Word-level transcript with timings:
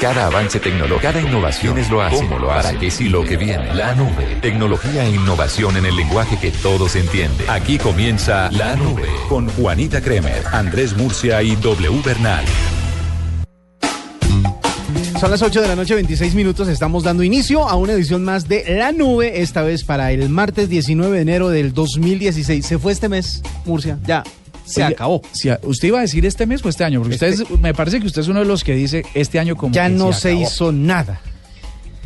Cada 0.00 0.26
avance 0.26 0.60
tecnológico, 0.60 1.00
cada 1.00 1.22
innovación 1.22 1.78
es 1.78 1.88
lo 1.88 2.02
hace. 2.02 2.16
¿Cómo 2.16 2.38
lo 2.38 2.52
hace? 2.52 2.68
¿Para 2.68 2.78
qué 2.78 2.90
sí 2.90 3.08
lo 3.08 3.24
que 3.24 3.38
viene? 3.38 3.74
La 3.74 3.94
nube. 3.94 4.36
Tecnología 4.42 5.06
e 5.06 5.10
innovación 5.10 5.74
en 5.78 5.86
el 5.86 5.96
lenguaje 5.96 6.38
que 6.38 6.50
todos 6.50 6.96
entienden. 6.96 7.48
Aquí 7.48 7.78
comienza 7.78 8.50
La 8.52 8.76
Nube 8.76 9.08
con 9.30 9.48
Juanita 9.48 10.02
Kremer, 10.02 10.42
Andrés 10.52 10.94
Murcia 10.94 11.42
y 11.42 11.56
W 11.56 12.02
Bernal. 12.04 12.44
Son 15.18 15.30
las 15.30 15.40
8 15.40 15.62
de 15.62 15.68
la 15.68 15.76
noche, 15.76 15.94
26 15.94 16.34
minutos. 16.34 16.68
Estamos 16.68 17.02
dando 17.02 17.22
inicio 17.22 17.66
a 17.66 17.74
una 17.76 17.94
edición 17.94 18.22
más 18.22 18.48
de 18.48 18.64
La 18.76 18.92
Nube, 18.92 19.40
esta 19.40 19.62
vez 19.62 19.82
para 19.82 20.12
el 20.12 20.28
martes 20.28 20.68
19 20.68 21.16
de 21.16 21.22
enero 21.22 21.48
del 21.48 21.72
2016. 21.72 22.66
Se 22.66 22.78
fue 22.78 22.92
este 22.92 23.08
mes, 23.08 23.40
Murcia. 23.64 23.98
Ya, 24.04 24.24
se 24.66 24.84
Oye, 24.84 24.94
acabó. 24.94 25.22
si 25.32 25.48
a- 25.48 25.58
¿Usted 25.62 25.88
iba 25.88 25.98
a 25.98 26.02
decir 26.02 26.26
este 26.26 26.44
mes 26.46 26.62
o 26.64 26.68
este 26.68 26.84
año? 26.84 27.00
Porque 27.00 27.14
Este- 27.14 27.30
usted 27.30 27.54
es- 27.54 27.60
me 27.60 27.72
parece 27.72 28.00
que 28.00 28.06
usted 28.06 28.20
es 28.22 28.28
uno 28.28 28.40
de 28.40 28.46
los 28.46 28.62
que 28.64 28.74
dice 28.74 29.04
este 29.14 29.38
año 29.38 29.56
como 29.56 29.72
Ya 29.72 29.86
que 29.88 29.94
no 29.94 30.12
se 30.12 30.34
hizo 30.34 30.72
nada. 30.72 31.20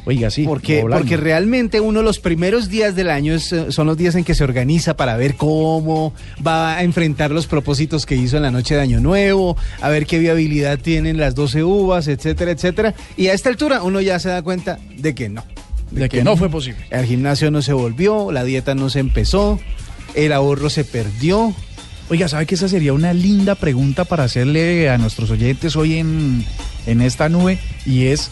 Oiga, 0.06 0.30
sí. 0.30 0.45
Porque, 0.45 0.82
porque 0.88 1.18
realmente 1.18 1.79
uno 1.79 1.99
de 2.01 2.04
los 2.04 2.18
primeros 2.21 2.71
días 2.71 2.96
del 2.96 3.10
año 3.10 3.34
es, 3.34 3.52
eh, 3.52 3.66
son 3.71 3.87
los 3.87 3.99
días 3.99 4.15
en 4.15 4.24
que 4.24 4.34
se 4.34 4.43
organiza 4.43 4.96
para 4.96 5.15
ver 5.16 5.34
cómo 5.34 6.15
va 6.45 6.76
a 6.79 6.82
enfrentar 6.84 7.30
los 7.30 7.46
propósitos 7.46 8.07
que 8.07 8.16
hizo 8.16 8.38
en 8.38 8.43
la 8.45 8.51
noche 8.51 8.74
de 8.74 8.80
Año 8.80 8.99
Nuevo, 9.01 9.59
a 9.82 9.90
ver 9.90 10.06
qué 10.06 10.18
viabilidad 10.18 10.79
tienen 10.79 11.18
las 11.18 11.34
12 11.34 11.62
uvas, 11.65 12.09
etcétera, 12.09 12.51
etcétera. 12.51 12.95
Y 13.18 13.27
a 13.27 13.34
esta 13.34 13.51
altura 13.51 13.82
uno 13.82 14.01
ya 14.01 14.18
se 14.18 14.30
da 14.30 14.40
cuenta 14.43 14.79
de 14.96 15.15
que 15.15 15.29
no. 15.29 15.45
de 15.90 16.09
que 16.09 16.24
no 16.24 16.37
fue 16.37 16.49
posible. 16.49 16.79
El 16.90 17.04
gimnasio 17.04 17.51
no 17.51 17.60
se 17.62 17.73
volvió, 17.74 18.32
la 18.32 18.43
dieta 18.45 18.74
no 18.74 18.88
se 18.90 19.01
empezó, 19.01 19.60
el 20.15 20.32
ahorro 20.32 20.71
se 20.71 20.84
perdió. 20.84 21.52
Oiga, 22.10 22.26
¿sabe 22.28 22.44
que 22.46 22.56
esa 22.56 22.68
sería 22.68 22.92
una 22.92 23.12
linda 23.12 23.54
pregunta 23.54 24.04
para 24.04 24.24
hacerle 24.24 24.90
a 24.90 24.98
nuestros 24.98 25.30
oyentes 25.30 25.76
hoy 25.76 25.98
en, 25.98 26.44
en 26.86 27.00
esta 27.02 27.28
nube? 27.28 27.58
Y 27.86 28.06
es, 28.06 28.30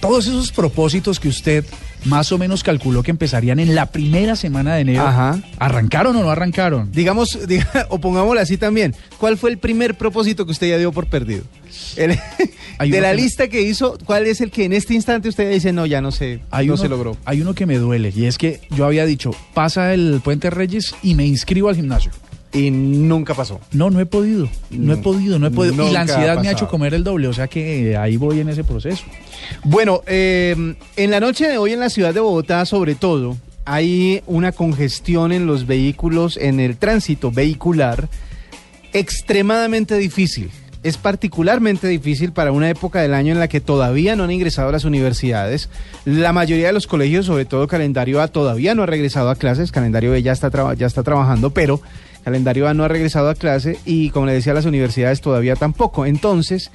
todos 0.00 0.26
esos 0.26 0.52
propósitos 0.52 1.18
que 1.20 1.28
usted 1.28 1.64
más 2.04 2.32
o 2.32 2.36
menos 2.38 2.62
calculó 2.62 3.02
que 3.02 3.10
empezarían 3.10 3.58
en 3.60 3.74
la 3.74 3.86
primera 3.86 4.36
semana 4.36 4.74
de 4.74 4.82
enero, 4.82 5.06
Ajá. 5.06 5.40
¿arrancaron 5.58 6.14
o 6.16 6.22
no 6.22 6.30
arrancaron? 6.30 6.92
Digamos, 6.92 7.38
diga- 7.48 7.86
o 7.88 7.98
pongámoslo 7.98 8.42
así 8.42 8.58
también, 8.58 8.94
¿cuál 9.16 9.38
fue 9.38 9.48
el 9.48 9.56
primer 9.56 9.94
propósito 9.96 10.44
que 10.44 10.52
usted 10.52 10.68
ya 10.68 10.76
dio 10.76 10.92
por 10.92 11.06
perdido? 11.06 11.44
El- 11.96 12.10
de 12.90 13.00
la 13.00 13.12
que- 13.12 13.16
lista 13.16 13.48
que 13.48 13.62
hizo, 13.62 13.96
¿cuál 14.04 14.26
es 14.26 14.42
el 14.42 14.50
que 14.50 14.66
en 14.66 14.74
este 14.74 14.92
instante 14.92 15.30
usted 15.30 15.50
dice, 15.50 15.72
no, 15.72 15.86
ya 15.86 16.02
no 16.02 16.12
sé, 16.12 16.40
Hay 16.50 16.66
no 16.66 16.74
uno, 16.74 16.82
se 16.82 16.88
logró? 16.90 17.16
Hay 17.24 17.40
uno 17.40 17.54
que 17.54 17.64
me 17.64 17.78
duele 17.78 18.12
y 18.14 18.26
es 18.26 18.36
que 18.36 18.60
yo 18.76 18.84
había 18.84 19.06
dicho, 19.06 19.30
pasa 19.54 19.94
el 19.94 20.20
Puente 20.22 20.50
Reyes 20.50 20.94
y 21.02 21.14
me 21.14 21.24
inscribo 21.24 21.70
al 21.70 21.76
gimnasio. 21.76 22.10
Y 22.54 22.70
nunca 22.70 23.34
pasó. 23.34 23.60
No, 23.72 23.90
no 23.90 23.98
he 23.98 24.06
podido, 24.06 24.48
no 24.70 24.92
he 24.92 24.96
No, 24.96 25.02
podido, 25.02 25.38
no 25.40 25.48
he 25.48 25.50
podido. 25.50 25.88
Y 25.88 25.92
la 25.92 25.98
ha 25.98 26.02
ansiedad 26.02 26.40
me 26.40 26.48
ha 26.48 26.52
hecho 26.52 26.68
comer 26.68 26.94
el 26.94 27.02
doble, 27.02 27.26
o 27.26 27.32
sea 27.32 27.48
que 27.48 27.96
ahí 27.96 28.16
voy 28.16 28.38
en 28.40 28.48
ese 28.48 28.62
proceso. 28.62 29.04
Bueno, 29.64 30.02
eh, 30.06 30.74
en 30.96 31.10
la 31.10 31.18
noche 31.18 31.48
de 31.48 31.58
hoy 31.58 31.72
en 31.72 31.80
la 31.80 31.90
ciudad 31.90 32.14
de 32.14 32.20
Bogotá, 32.20 32.64
sobre 32.64 32.94
todo, 32.94 33.36
hay 33.64 34.22
una 34.26 34.52
congestión 34.52 35.32
en 35.32 35.46
los 35.46 35.66
vehículos, 35.66 36.36
en 36.36 36.60
el 36.60 36.76
tránsito 36.76 37.32
vehicular, 37.32 38.08
extremadamente 38.92 39.96
difícil. 39.98 40.50
Es 40.84 40.98
particularmente 40.98 41.88
difícil 41.88 42.32
para 42.32 42.52
una 42.52 42.68
época 42.68 43.00
del 43.00 43.14
año 43.14 43.32
en 43.32 43.38
la 43.38 43.48
que 43.48 43.60
todavía 43.60 44.16
no 44.16 44.24
han 44.24 44.30
ingresado 44.30 44.68
a 44.68 44.72
las 44.72 44.84
universidades. 44.84 45.70
La 46.04 46.34
mayoría 46.34 46.66
de 46.66 46.74
los 46.74 46.86
colegios, 46.86 47.24
sobre 47.24 47.46
todo 47.46 47.66
calendario 47.66 48.20
A, 48.20 48.28
todavía 48.28 48.74
no 48.74 48.82
ha 48.82 48.86
regresado 48.86 49.30
a 49.30 49.34
clases. 49.34 49.72
Calendario 49.72 50.10
B 50.10 50.22
ya 50.22 50.32
está, 50.32 50.74
ya 50.74 50.86
está 50.86 51.02
trabajando, 51.02 51.50
pero 51.50 51.80
calendario 52.24 52.66
A 52.66 52.74
no 52.74 52.84
ha 52.84 52.88
regresado 52.88 53.28
a 53.28 53.34
clase 53.34 53.78
y, 53.84 54.10
como 54.10 54.26
le 54.26 54.32
decía, 54.32 54.54
las 54.54 54.64
universidades 54.64 55.20
todavía 55.20 55.56
tampoco. 55.56 56.06
Entonces, 56.06 56.70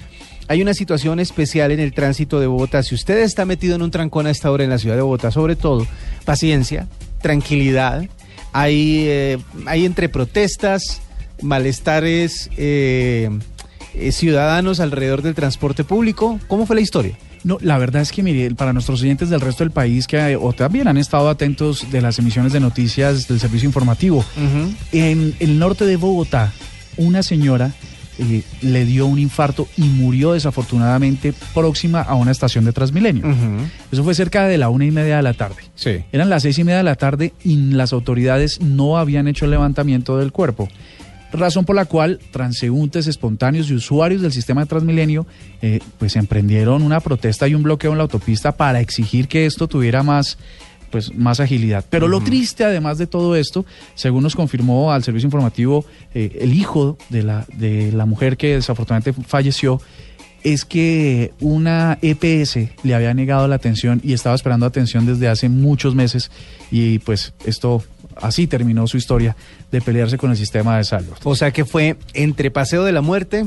hay 0.47 0.61
una 0.61 0.73
situación 0.73 1.19
especial 1.19 1.71
en 1.71 1.79
el 1.79 1.93
tránsito 1.93 2.39
de 2.39 2.47
Bogotá. 2.47 2.83
Si 2.83 2.95
usted 2.95 3.19
está 3.19 3.45
metido 3.45 3.75
en 3.75 3.81
un 3.81 3.91
trancón 3.91 4.27
a 4.27 4.31
esta 4.31 4.51
hora 4.51 4.63
en 4.63 4.69
la 4.69 4.77
ciudad 4.77 4.95
de 4.95 5.01
Bogotá, 5.01 5.31
sobre 5.31 5.55
todo, 5.55 5.85
paciencia, 6.25 6.87
tranquilidad. 7.21 8.07
Hay, 8.51 9.05
eh, 9.07 9.37
hay 9.65 9.85
entre 9.85 10.09
protestas, 10.09 11.01
malestares 11.41 12.49
eh, 12.57 13.29
eh, 13.93 14.11
ciudadanos 14.11 14.79
alrededor 14.79 15.21
del 15.21 15.35
transporte 15.35 15.83
público. 15.83 16.39
¿Cómo 16.47 16.65
fue 16.65 16.75
la 16.75 16.81
historia? 16.81 17.15
No, 17.49 17.57
la 17.61 17.79
verdad 17.79 18.03
es 18.03 18.11
que, 18.11 18.21
mire, 18.21 18.53
para 18.53 18.73
nuestros 18.73 19.01
oyentes 19.01 19.31
del 19.31 19.41
resto 19.41 19.63
del 19.63 19.71
país 19.71 20.05
que 20.05 20.17
eh, 20.17 20.35
o 20.35 20.53
también 20.53 20.87
han 20.87 20.97
estado 20.97 21.29
atentos 21.29 21.89
de 21.89 21.99
las 21.99 22.19
emisiones 22.19 22.53
de 22.53 22.59
noticias 22.59 23.27
del 23.27 23.39
servicio 23.39 23.65
informativo, 23.65 24.23
en 24.91 25.33
el 25.39 25.57
norte 25.57 25.87
de 25.87 25.95
Bogotá, 25.95 26.53
una 26.97 27.23
señora 27.23 27.71
eh, 28.19 28.43
le 28.61 28.85
dio 28.85 29.07
un 29.07 29.17
infarto 29.17 29.67
y 29.77 29.85
murió 29.85 30.33
desafortunadamente 30.33 31.33
próxima 31.55 32.03
a 32.03 32.13
una 32.13 32.29
estación 32.29 32.65
de 32.65 32.71
Transmilenio. 32.71 33.25
Eso 33.91 34.03
fue 34.03 34.13
cerca 34.13 34.45
de 34.45 34.59
la 34.59 34.69
una 34.69 34.85
y 34.85 34.91
media 34.91 35.15
de 35.15 35.23
la 35.23 35.33
tarde. 35.33 35.63
Sí. 35.73 36.03
Eran 36.11 36.29
las 36.29 36.43
seis 36.43 36.59
y 36.59 36.63
media 36.63 36.77
de 36.77 36.83
la 36.83 36.97
tarde 36.97 37.33
y 37.43 37.55
las 37.55 37.93
autoridades 37.93 38.61
no 38.61 38.99
habían 38.99 39.27
hecho 39.27 39.45
el 39.45 39.51
levantamiento 39.51 40.19
del 40.19 40.31
cuerpo. 40.31 40.69
Razón 41.31 41.65
por 41.65 41.75
la 41.75 41.85
cual 41.85 42.19
transeúntes 42.31 43.07
espontáneos 43.07 43.69
y 43.69 43.75
usuarios 43.75 44.21
del 44.21 44.31
sistema 44.31 44.61
de 44.61 44.67
Transmilenio 44.67 45.27
eh, 45.61 45.79
pues 45.97 46.15
emprendieron 46.15 46.81
una 46.81 46.99
protesta 46.99 47.47
y 47.47 47.53
un 47.53 47.63
bloqueo 47.63 47.91
en 47.91 47.97
la 47.97 48.03
autopista 48.03 48.51
para 48.51 48.79
exigir 48.79 49.27
que 49.27 49.45
esto 49.45 49.67
tuviera 49.67 50.01
más 50.03 50.37
pues 50.89 51.13
más 51.13 51.39
agilidad. 51.39 51.85
Pero 51.87 52.07
lo 52.07 52.21
triste 52.21 52.63
además 52.63 52.97
de 52.97 53.05
todo 53.05 53.35
esto, 53.35 53.63
según 53.93 54.23
nos 54.23 54.35
confirmó 54.35 54.91
al 54.91 55.03
servicio 55.03 55.27
informativo 55.27 55.85
eh, 56.15 56.39
el 56.41 56.53
hijo 56.53 56.97
de 57.09 57.21
la, 57.21 57.45
de 57.53 57.91
la 57.91 58.07
mujer 58.07 58.37
que 58.37 58.55
desafortunadamente 58.55 59.13
falleció, 59.23 59.79
es 60.43 60.65
que 60.65 61.33
una 61.41 61.97
EPS 62.01 62.69
le 62.83 62.95
había 62.95 63.13
negado 63.13 63.47
la 63.47 63.55
atención 63.55 64.01
y 64.03 64.13
estaba 64.13 64.35
esperando 64.35 64.65
atención 64.65 65.05
desde 65.05 65.27
hace 65.27 65.49
muchos 65.49 65.95
meses 65.95 66.31
y 66.71 66.99
pues 66.99 67.33
esto 67.45 67.83
así 68.21 68.47
terminó 68.47 68.87
su 68.87 68.97
historia 68.97 69.35
de 69.71 69.81
pelearse 69.81 70.17
con 70.17 70.31
el 70.31 70.37
sistema 70.37 70.77
de 70.77 70.83
salud. 70.83 71.13
O 71.23 71.35
sea 71.35 71.51
que 71.51 71.65
fue 71.65 71.97
entre 72.13 72.51
Paseo 72.51 72.83
de 72.83 72.91
la 72.91 73.01
Muerte 73.01 73.45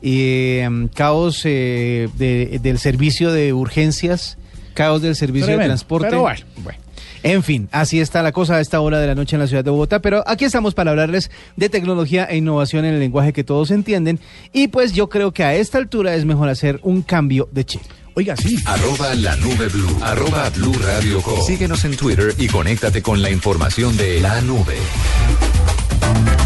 y 0.00 0.58
em, 0.58 0.88
caos 0.88 1.42
eh, 1.44 2.08
de- 2.16 2.58
del 2.62 2.78
servicio 2.78 3.32
de 3.32 3.52
urgencias, 3.52 4.36
caos 4.74 5.02
del 5.02 5.14
servicio 5.16 5.56
de 5.56 5.64
transporte. 5.64 6.08
pero 6.10 6.22
bueno, 6.22 6.40
bueno. 6.64 6.78
En 7.24 7.44
fin, 7.44 7.68
así 7.70 8.00
está 8.00 8.20
la 8.20 8.32
cosa 8.32 8.56
a 8.56 8.60
esta 8.60 8.80
hora 8.80 8.98
de 8.98 9.06
la 9.06 9.14
noche 9.14 9.36
en 9.36 9.40
la 9.40 9.46
ciudad 9.46 9.62
de 9.62 9.70
Bogotá, 9.70 10.00
pero 10.00 10.24
aquí 10.26 10.44
estamos 10.44 10.74
para 10.74 10.90
hablarles 10.90 11.30
de 11.56 11.68
tecnología 11.68 12.24
e 12.24 12.36
innovación 12.38 12.84
en 12.84 12.94
el 12.94 13.00
lenguaje 13.00 13.32
que 13.32 13.44
todos 13.44 13.70
entienden 13.70 14.18
y 14.52 14.66
pues 14.68 14.92
yo 14.92 15.08
creo 15.08 15.30
que 15.30 15.44
a 15.44 15.54
esta 15.54 15.78
altura 15.78 16.16
es 16.16 16.24
mejor 16.24 16.48
hacer 16.48 16.80
un 16.82 17.02
cambio 17.02 17.48
de 17.52 17.64
chip. 17.64 17.82
Oiga, 18.14 18.36
sí. 18.36 18.56
Arroba 18.66 19.14
la 19.14 19.36
nube 19.36 19.68
blue. 19.68 19.98
Arroba 20.02 20.50
blue 20.50 20.74
radio 20.84 21.22
com. 21.22 21.40
Síguenos 21.46 21.84
en 21.86 21.96
Twitter 21.96 22.34
y 22.38 22.46
conéctate 22.46 23.00
con 23.02 23.22
la 23.22 23.30
información 23.30 23.96
de 23.96 24.20
la 24.20 24.40
nube. 24.42 24.76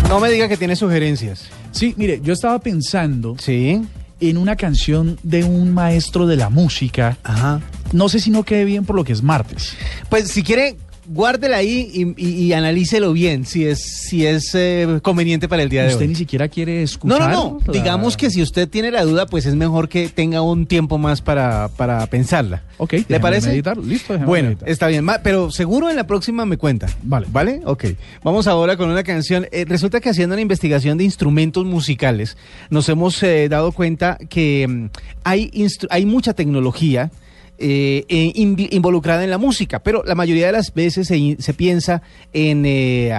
No 0.08 0.20
me 0.20 0.30
diga 0.30 0.48
que 0.48 0.56
tiene 0.56 0.76
sugerencias. 0.76 1.48
Sí, 1.72 1.94
mire, 1.96 2.20
yo 2.22 2.32
estaba 2.32 2.60
pensando 2.60 3.36
Sí. 3.40 3.82
en 4.20 4.36
una 4.38 4.54
canción 4.54 5.18
de 5.24 5.42
un 5.42 5.74
maestro 5.74 6.26
de 6.26 6.36
la 6.36 6.48
música. 6.50 7.18
Ajá. 7.24 7.60
No 7.92 8.08
sé 8.08 8.20
si 8.20 8.30
no 8.30 8.44
quede 8.44 8.64
bien 8.64 8.84
por 8.84 8.94
lo 8.94 9.02
que 9.04 9.12
es 9.12 9.22
martes. 9.22 9.74
Pues 10.08 10.28
si 10.28 10.42
quiere, 10.44 10.76
guárdela 11.08 11.58
ahí 11.58 11.90
y, 11.92 12.24
y- 12.26 12.42
y 12.46 12.52
analícelo 12.52 13.12
bien, 13.12 13.44
si 13.46 13.64
es, 13.64 13.80
si 14.08 14.26
es 14.26 14.50
eh, 14.54 14.98
conveniente 15.02 15.48
para 15.48 15.62
el 15.62 15.68
día 15.68 15.82
de 15.82 15.88
Usted 15.88 16.02
hoy. 16.02 16.08
ni 16.08 16.14
siquiera 16.14 16.48
quiere 16.48 16.78
No, 16.78 16.84
escuchar. 16.84 17.20
no, 17.20 17.28
no. 17.28 17.58
la- 17.66 17.72
Digamos 17.72 18.16
que 18.16 18.30
si 18.30 18.42
usted 18.42 18.68
tiene 18.68 18.90
la 18.90 19.04
duda, 19.04 19.26
pues 19.26 19.46
es 19.46 19.54
mejor 19.54 19.88
que 19.88 20.08
tenga 20.08 20.42
un 20.42 20.66
tiempo 20.66 20.98
más 20.98 21.20
para, 21.22 21.68
para 21.76 22.06
pensarla. 22.06 22.62
Ok, 22.78 22.94
¿Le 23.08 23.20
parece? 23.20 23.48
meditar. 23.48 23.76
Listo, 23.78 24.18
Bueno, 24.18 24.48
meditar. 24.50 24.68
está 24.68 24.86
bien. 24.88 25.06
Pero 25.22 25.50
seguro 25.50 25.88
en 25.90 25.96
la 25.96 26.06
próxima 26.06 26.44
me 26.44 26.56
cuenta. 26.58 26.86
Vale. 27.02 27.26
¿Vale? 27.30 27.60
Ok. 27.64 27.84
Vamos 28.22 28.46
ahora 28.46 28.76
con 28.76 28.90
una 28.90 29.02
canción. 29.02 29.46
Eh, 29.52 29.64
resulta 29.66 30.00
que 30.00 30.10
haciendo 30.10 30.34
una 30.34 30.42
investigación 30.42 30.98
de 30.98 31.04
instrumentos 31.04 31.64
musicales, 31.64 32.36
nos 32.68 32.88
hemos 32.88 33.22
eh, 33.22 33.48
dado 33.48 33.72
cuenta 33.72 34.18
que 34.28 34.66
mm, 34.68 34.86
hay, 35.24 35.50
hay 35.90 36.06
mucha 36.06 36.34
tecnología 36.34 37.10
eh, 37.58 38.04
eh, 38.08 38.32
involucrada 38.34 39.24
en 39.24 39.30
la 39.30 39.38
música, 39.38 39.78
pero 39.80 40.02
la 40.04 40.14
mayoría 40.14 40.46
de 40.46 40.52
las 40.52 40.72
veces 40.74 41.08
se, 41.08 41.36
se 41.38 41.54
piensa 41.54 42.02
en... 42.32 42.64
eh, 42.66 43.12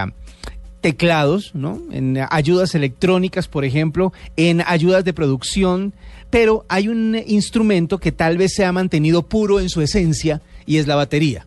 teclados, 0.81 1.51
¿no? 1.55 1.81
En 1.91 2.19
ayudas 2.29 2.75
electrónicas, 2.75 3.47
por 3.47 3.65
ejemplo, 3.65 4.13
en 4.37 4.63
ayudas 4.65 5.03
de 5.03 5.11
producción, 5.11 5.93
pero 6.29 6.65
hay 6.69 6.87
un 6.87 7.19
instrumento 7.27 7.97
que 7.97 8.11
tal 8.11 8.37
vez 8.37 8.53
se 8.53 8.63
ha 8.63 8.71
mantenido 8.71 9.23
puro 9.23 9.59
en 9.59 9.69
su 9.69 9.81
esencia 9.81 10.41
y 10.65 10.77
es 10.77 10.87
la 10.87 10.95
batería. 10.95 11.45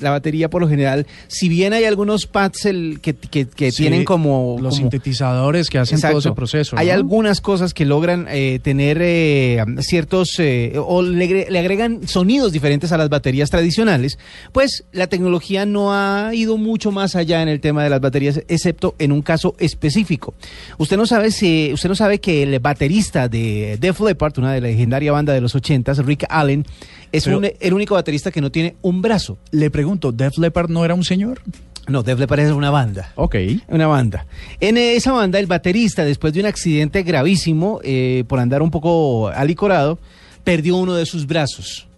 La 0.00 0.10
batería 0.10 0.48
por 0.50 0.62
lo 0.62 0.68
general, 0.68 1.06
si 1.26 1.48
bien 1.48 1.72
hay 1.72 1.84
algunos 1.84 2.26
pads 2.26 2.66
el, 2.66 3.00
que, 3.02 3.14
que- 3.14 3.46
que 3.48 3.70
Sí, 3.72 3.82
tienen 3.82 4.04
como... 4.04 4.56
los 4.60 4.74
como- 4.74 4.90
sintetizadores 4.90 5.68
que 5.70 5.78
hacen 5.78 6.00
todo 6.00 6.18
ese 6.18 6.32
proceso. 6.32 6.76
Hay 6.78 6.88
¿no? 6.88 6.92
algunas 6.94 7.40
cosas 7.40 7.74
que 7.74 7.84
logran 7.84 8.26
eh, 8.30 8.60
tener 8.62 8.98
eh, 9.00 9.64
ciertos 9.80 10.38
eh, 10.38 10.74
o 10.76 11.02
le, 11.02 11.24
agre- 11.28 11.48
le 11.50 11.58
agregan 11.58 12.06
sonidos 12.06 12.52
diferentes 12.52 12.92
a 12.92 12.98
las 12.98 13.08
baterías 13.08 13.50
tradicionales. 13.50 14.18
Pues 14.52 14.84
la 14.92 15.06
tecnología 15.06 15.66
no 15.66 15.92
ha 15.92 16.30
ido 16.34 16.56
mucho 16.56 16.92
más 16.92 17.16
allá 17.16 17.42
en 17.42 17.48
el 17.48 17.60
tema 17.60 17.82
de 17.82 17.90
las 17.90 18.00
baterías, 18.00 18.42
excepto 18.48 18.94
en 18.98 19.12
un 19.12 19.22
caso 19.22 19.54
específico. 19.58 20.34
Usted 20.78 20.96
no 20.96 21.06
sabe 21.06 21.30
si 21.30 21.70
usted 21.72 21.88
no 21.88 21.94
sabe 21.94 22.20
que 22.20 22.42
el 22.42 22.58
baterista 22.60 23.28
de 23.28 23.76
Def 23.80 24.00
Leppard, 24.00 24.38
una 24.38 24.52
de 24.52 24.60
la 24.60 24.68
legendaria 24.68 25.12
banda 25.12 25.32
de 25.32 25.40
los 25.40 25.54
80s, 25.56 26.04
Rick 26.04 26.24
Allen, 26.28 26.64
es 27.10 27.26
un- 27.26 27.48
el 27.58 27.72
único 27.74 27.94
baterista 27.94 28.30
que 28.30 28.40
no 28.40 28.50
tiene 28.52 28.76
un 28.82 29.00
brazo. 29.00 29.38
Le 29.50 29.70
pregunto, 29.70 29.87
¿Def 29.96 30.38
Leppard 30.38 30.70
no 30.70 30.84
era 30.84 30.94
un 30.94 31.04
señor? 31.04 31.40
No, 31.88 32.02
Def 32.02 32.18
Leppard 32.18 32.40
es 32.40 32.52
una 32.52 32.70
banda. 32.70 33.12
Ok. 33.14 33.36
Una 33.68 33.86
banda. 33.86 34.26
En 34.60 34.76
esa 34.76 35.12
banda, 35.12 35.38
el 35.38 35.46
baterista, 35.46 36.04
después 36.04 36.34
de 36.34 36.40
un 36.40 36.46
accidente 36.46 37.02
gravísimo, 37.02 37.80
eh, 37.82 38.24
por 38.28 38.40
andar 38.40 38.60
un 38.60 38.70
poco 38.70 39.28
alicorado, 39.28 39.98
perdió 40.44 40.76
uno 40.76 40.94
de 40.94 41.06
sus 41.06 41.26
brazos. 41.26 41.88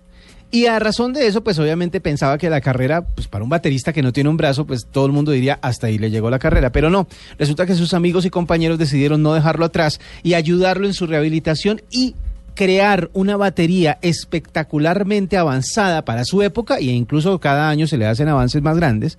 Y 0.52 0.66
a 0.66 0.80
razón 0.80 1.12
de 1.12 1.28
eso, 1.28 1.44
pues 1.44 1.58
obviamente 1.60 2.00
pensaba 2.00 2.36
que 2.36 2.50
la 2.50 2.60
carrera, 2.60 3.02
pues 3.02 3.28
para 3.28 3.44
un 3.44 3.50
baterista 3.50 3.92
que 3.92 4.02
no 4.02 4.12
tiene 4.12 4.30
un 4.30 4.36
brazo, 4.36 4.66
pues 4.66 4.86
todo 4.90 5.06
el 5.06 5.12
mundo 5.12 5.30
diría, 5.30 5.60
hasta 5.62 5.86
ahí 5.86 5.98
le 5.98 6.10
llegó 6.10 6.28
la 6.28 6.40
carrera. 6.40 6.72
Pero 6.72 6.90
no, 6.90 7.06
resulta 7.38 7.66
que 7.66 7.76
sus 7.76 7.94
amigos 7.94 8.24
y 8.24 8.30
compañeros 8.30 8.78
decidieron 8.78 9.22
no 9.22 9.32
dejarlo 9.32 9.64
atrás 9.64 10.00
y 10.24 10.34
ayudarlo 10.34 10.86
en 10.86 10.94
su 10.94 11.06
rehabilitación 11.06 11.82
y 11.90 12.16
crear 12.54 13.10
una 13.12 13.36
batería 13.36 13.98
espectacularmente 14.02 15.36
avanzada 15.36 16.04
para 16.04 16.24
su 16.24 16.42
época 16.42 16.78
e 16.78 16.84
incluso 16.84 17.38
cada 17.38 17.68
año 17.68 17.86
se 17.86 17.96
le 17.96 18.06
hacen 18.06 18.28
avances 18.28 18.62
más 18.62 18.76
grandes 18.76 19.18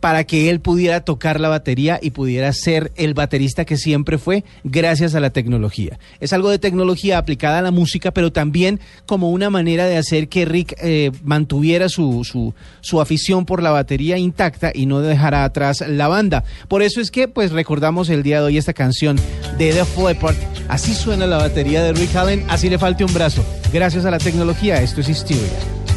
para 0.00 0.24
que 0.24 0.50
él 0.50 0.60
pudiera 0.60 1.00
tocar 1.00 1.40
la 1.40 1.48
batería 1.48 1.98
y 2.00 2.10
pudiera 2.10 2.52
ser 2.52 2.92
el 2.96 3.14
baterista 3.14 3.64
que 3.64 3.76
siempre 3.76 4.18
fue 4.18 4.44
gracias 4.64 5.14
a 5.14 5.20
la 5.20 5.30
tecnología. 5.30 5.98
Es 6.20 6.32
algo 6.32 6.50
de 6.50 6.58
tecnología 6.58 7.18
aplicada 7.18 7.58
a 7.58 7.62
la 7.62 7.70
música, 7.70 8.12
pero 8.12 8.32
también 8.32 8.80
como 9.06 9.30
una 9.30 9.50
manera 9.50 9.86
de 9.86 9.96
hacer 9.96 10.28
que 10.28 10.44
Rick 10.44 10.74
eh, 10.80 11.10
mantuviera 11.24 11.88
su, 11.88 12.24
su, 12.24 12.54
su 12.80 13.00
afición 13.00 13.44
por 13.44 13.62
la 13.62 13.70
batería 13.70 14.18
intacta 14.18 14.70
y 14.74 14.86
no 14.86 15.00
dejara 15.00 15.44
atrás 15.44 15.84
la 15.86 16.08
banda. 16.08 16.44
Por 16.68 16.82
eso 16.82 17.00
es 17.00 17.10
que 17.10 17.28
pues 17.28 17.52
recordamos 17.52 18.08
el 18.08 18.22
día 18.22 18.40
de 18.40 18.46
hoy 18.46 18.58
esta 18.58 18.72
canción 18.72 19.18
de 19.58 19.72
Def 19.72 19.96
Leppard. 19.98 20.36
Así 20.68 20.94
suena 20.94 21.26
la 21.26 21.38
batería 21.38 21.82
de 21.82 21.92
Rick 21.92 22.14
Allen, 22.16 22.44
así 22.48 22.68
le 22.68 22.78
falte 22.78 23.04
un 23.04 23.12
brazo. 23.12 23.44
Gracias 23.72 24.04
a 24.04 24.10
la 24.10 24.18
tecnología, 24.18 24.82
esto 24.82 25.00
es 25.00 25.08
Hysteria. 25.08 25.87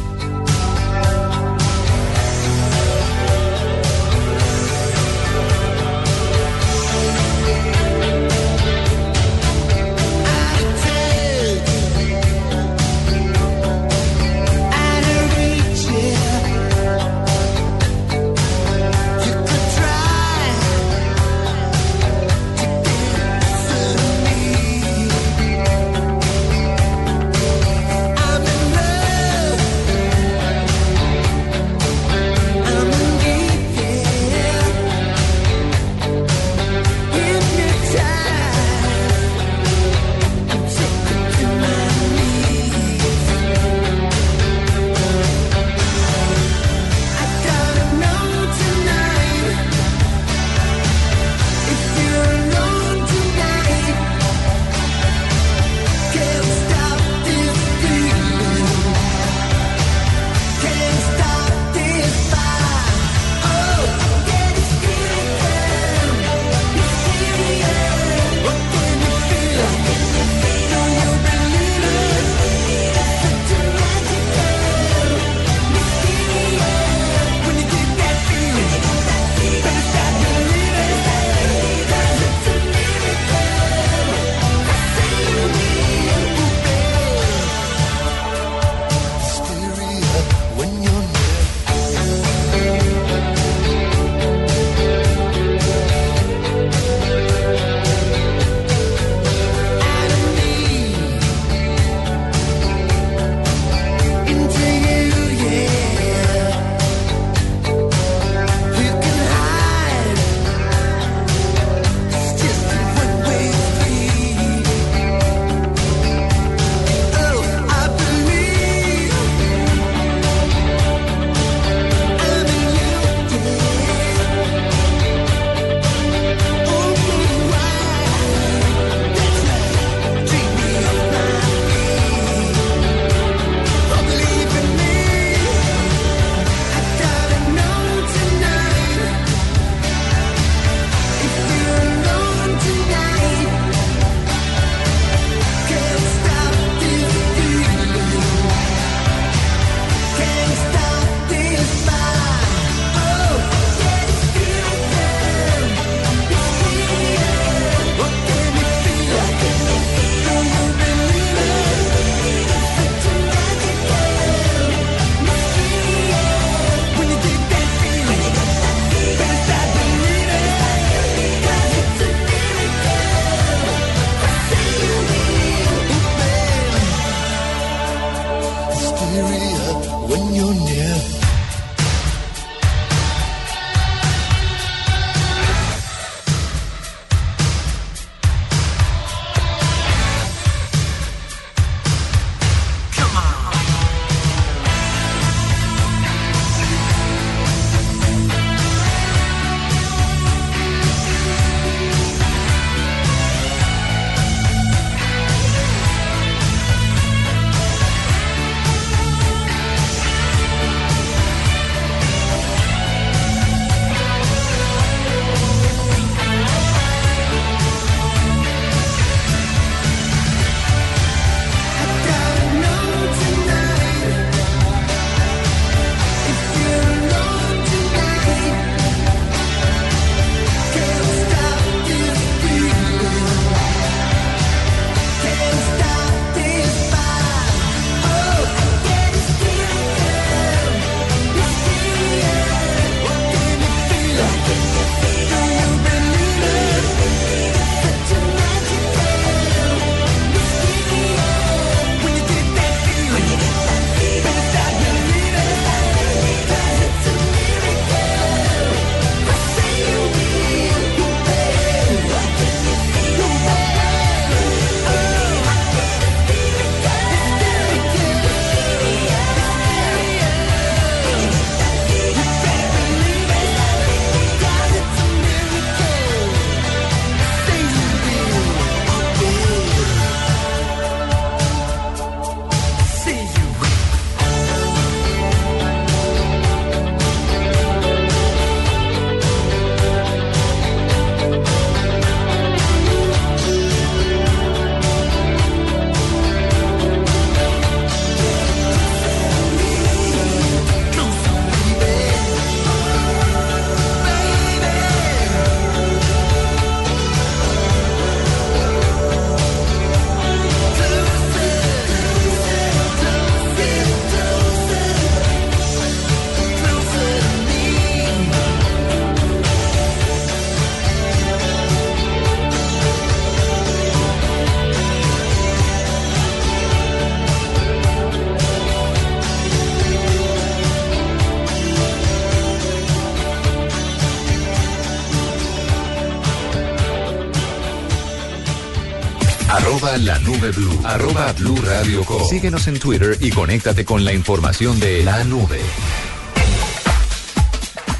Blue, 340.61 340.79
arroba 340.83 341.33
blue 341.33 341.55
radio 341.65 342.03
com. 342.05 342.21
Síguenos 342.29 342.67
en 342.67 342.79
Twitter 342.79 343.17
y 343.19 343.31
conéctate 343.31 343.83
con 343.85 344.03
la 344.05 344.13
información 344.13 344.79
de 344.79 345.03
la 345.03 345.23
nube. 345.23 345.59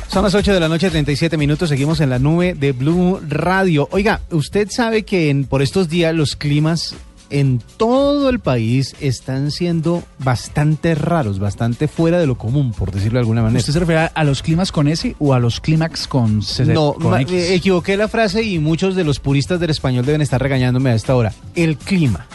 Son 0.07 0.23
las 0.23 0.35
8 0.35 0.53
de 0.53 0.59
la 0.59 0.67
noche, 0.67 0.89
37 0.89 1.37
minutos. 1.37 1.69
Seguimos 1.69 2.01
en 2.01 2.09
la 2.09 2.19
nube 2.19 2.53
de 2.53 2.73
Blue 2.73 3.19
Radio. 3.27 3.87
Oiga, 3.91 4.19
usted 4.29 4.67
sabe 4.69 5.03
que 5.03 5.29
en, 5.29 5.45
por 5.45 5.61
estos 5.61 5.87
días 5.87 6.13
los 6.13 6.35
climas 6.35 6.95
en 7.29 7.63
todo 7.77 8.27
el 8.29 8.39
país 8.39 8.93
están 8.99 9.51
siendo 9.51 10.03
bastante 10.19 10.95
raros, 10.95 11.39
bastante 11.39 11.87
fuera 11.87 12.19
de 12.19 12.27
lo 12.27 12.37
común, 12.37 12.73
por 12.73 12.91
decirlo 12.91 13.19
de 13.19 13.21
alguna 13.21 13.41
manera. 13.41 13.59
¿Usted 13.59 13.71
se 13.71 13.79
refiere 13.79 14.09
a 14.13 14.23
los 14.25 14.41
climas 14.43 14.73
con 14.73 14.89
S 14.89 15.15
o 15.17 15.33
a 15.33 15.39
los 15.39 15.61
clímax 15.61 16.07
con 16.07 16.41
C? 16.43 16.65
No, 16.65 16.91
con 16.95 17.11
ma- 17.11 17.21
X? 17.21 17.33
eh, 17.33 17.55
equivoqué 17.55 17.95
la 17.95 18.09
frase 18.09 18.43
y 18.43 18.59
muchos 18.59 18.95
de 18.97 19.05
los 19.05 19.19
puristas 19.21 19.61
del 19.61 19.69
español 19.69 20.05
deben 20.05 20.19
estar 20.21 20.41
regañándome 20.41 20.89
a 20.89 20.95
esta 20.95 21.15
hora. 21.15 21.33
El 21.55 21.77
clima. 21.77 22.27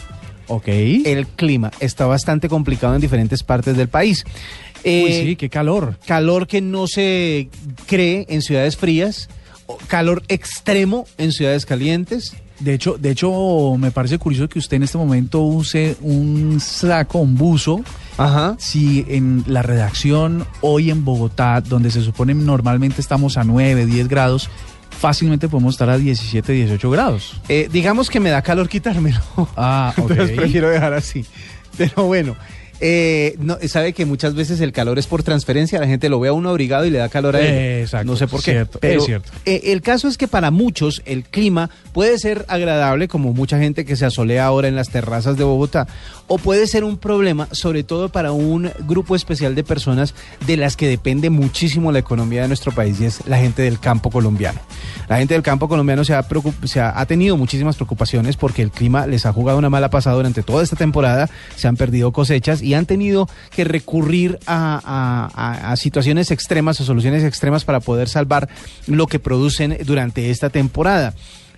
Ok. 0.47 0.67
El 0.67 1.27
clima 1.27 1.71
está 1.79 2.05
bastante 2.05 2.47
complicado 2.49 2.95
en 2.95 3.01
diferentes 3.01 3.43
partes 3.43 3.75
del 3.77 3.87
país. 3.89 4.23
Eh, 4.83 5.03
Uy, 5.05 5.29
sí, 5.29 5.35
qué 5.35 5.49
calor. 5.49 5.97
calor 6.05 6.47
que 6.47 6.61
no 6.61 6.87
se 6.87 7.49
cree 7.87 8.25
en 8.29 8.41
ciudades 8.41 8.77
frías, 8.77 9.29
calor 9.87 10.23
extremo 10.27 11.05
en 11.17 11.31
ciudades 11.31 11.65
calientes. 11.65 12.35
De 12.59 12.73
hecho, 12.73 12.97
de 12.97 13.11
hecho, 13.11 13.75
me 13.77 13.91
parece 13.91 14.17
curioso 14.17 14.49
que 14.49 14.57
usted 14.57 14.77
en 14.77 14.83
este 14.83 14.97
momento 14.97 15.41
use 15.41 15.95
un 16.01 16.59
saco, 16.59 17.19
un 17.19 17.35
buzo. 17.35 17.81
Ajá. 18.17 18.55
Si 18.57 19.05
en 19.09 19.43
la 19.45 19.61
redacción 19.61 20.43
hoy 20.61 20.89
en 20.89 21.05
Bogotá, 21.05 21.61
donde 21.61 21.91
se 21.91 22.01
supone 22.01 22.33
normalmente 22.33 22.99
estamos 22.99 23.37
a 23.37 23.43
9, 23.43 23.85
10 23.85 24.07
grados, 24.07 24.49
fácilmente 24.97 25.47
podemos 25.47 25.75
estar 25.75 25.89
a 25.89 25.97
17, 25.97 26.51
18 26.51 26.89
grados. 26.89 27.39
Eh, 27.47 27.69
digamos 27.71 28.09
que 28.09 28.19
me 28.19 28.29
da 28.29 28.41
calor 28.41 28.67
quitármelo. 28.67 29.21
Ah, 29.55 29.93
ok. 29.97 30.11
Entonces 30.11 30.35
prefiero 30.35 30.69
dejar 30.69 30.93
así. 30.93 31.25
Pero 31.77 32.05
bueno, 32.05 32.35
eh, 32.79 33.35
no, 33.39 33.57
sabe 33.67 33.93
que 33.93 34.05
muchas 34.05 34.35
veces 34.35 34.61
el 34.61 34.71
calor 34.71 34.99
es 34.99 35.07
por 35.07 35.23
transferencia, 35.23 35.79
la 35.79 35.87
gente 35.87 36.09
lo 36.09 36.19
ve 36.19 36.29
a 36.29 36.33
uno 36.33 36.49
abrigado 36.49 36.85
y 36.85 36.89
le 36.89 36.99
da 36.99 37.09
calor 37.09 37.35
a 37.35 37.39
él. 37.41 37.45
Eh, 37.47 37.81
exacto, 37.81 38.05
no 38.11 38.15
sé 38.17 38.27
por 38.27 38.41
qué. 38.43 38.51
cierto, 38.51 38.79
pero 38.79 38.99
es 38.99 39.05
cierto. 39.05 39.31
eh, 39.45 39.61
el 39.65 39.81
caso 39.81 40.07
es 40.07 40.17
que 40.17 40.27
para 40.27 40.51
muchos 40.51 41.01
el 41.05 41.23
clima 41.23 41.69
puede 41.93 42.17
ser 42.19 42.45
agradable, 42.47 43.07
como 43.07 43.33
mucha 43.33 43.57
gente 43.57 43.85
que 43.85 43.95
se 43.95 44.05
asolea 44.05 44.45
ahora 44.45 44.67
en 44.67 44.75
las 44.75 44.89
terrazas 44.89 45.37
de 45.37 45.43
Bogotá, 45.43 45.87
o 46.27 46.37
puede 46.37 46.67
ser 46.67 46.83
un 46.83 46.97
problema, 46.97 47.47
sobre 47.51 47.83
todo 47.83 48.09
para 48.09 48.31
un 48.31 48.69
grupo 48.87 49.15
especial 49.15 49.55
de 49.55 49.63
personas 49.63 50.13
de 50.45 50.57
las 50.57 50.75
que 50.75 50.87
depende 50.87 51.29
muchísimo 51.29 51.91
la 51.91 51.99
economía 51.99 52.41
de 52.43 52.47
nuestro 52.49 52.71
país 52.73 52.99
y 52.99 53.05
es 53.05 53.25
la 53.27 53.37
gente 53.37 53.61
del 53.61 53.79
campo 53.79 54.11
colombiano. 54.11 54.59
La 55.07 55.17
gente 55.17 55.33
del 55.33 55.43
campo 55.43 55.67
colombiano 55.69 56.03
se 56.03 56.13
ha, 56.13 56.27
preocup- 56.27 56.65
se 56.67 56.79
ha, 56.81 56.99
ha 56.99 57.05
tenido 57.05 57.37
muchísimas 57.37 57.75
preocupaciones 57.75 58.35
porque 58.35 58.61
el 58.61 58.71
clima 58.71 59.07
les 59.07 59.25
ha 59.25 59.31
jugado 59.33 59.57
una 59.57 59.69
mala 59.69 59.89
pasada 59.89 60.15
durante 60.17 60.43
toda 60.43 60.63
esta 60.63 60.75
temporada, 60.75 61.29
se 61.55 61.67
han 61.67 61.77
perdido 61.77 62.11
cosechas 62.11 62.61
y 62.61 62.66
han 62.73 62.85
tenido 62.85 63.27
que 63.55 63.63
recurrir 63.63 64.39
a, 64.45 64.79
a- 64.83 65.29
a- 65.33 65.71
a 65.71 65.75
situaciones 65.77 66.31
extremas 66.31 66.79
o 66.81 66.85
soluciones 66.85 67.23
extremas 67.23 67.63
para 67.65 67.79
poder 67.79 68.09
salvar 68.09 68.49
lo 68.87 69.07
que 69.07 69.19
producen 69.19 69.77
durante 69.85 70.29
esta 70.31 70.49
temporada. 70.49 71.13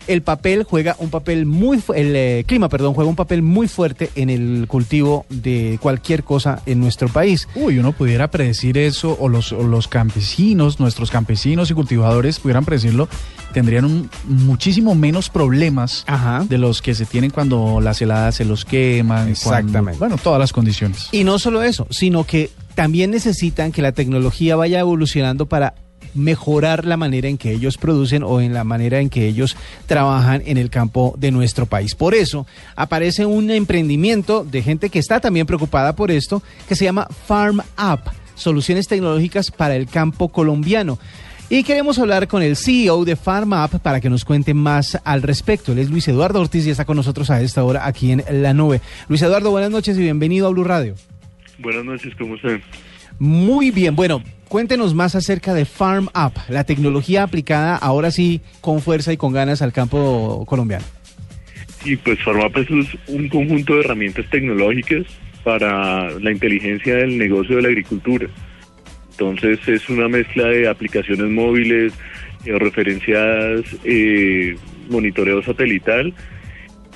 El 0.09 0.23
papel 0.23 0.63
juega 0.63 0.95
un 0.97 1.11
papel 1.11 1.45
muy 1.45 1.77
el 1.95 2.15
eh, 2.15 2.43
clima, 2.47 2.67
perdón, 2.67 2.95
juega 2.95 3.07
un 3.07 3.15
papel 3.15 3.43
muy 3.43 3.67
fuerte 3.67 4.09
en 4.15 4.31
el 4.31 4.65
cultivo 4.67 5.27
de 5.29 5.77
cualquier 5.79 6.23
cosa 6.23 6.63
en 6.65 6.79
nuestro 6.79 7.09
país. 7.09 7.47
Uy, 7.53 7.77
uno 7.77 7.91
pudiera 7.91 8.31
predecir 8.31 8.79
eso, 8.79 9.15
o 9.19 9.29
los, 9.29 9.51
o 9.51 9.61
los 9.61 9.87
campesinos, 9.87 10.79
nuestros 10.79 11.11
campesinos 11.11 11.69
y 11.69 11.75
cultivadores 11.75 12.39
pudieran 12.39 12.65
predecirlo, 12.65 13.07
tendrían 13.53 13.85
un, 13.85 14.09
muchísimo 14.25 14.95
menos 14.95 15.29
problemas 15.29 16.03
Ajá. 16.07 16.43
de 16.49 16.57
los 16.57 16.81
que 16.81 16.95
se 16.95 17.05
tienen 17.05 17.29
cuando 17.29 17.79
las 17.79 18.01
heladas 18.01 18.33
se 18.35 18.45
los 18.45 18.65
queman. 18.65 19.17
cuando- 19.17 19.31
Exactamente. 19.31 19.99
bueno, 19.99 20.17
todas 20.17 20.39
las 20.39 20.51
condiciones. 20.51 21.07
Y 21.11 21.23
no 21.23 21.37
solo 21.37 21.61
eso, 21.61 21.85
sino 21.91 22.23
que 22.23 22.49
también 22.73 23.11
necesitan 23.11 23.71
que 23.71 23.83
la 23.83 23.91
tecnología 23.91 24.55
vaya 24.55 24.79
evolucionando 24.79 25.45
para 25.47 25.75
mejorar 26.13 26.85
la 26.85 26.97
manera 26.97 27.27
en 27.27 27.37
que 27.37 27.51
ellos 27.51 27.77
producen 27.77 28.23
o 28.23 28.41
en 28.41 28.53
la 28.53 28.63
manera 28.63 28.99
en 28.99 29.09
que 29.09 29.27
ellos 29.27 29.55
trabajan 29.85 30.41
en 30.45 30.57
el 30.57 30.69
campo 30.69 31.15
de 31.17 31.31
nuestro 31.31 31.65
país. 31.65 31.95
Por 31.95 32.15
eso 32.15 32.45
aparece 32.75 33.25
un 33.25 33.49
emprendimiento 33.51 34.43
de 34.43 34.61
gente 34.61 34.89
que 34.89 34.99
está 34.99 35.19
también 35.19 35.45
preocupada 35.45 35.95
por 35.95 36.11
esto, 36.11 36.41
que 36.67 36.75
se 36.75 36.85
llama 36.85 37.07
Farm 37.27 37.59
Up, 37.59 38.11
soluciones 38.35 38.87
tecnológicas 38.87 39.51
para 39.51 39.75
el 39.75 39.87
campo 39.87 40.29
colombiano. 40.29 40.99
Y 41.51 41.63
queremos 41.63 41.97
hablar 41.97 42.27
con 42.27 42.43
el 42.43 42.55
CEO 42.55 43.05
de 43.05 43.15
Farm 43.15 43.53
Up 43.53 43.79
para 43.79 43.99
que 43.99 44.09
nos 44.09 44.23
cuente 44.23 44.53
más 44.53 44.99
al 45.03 45.23
respecto. 45.23 45.71
Él 45.71 45.79
es 45.79 45.89
Luis 45.89 46.07
Eduardo 46.07 46.39
Ortiz 46.39 46.67
y 46.67 46.69
está 46.69 46.85
con 46.85 46.95
nosotros 46.95 47.31
a 47.31 47.41
esta 47.41 47.63
hora 47.63 47.87
aquí 47.87 48.11
en 48.11 48.23
La 48.43 48.53
Nube. 48.53 48.81
Luis 49.07 49.23
Eduardo, 49.23 49.49
buenas 49.49 49.71
noches 49.71 49.97
y 49.97 50.01
bienvenido 50.01 50.45
a 50.45 50.51
Blue 50.51 50.63
Radio. 50.63 50.93
Buenas 51.57 51.83
noches, 51.83 52.13
¿cómo 52.19 52.35
están? 52.35 52.61
Muy 53.17 53.71
bien, 53.71 53.95
bueno, 53.95 54.21
cuéntenos 54.49 54.95
más 54.95 55.15
acerca 55.15 55.53
de 55.53 55.63
Farm 55.63 56.07
Up, 56.07 56.33
la 56.49 56.65
tecnología 56.65 57.23
aplicada 57.23 57.77
ahora 57.77 58.11
sí 58.11 58.41
con 58.59 58.81
fuerza 58.81 59.13
y 59.13 59.17
con 59.17 59.31
ganas 59.31 59.61
al 59.61 59.71
campo 59.71 60.43
colombiano. 60.47 60.83
Y 61.85 61.95
pues 61.95 62.21
Farmap 62.23 62.57
es 62.57 62.69
un 63.07 63.29
conjunto 63.29 63.75
de 63.75 63.81
herramientas 63.81 64.25
tecnológicas 64.29 65.05
para 65.43 66.11
la 66.19 66.31
inteligencia 66.31 66.95
del 66.97 67.17
negocio 67.17 67.55
de 67.55 67.61
la 67.61 67.67
agricultura. 67.69 68.27
Entonces 69.11 69.59
es 69.67 69.87
una 69.89 70.07
mezcla 70.09 70.47
de 70.47 70.67
aplicaciones 70.67 71.29
móviles, 71.29 71.93
georreferenciadas, 72.43 73.63
eh, 73.83 74.57
monitoreo 74.89 75.41
satelital 75.43 76.13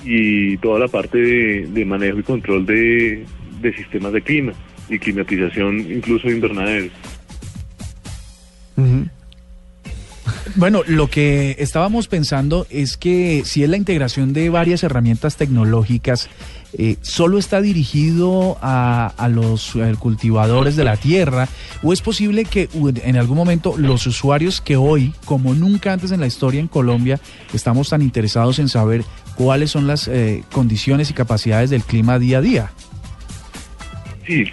y 0.04 0.56
toda 0.58 0.80
la 0.80 0.88
parte 0.88 1.18
de, 1.18 1.84
manejo 1.84 2.18
y 2.18 2.22
control 2.22 2.66
de, 2.66 3.24
de 3.60 3.72
sistemas 3.74 4.12
de 4.12 4.22
clima 4.22 4.52
y 4.88 4.98
climatización 4.98 5.78
incluso 5.80 6.28
Bueno, 10.56 10.82
lo 10.86 11.08
que 11.08 11.56
estábamos 11.58 12.06
pensando 12.06 12.66
es 12.70 12.96
que 12.96 13.42
si 13.44 13.64
es 13.64 13.70
la 13.70 13.76
integración 13.76 14.32
de 14.32 14.50
varias 14.50 14.84
herramientas 14.84 15.36
tecnológicas, 15.36 16.30
eh, 16.76 16.96
¿solo 17.02 17.38
está 17.38 17.60
dirigido 17.60 18.56
a, 18.62 19.06
a 19.16 19.28
los 19.28 19.74
eh, 19.76 19.94
cultivadores 19.98 20.76
de 20.76 20.84
la 20.84 20.96
tierra? 20.96 21.48
¿O 21.82 21.92
es 21.92 22.02
posible 22.02 22.44
que 22.44 22.68
en 23.04 23.16
algún 23.16 23.36
momento 23.36 23.74
los 23.76 24.06
usuarios 24.06 24.60
que 24.60 24.76
hoy, 24.76 25.12
como 25.24 25.54
nunca 25.54 25.92
antes 25.92 26.12
en 26.12 26.20
la 26.20 26.26
historia 26.26 26.60
en 26.60 26.68
Colombia, 26.68 27.18
estamos 27.52 27.90
tan 27.90 28.02
interesados 28.02 28.58
en 28.58 28.68
saber 28.68 29.02
cuáles 29.36 29.70
son 29.70 29.86
las 29.86 30.08
eh, 30.08 30.44
condiciones 30.52 31.10
y 31.10 31.14
capacidades 31.14 31.70
del 31.70 31.82
clima 31.82 32.18
día 32.18 32.38
a 32.38 32.40
día? 32.40 32.72
Sí, 34.26 34.44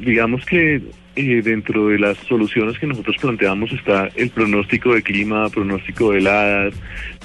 digamos 0.00 0.44
que 0.44 0.82
eh, 1.16 1.42
dentro 1.42 1.88
de 1.88 1.98
las 1.98 2.18
soluciones 2.18 2.78
que 2.78 2.86
nosotros 2.86 3.16
planteamos 3.20 3.72
está 3.72 4.08
el 4.16 4.30
pronóstico 4.30 4.94
de 4.94 5.02
clima, 5.02 5.48
pronóstico 5.48 6.12
de 6.12 6.18
heladas, 6.18 6.74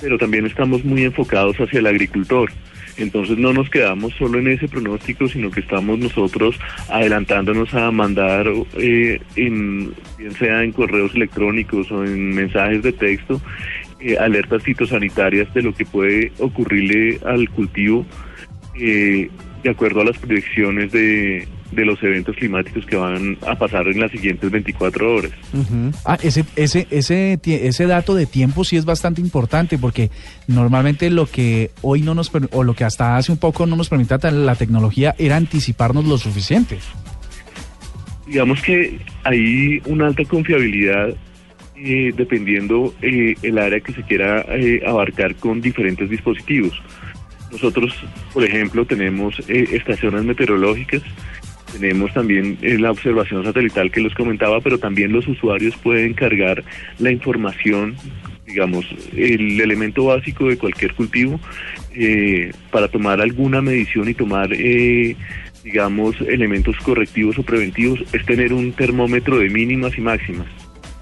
pero 0.01 0.17
también 0.17 0.45
estamos 0.45 0.83
muy 0.83 1.03
enfocados 1.03 1.57
hacia 1.57 1.79
el 1.79 1.87
agricultor. 1.87 2.51
Entonces 2.97 3.37
no 3.37 3.53
nos 3.53 3.69
quedamos 3.69 4.13
solo 4.15 4.39
en 4.39 4.49
ese 4.49 4.67
pronóstico, 4.67 5.27
sino 5.27 5.49
que 5.49 5.61
estamos 5.61 5.97
nosotros 5.99 6.59
adelantándonos 6.89 7.73
a 7.73 7.91
mandar, 7.91 8.45
eh, 8.77 9.19
en, 9.35 9.93
bien 10.17 10.31
sea 10.37 10.63
en 10.63 10.73
correos 10.73 11.15
electrónicos 11.15 11.89
o 11.91 12.03
en 12.03 12.35
mensajes 12.35 12.83
de 12.83 12.91
texto, 12.91 13.41
eh, 14.01 14.17
alertas 14.17 14.63
fitosanitarias 14.63 15.53
de 15.53 15.61
lo 15.61 15.73
que 15.73 15.85
puede 15.85 16.31
ocurrirle 16.39 17.19
al 17.25 17.49
cultivo 17.49 18.05
eh, 18.79 19.29
de 19.63 19.69
acuerdo 19.69 20.01
a 20.01 20.05
las 20.05 20.17
proyecciones 20.17 20.91
de, 20.91 21.47
de 21.71 21.85
los 21.85 22.01
eventos 22.01 22.35
climáticos 22.35 22.85
que 22.85 22.95
van 22.95 23.37
a 23.47 23.55
pasar 23.55 23.87
en 23.87 23.99
las 23.99 24.11
siguientes 24.11 24.49
24 24.49 25.15
horas. 25.15 25.31
Ah, 26.05 26.17
ese, 26.21 26.45
ese, 26.55 26.87
ese, 26.89 27.39
ese 27.43 27.85
dato 27.85 28.15
de 28.15 28.25
tiempo 28.25 28.63
sí 28.63 28.77
es 28.77 28.85
bastante 28.85 29.21
importante 29.21 29.77
porque 29.77 30.09
normalmente 30.47 31.09
lo 31.09 31.27
que 31.27 31.71
hoy 31.81 32.01
no 32.01 32.15
nos, 32.15 32.31
o 32.51 32.63
lo 32.63 32.73
que 32.73 32.83
hasta 32.83 33.17
hace 33.17 33.31
un 33.31 33.37
poco 33.37 33.65
no 33.65 33.75
nos 33.75 33.89
permitía 33.89 34.17
la 34.31 34.55
tecnología 34.55 35.15
era 35.17 35.35
anticiparnos 35.35 36.05
lo 36.05 36.17
suficiente. 36.17 36.79
Digamos 38.25 38.61
que 38.61 38.99
hay 39.23 39.81
una 39.85 40.07
alta 40.07 40.23
confiabilidad 40.25 41.15
eh, 41.75 42.11
dependiendo 42.15 42.93
eh, 43.01 43.35
el 43.41 43.57
área 43.57 43.79
que 43.79 43.93
se 43.93 44.03
quiera 44.03 44.45
eh, 44.49 44.81
abarcar 44.85 45.35
con 45.35 45.61
diferentes 45.61 46.09
dispositivos. 46.09 46.79
Nosotros, 47.51 47.93
por 48.33 48.43
ejemplo, 48.43 48.85
tenemos 48.85 49.39
eh, 49.47 49.67
estaciones 49.71 50.23
meteorológicas, 50.23 51.01
tenemos 51.71 52.13
también 52.13 52.57
eh, 52.61 52.77
la 52.77 52.91
observación 52.91 53.43
satelital 53.43 53.91
que 53.91 54.01
les 54.01 54.13
comentaba, 54.13 54.61
pero 54.61 54.77
también 54.77 55.11
los 55.11 55.27
usuarios 55.27 55.75
pueden 55.77 56.13
cargar 56.13 56.63
la 56.99 57.11
información, 57.11 57.95
digamos, 58.45 58.85
el 59.15 59.59
elemento 59.59 60.05
básico 60.05 60.47
de 60.47 60.57
cualquier 60.57 60.93
cultivo 60.93 61.39
eh, 61.93 62.51
para 62.71 62.87
tomar 62.87 63.21
alguna 63.21 63.61
medición 63.61 64.09
y 64.09 64.13
tomar, 64.13 64.49
eh, 64.53 65.15
digamos, 65.63 66.19
elementos 66.21 66.75
correctivos 66.77 67.37
o 67.37 67.43
preventivos, 67.43 67.99
es 68.13 68.25
tener 68.25 68.53
un 68.53 68.71
termómetro 68.73 69.37
de 69.37 69.49
mínimas 69.49 69.97
y 69.97 70.01
máximas. 70.01 70.47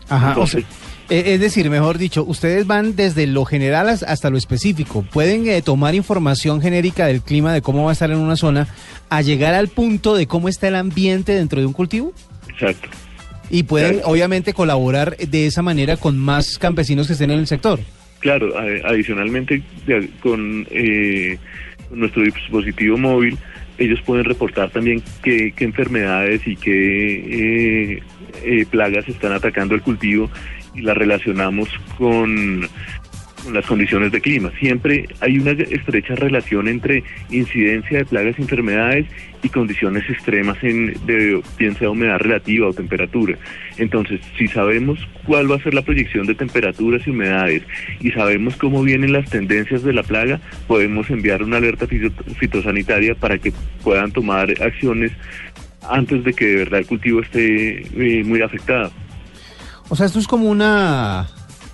Ajá, 0.09 0.37
o 0.37 0.47
sea, 0.47 0.59
Entonces, 0.59 0.86
es 1.09 1.39
decir, 1.39 1.69
mejor 1.69 1.97
dicho, 1.97 2.23
ustedes 2.25 2.67
van 2.67 2.95
desde 2.95 3.27
lo 3.27 3.45
general 3.45 3.89
as- 3.89 4.03
hasta 4.03 4.29
lo 4.29 4.37
específico. 4.37 5.03
Pueden 5.13 5.47
eh, 5.47 5.61
tomar 5.61 5.95
información 5.95 6.61
genérica 6.61 7.05
del 7.07 7.21
clima, 7.21 7.53
de 7.53 7.61
cómo 7.61 7.83
va 7.85 7.91
a 7.91 7.93
estar 7.93 8.11
en 8.11 8.17
una 8.17 8.35
zona, 8.35 8.67
a 9.09 9.21
llegar 9.21 9.53
al 9.53 9.67
punto 9.69 10.15
de 10.15 10.27
cómo 10.27 10.49
está 10.49 10.67
el 10.67 10.75
ambiente 10.75 11.33
dentro 11.33 11.59
de 11.59 11.65
un 11.65 11.73
cultivo. 11.73 12.13
Exacto. 12.49 12.89
Y 13.49 13.63
pueden, 13.63 14.01
obviamente, 14.03 14.53
colaborar 14.53 15.15
de 15.15 15.45
esa 15.45 15.61
manera 15.61 15.95
con 15.95 16.17
más 16.17 16.57
campesinos 16.57 17.07
que 17.07 17.13
estén 17.13 17.31
en 17.31 17.39
el 17.39 17.47
sector. 17.47 17.79
Claro, 18.19 18.53
adicionalmente 18.83 19.61
con, 20.21 20.67
eh, 20.71 21.37
nuestro 21.91 22.23
dispositivo 22.23 22.97
móvil, 22.97 23.37
ellos 23.77 23.99
pueden 24.05 24.25
reportar 24.25 24.69
también 24.71 25.01
qué, 25.23 25.53
qué 25.55 25.63
enfermedades 25.63 26.41
y 26.45 26.55
qué 26.57 27.93
eh, 27.95 28.03
eh, 28.43 28.65
plagas 28.69 29.07
están 29.07 29.31
atacando 29.31 29.75
el 29.75 29.81
cultivo 29.81 30.29
y 30.77 30.81
las 30.81 30.95
relacionamos 30.95 31.69
con, 31.97 32.67
las 33.51 33.65
condiciones 33.65 34.11
de 34.11 34.21
clima. 34.21 34.51
Siempre 34.59 35.05
hay 35.21 35.39
una 35.39 35.51
estrecha 35.51 36.15
relación 36.15 36.67
entre 36.67 37.03
incidencia 37.29 37.99
de 37.99 38.05
plagas 38.05 38.35
y 38.37 38.41
enfermedades 38.41 39.05
y 39.43 39.49
condiciones 39.49 40.09
extremas 40.09 40.57
en 40.63 40.93
de 41.05 41.41
bien 41.57 41.75
sea 41.77 41.89
humedad 41.89 42.17
relativa 42.19 42.67
o 42.67 42.73
temperatura. 42.73 43.37
Entonces, 43.77 44.19
si 44.37 44.47
sabemos 44.47 44.99
cuál 45.25 45.49
va 45.49 45.55
a 45.55 45.63
ser 45.63 45.73
la 45.73 45.83
proyección 45.83 46.25
de 46.25 46.35
temperaturas 46.35 47.05
y 47.05 47.11
humedades 47.11 47.63
y 48.01 48.11
sabemos 48.11 48.55
cómo 48.57 48.83
vienen 48.83 49.13
las 49.13 49.29
tendencias 49.29 49.83
de 49.83 49.93
la 49.93 50.03
plaga, 50.03 50.39
podemos 50.67 51.09
enviar 51.09 51.43
una 51.43 51.57
alerta 51.57 51.87
fito- 51.87 52.11
fitosanitaria 52.35 53.15
para 53.15 53.37
que 53.37 53.53
puedan 53.83 54.11
tomar 54.11 54.51
acciones 54.61 55.11
antes 55.89 56.23
de 56.23 56.33
que 56.33 56.45
de 56.45 56.55
verdad 56.55 56.79
el 56.79 56.87
cultivo 56.87 57.21
esté 57.21 57.81
eh, 57.81 58.23
muy 58.25 58.41
afectado. 58.41 58.91
O 59.89 59.95
sea, 59.95 60.05
esto 60.05 60.19
es 60.19 60.27
como 60.27 60.49
una, 60.49 61.27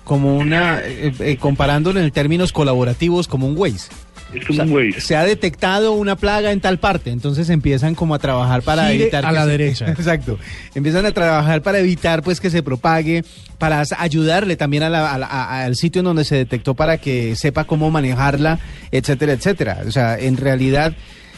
como 0.03 0.37
una, 0.37 0.79
eh, 0.83 1.13
eh, 1.19 1.37
comparándolo 1.37 1.99
en 1.99 2.11
términos 2.11 2.51
colaborativos, 2.51 3.27
como 3.27 3.47
un 3.47 3.57
Waze. 3.57 3.89
Es 4.33 4.45
como 4.47 4.63
un 4.63 4.71
Waze. 4.71 4.99
Se 5.01 5.15
ha 5.15 5.23
detectado 5.23 5.91
una 5.93 6.15
plaga 6.15 6.51
en 6.51 6.59
tal 6.59 6.79
parte, 6.79 7.11
entonces 7.11 7.49
empiezan 7.49 7.93
como 7.95 8.15
a 8.15 8.19
trabajar 8.19 8.61
para 8.63 8.87
Gire 8.89 9.03
evitar 9.03 9.25
a 9.25 9.29
que 9.29 9.35
la 9.35 9.43
se- 9.45 9.49
derecha. 9.51 9.85
Exacto. 9.91 10.39
Empiezan 10.73 11.05
a 11.05 11.11
trabajar 11.11 11.61
para 11.61 11.79
evitar 11.79 12.23
pues 12.23 12.39
que 12.39 12.49
se 12.49 12.63
propague, 12.63 13.23
para 13.59 13.83
ayudarle 13.97 14.55
también 14.55 14.83
a 14.83 14.89
la- 14.89 15.11
a 15.13 15.17
la- 15.17 15.27
a- 15.27 15.63
al 15.65 15.75
sitio 15.75 15.99
en 15.99 16.05
donde 16.05 16.23
se 16.25 16.35
detectó 16.35 16.73
para 16.73 16.97
que 16.97 17.35
sepa 17.35 17.63
cómo 17.65 17.91
manejarla, 17.91 18.59
etcétera, 18.91 19.33
etcétera. 19.33 19.81
O 19.87 19.91
sea, 19.91 20.17
en 20.19 20.37
realidad 20.37 20.95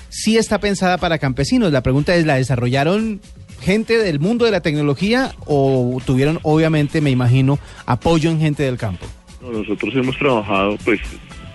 sí 0.09 0.37
está 0.37 0.59
pensada 0.59 0.97
para 0.97 1.17
campesinos. 1.17 1.73
La 1.73 1.83
pregunta 1.83 2.15
es, 2.15 2.25
¿la 2.25 2.35
desarrollaron 2.35 3.19
gente 3.65 3.97
del 3.97 4.19
mundo 4.19 4.45
de 4.45 4.51
la 4.51 4.61
tecnología 4.61 5.31
o 5.47 5.99
tuvieron 6.05 6.39
obviamente, 6.43 7.01
me 7.01 7.09
imagino, 7.09 7.57
apoyo 7.87 8.29
en 8.29 8.39
gente 8.39 8.63
del 8.63 8.77
campo? 8.77 9.07
No, 9.41 9.51
Nosotros 9.51 9.93
hemos 9.95 10.17
trabajado, 10.17 10.77
pues, 10.85 11.01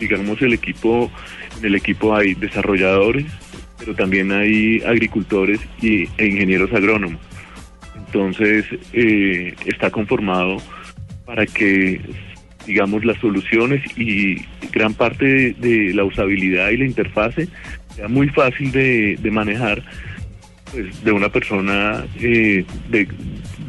digamos, 0.01 0.43
el 0.43 0.53
equipo, 0.53 1.09
en 1.59 1.65
el 1.65 1.77
equipo 1.77 2.15
hay 2.15 2.35
desarrolladores, 2.35 3.27
pero 3.79 3.95
también 3.95 4.33
hay 4.33 4.83
agricultores 4.83 5.61
y, 5.81 6.09
e 6.19 6.27
ingenieros 6.27 6.73
agrónomos. 6.73 7.21
Entonces, 7.95 8.65
eh, 8.93 9.55
está 9.67 9.91
conformado 9.91 10.57
para 11.25 11.47
que, 11.47 12.01
digamos, 12.67 13.05
las 13.05 13.19
soluciones 13.19 13.83
y 13.97 14.45
gran 14.73 14.95
parte 14.95 15.55
de, 15.55 15.95
la 15.95 16.03
usabilidad 16.03 16.71
y 16.71 16.79
la 16.79 16.87
interfase 16.87 17.47
sea 17.95 18.09
muy 18.09 18.29
fácil 18.31 18.73
de 18.73 19.31
manejar 19.31 19.85
pues, 20.73 21.05
de 21.05 21.13
una 21.13 21.29
persona, 21.29 22.05
eh, 22.21 22.65
de, 22.89 23.09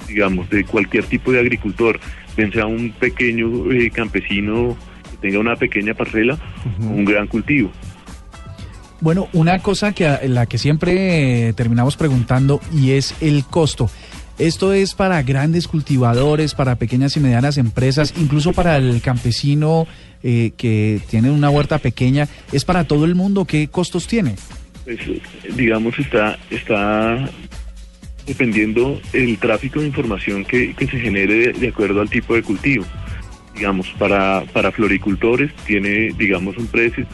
digamos, 0.07 0.49
de 0.49 0.63
cualquier 0.63 1.05
tipo 1.05 1.31
de 1.31 1.39
agricultor, 1.39 1.99
bien 2.37 2.51
sea 2.51 2.65
un 2.65 2.91
pequeño 2.91 3.71
eh, 3.71 3.89
campesino 3.91 4.77
que 5.09 5.17
tenga 5.17 5.39
una 5.39 5.55
pequeña 5.55 5.93
parcela 5.93 6.37
un 6.79 7.05
gran 7.05 7.27
cultivo. 7.27 7.71
Bueno, 9.01 9.27
una 9.33 9.59
cosa 9.59 9.93
que 9.93 10.27
la 10.27 10.45
que 10.45 10.59
siempre 10.59 11.49
eh, 11.49 11.53
terminamos 11.53 11.97
preguntando 11.97 12.61
y 12.71 12.91
es 12.91 13.15
el 13.19 13.43
costo. 13.45 13.89
Esto 14.37 14.73
es 14.73 14.93
para 14.93 15.21
grandes 15.23 15.67
cultivadores, 15.67 16.53
para 16.55 16.75
pequeñas 16.75 17.17
y 17.17 17.19
medianas 17.19 17.57
empresas, 17.57 18.13
incluso 18.17 18.53
para 18.53 18.77
el 18.77 19.01
campesino 19.01 19.87
eh, 20.23 20.53
que 20.55 21.01
tiene 21.09 21.31
una 21.31 21.49
huerta 21.49 21.79
pequeña. 21.79 22.27
¿Es 22.51 22.63
para 22.63 22.85
todo 22.85 23.05
el 23.05 23.15
mundo? 23.15 23.45
¿Qué 23.45 23.67
costos 23.67 24.07
tiene? 24.07 24.35
Pues, 24.97 25.55
digamos, 25.55 25.97
está, 25.99 26.37
está 26.49 27.29
dependiendo 28.25 28.99
el 29.13 29.37
tráfico 29.37 29.79
de 29.79 29.87
información 29.87 30.45
que, 30.45 30.73
que 30.73 30.87
se 30.87 30.99
genere 30.99 31.33
de, 31.35 31.53
de 31.53 31.67
acuerdo 31.69 32.01
al 32.01 32.09
tipo 32.09 32.35
de 32.35 32.43
cultivo. 32.43 32.85
Digamos, 33.55 33.89
para, 33.99 34.43
para 34.53 34.71
floricultores 34.71 35.53
tiene, 35.65 36.11
digamos, 36.17 36.57
un 36.57 36.67
precio 36.67 37.05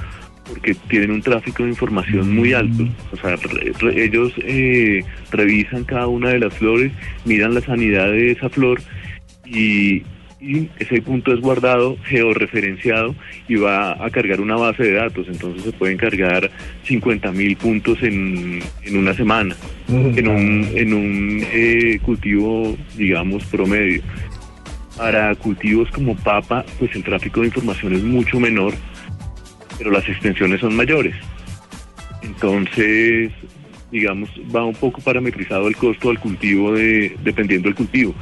porque 0.47 0.75
tienen 0.87 1.11
un 1.11 1.21
tráfico 1.21 1.63
de 1.63 1.69
información 1.69 2.33
muy 2.33 2.53
alto. 2.53 2.87
O 3.11 3.17
sea, 3.17 3.35
re- 3.35 3.73
re- 3.79 4.03
ellos 4.05 4.31
eh, 4.43 5.03
revisan 5.31 5.83
cada 5.83 6.07
una 6.07 6.29
de 6.29 6.39
las 6.39 6.53
flores, 6.53 6.91
miran 7.25 7.53
la 7.53 7.61
sanidad 7.61 8.11
de 8.11 8.31
esa 8.31 8.49
flor 8.49 8.81
y, 9.45 10.03
y 10.39 10.69
ese 10.77 11.01
punto 11.01 11.33
es 11.33 11.41
guardado, 11.41 11.97
georreferenciado 12.05 13.15
y 13.47 13.55
va 13.55 14.03
a 14.03 14.09
cargar 14.11 14.39
una 14.39 14.55
base 14.55 14.83
de 14.83 14.93
datos. 14.93 15.27
Entonces 15.27 15.63
se 15.63 15.71
pueden 15.71 15.97
cargar 15.97 16.49
50 16.83 17.31
mil 17.31 17.55
puntos 17.57 18.01
en, 18.03 18.61
en 18.83 18.97
una 18.97 19.13
semana, 19.13 19.55
en 19.87 20.27
un, 20.27 20.67
en 20.75 20.93
un 20.93 21.43
eh, 21.51 21.99
cultivo, 22.03 22.77
digamos, 22.95 23.43
promedio. 23.45 24.01
Para 24.95 25.33
cultivos 25.35 25.89
como 25.91 26.15
papa, 26.15 26.65
pues 26.79 26.95
el 26.95 27.03
tráfico 27.03 27.41
de 27.41 27.47
información 27.47 27.93
es 27.93 28.03
mucho 28.03 28.39
menor, 28.39 28.73
pero 29.77 29.91
las 29.91 30.07
extensiones 30.07 30.59
son 30.61 30.75
mayores. 30.75 31.15
Entonces, 32.23 33.31
digamos, 33.91 34.29
va 34.55 34.65
un 34.65 34.73
poco 34.73 35.01
parametrizado 35.01 35.67
el 35.67 35.75
costo 35.75 36.09
del 36.09 36.19
cultivo 36.19 36.73
de, 36.73 37.15
dependiendo 37.23 37.69
del 37.69 37.75
cultivo. 37.75 38.15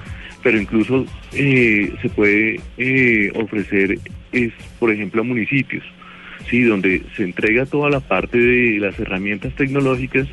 Pero 0.46 0.62
incluso 0.62 1.06
eh, 1.34 1.92
se 2.04 2.10
puede 2.10 2.60
eh, 2.78 3.32
ofrecer, 3.34 3.98
es, 4.32 4.54
por 4.78 4.92
ejemplo, 4.92 5.22
a 5.22 5.24
municipios, 5.24 5.84
sí, 6.52 6.62
donde 6.62 7.02
se 7.18 7.24
entrega 7.24 7.66
toda 7.66 7.90
la 7.90 8.00
parte 8.00 8.38
de 8.38 8.80
las 8.80 9.00
herramientas 9.00 9.56
tecnológicas 9.56 10.28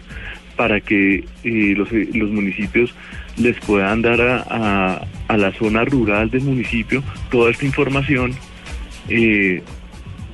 para 0.55 0.81
que 0.83 1.25
eh, 1.45 1.75
los, 1.79 1.91
los 1.91 2.31
municipios 2.31 2.95
les 3.39 3.59
puedan 3.61 4.03
dar 4.03 4.21
a, 4.21 4.45
a- 4.51 5.07
a 5.29 5.37
la 5.39 5.51
zona 5.53 5.83
rural 5.87 6.29
del 6.29 6.43
municipio 6.43 7.03
toda 7.31 7.51
esta 7.51 7.65
información 7.65 8.33
eh, 9.09 9.63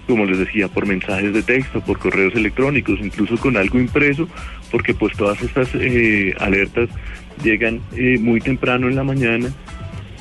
como 0.08 0.24
les 0.24 0.38
decía, 0.38 0.66
por 0.68 0.86
mensajes 0.86 1.32
de 1.34 1.42
texto, 1.42 1.82
por 1.82 1.98
correos 1.98 2.34
electrónicos, 2.34 2.98
incluso 3.00 3.36
con 3.36 3.56
algo 3.58 3.78
impreso, 3.78 4.26
porque 4.72 4.94
pues 4.94 5.14
todas 5.16 5.40
estas 5.42 5.68
eh, 5.74 6.34
alertas 6.40 6.88
llegan 7.42 7.80
eh, 7.96 8.18
muy 8.18 8.40
temprano 8.40 8.88
en 8.88 8.96
la 8.96 9.04
mañana, 9.04 9.48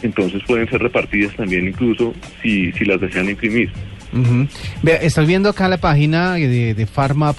entonces 0.02 0.42
pueden 0.46 0.70
ser 0.70 0.82
repartidas 0.82 1.36
también 1.36 1.68
incluso 1.68 2.14
si, 2.42 2.72
si 2.74 2.86
las 2.86 3.02
desean 3.02 3.30
imprimir. 3.30 3.72
Ujú. 4.14 4.48
Vea, 4.84 4.98
estás 4.98 5.28
viendo 5.28 5.50
acá 5.50 5.68
la 5.68 5.78
página 5.78 6.36
de, 6.36 6.74
de 6.74 6.88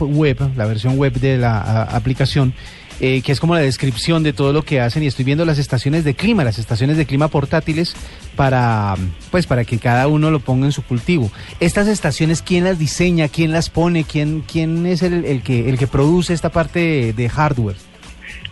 Web, 0.01 0.39
la 0.57 0.67
versión 0.67 0.97
web 0.97 1.15
de 1.15 1.39
la 1.39 1.83
aplicación, 1.83 2.53
eh, 3.01 3.23
que 3.23 3.33
es 3.33 3.41
como 3.41 3.55
la 3.55 3.61
descripción 3.61 4.23
de 4.23 4.33
todo 4.33 4.53
lo 4.53 4.63
que 4.63 4.81
hacen 4.81 5.03
y 5.03 5.07
estoy 5.07 5.25
viendo 5.25 5.45
las 5.45 5.59
estaciones 5.59 6.05
de 6.05 6.15
clima, 6.15 6.45
las 6.45 6.59
estaciones 6.59 6.97
de 6.97 7.07
clima 7.07 7.29
portátiles 7.29 7.95
para, 8.37 8.97
pues, 9.31 9.47
para 9.47 9.65
que 9.65 9.79
cada 9.79 10.09
uno 10.09 10.31
lo 10.31 10.41
ponga 10.41 10.67
en 10.67 10.73
su 10.73 10.83
cultivo. 10.83 11.31
Estas 11.61 11.87
estaciones, 11.89 12.43
¿quién 12.43 12.65
las 12.65 12.79
diseña? 12.79 13.29
¿Quién 13.29 13.53
las 13.53 13.71
pone? 13.71 14.05
¿Quién, 14.05 14.43
quién 14.43 14.85
es 14.85 15.03
el, 15.03 15.25
el 15.25 15.43
que, 15.43 15.71
el 15.71 15.79
que 15.79 15.87
produce 15.87 16.35
esta 16.35 16.51
parte 16.51 17.13
de 17.13 17.29
hardware? 17.29 17.77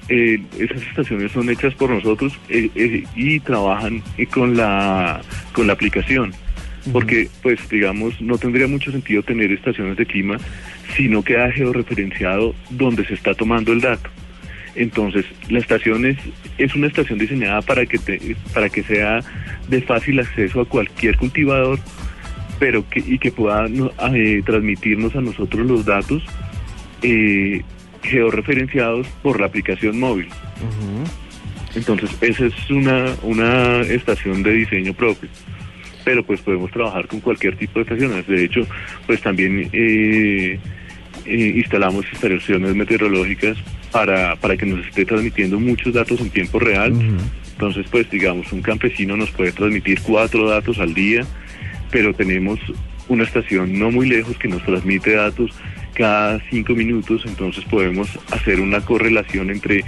Eh, 0.09 0.41
esas 0.59 0.83
estaciones 0.83 1.33
son 1.33 1.51
hechas 1.51 1.75
por 1.75 1.91
nosotros 1.91 2.33
eh, 2.49 2.71
eh, 2.77 3.03
y 3.17 3.41
trabajan 3.41 4.03
con 4.33 4.57
la 4.57 5.21
con 5.53 5.67
la 5.67 5.73
aplicación. 5.73 6.33
Porque 6.93 7.29
pues 7.43 7.59
digamos 7.69 8.21
no 8.21 8.39
tendría 8.39 8.69
mucho 8.69 8.93
sentido 8.93 9.23
tener 9.25 9.51
estaciones 9.51 9.97
de 9.97 10.07
clima 10.07 10.37
si 10.97 11.09
no 11.09 11.23
queda 11.25 11.51
georreferenciado 11.51 12.55
donde 12.71 13.05
se 13.05 13.15
está 13.15 13.35
tomando 13.35 13.73
el 13.73 13.81
dato. 13.81 14.09
Entonces 14.77 15.25
la 15.49 15.59
estación 15.59 16.05
es, 16.07 16.17
es 16.59 16.75
una 16.77 16.87
estación 16.87 17.19
diseñada 17.19 17.63
para 17.63 17.85
que 17.87 17.99
te- 17.99 18.37
para 18.55 18.69
que 18.69 18.85
sea 18.85 19.21
de 19.69 19.83
fácil 19.83 20.21
acceso 20.21 20.61
a 20.61 20.65
cualquier 20.69 21.17
cultivador 21.17 21.81
pero 22.61 22.89
que 22.89 23.01
y 23.01 23.19
que 23.19 23.33
pueda 23.33 23.67
no, 23.69 23.91
transmitirnos 24.45 25.17
a 25.17 25.21
nosotros 25.21 25.67
los 25.67 25.85
datos 25.85 26.23
eh, 27.03 27.63
georreferenciados 28.07 29.07
por 29.23 29.41
la 29.41 29.47
aplicación 29.47 29.99
móvil. 29.99 30.29
Entonces, 31.75 32.11
esa 32.21 32.47
es 32.47 32.71
una, 32.71 33.15
una 33.23 33.81
estación 33.83 34.43
de 34.43 34.53
diseño 34.53 34.95
propio. 34.95 35.29
Pero 36.05 36.25
pues 36.25 36.41
podemos 36.41 36.71
trabajar 36.71 37.07
con 37.07 37.21
cualquier 37.21 37.57
tipo 37.57 37.79
de 37.79 37.83
estaciones. 37.83 38.27
De 38.27 38.45
hecho, 38.45 38.67
pues 39.07 39.21
también 39.21 39.69
eh, 39.73 40.59
eh, 41.27 41.53
instalamos 41.57 42.07
instalaciones 42.11 42.75
meteorológicas 42.75 43.59
para, 43.91 44.37
para 44.37 44.57
que 44.57 44.67
nos 44.67 44.87
esté 44.87 45.05
transmitiendo 45.05 45.59
muchos 45.59 45.93
datos 45.93 46.21
en 46.21 46.31
tiempo 46.31 46.59
real. 46.59 46.93
Entonces, 47.53 47.87
pues 47.91 48.09
digamos, 48.11 48.53
un 48.53 48.63
campesino 48.63 49.17
nos 49.17 49.31
puede 49.31 49.53
transmitir 49.53 50.01
cuatro 50.03 50.49
datos 50.49 50.79
al 50.79 50.95
día, 50.95 51.25
pero 51.91 52.15
tenemos 52.15 52.61
una 53.09 53.25
estación 53.25 53.79
no 53.79 53.91
muy 53.91 54.09
lejos 54.09 54.37
que 54.39 54.49
nos 54.49 54.63
transmite 54.65 55.15
datos 55.15 55.51
cada 55.97 56.41
cinco 56.51 56.75
minutos, 56.75 57.23
entonces 57.27 57.65
podemos 57.65 58.09
hacer 58.31 58.61
una 58.61 58.81
correlación 58.81 59.51
entre 59.51 59.85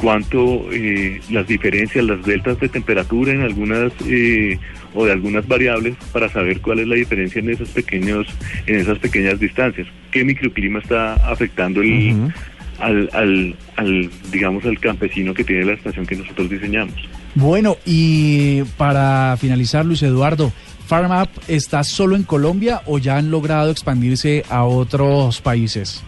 cuánto 0.00 0.66
eh, 0.72 1.20
las 1.30 1.46
diferencias, 1.46 2.04
las 2.04 2.24
deltas 2.24 2.58
de 2.58 2.68
temperatura 2.68 3.32
en 3.32 3.42
algunas 3.42 3.92
eh, 4.06 4.58
o 4.94 5.04
de 5.04 5.12
algunas 5.12 5.46
variables 5.46 5.94
para 6.12 6.28
saber 6.28 6.60
cuál 6.60 6.80
es 6.80 6.88
la 6.88 6.96
diferencia 6.96 7.38
en 7.40 7.50
esos 7.50 7.68
pequeños, 7.68 8.26
en 8.66 8.80
esas 8.80 8.98
pequeñas 8.98 9.38
distancias, 9.38 9.86
qué 10.10 10.24
microclima 10.24 10.80
está 10.80 11.14
afectando 11.30 11.80
el, 11.80 12.32
al, 12.80 13.08
al, 13.12 13.54
al, 13.76 14.10
digamos, 14.32 14.64
al 14.64 14.78
campesino 14.80 15.32
que 15.32 15.44
tiene 15.44 15.64
la 15.64 15.74
estación 15.74 16.04
que 16.06 16.16
nosotros 16.16 16.50
diseñamos. 16.50 16.94
Bueno, 17.34 17.78
y 17.86 18.62
para 18.76 19.36
finalizar, 19.38 19.86
Luis 19.86 20.02
Eduardo, 20.02 20.52
¿FarmUp 20.86 21.28
está 21.48 21.84
solo 21.84 22.16
en 22.16 22.22
Colombia 22.22 22.82
o 22.86 22.98
ya 22.98 23.16
han 23.16 23.30
logrado 23.30 23.70
expandirse 23.70 24.44
a 24.48 24.64
otros 24.64 25.40
países? 25.40 26.02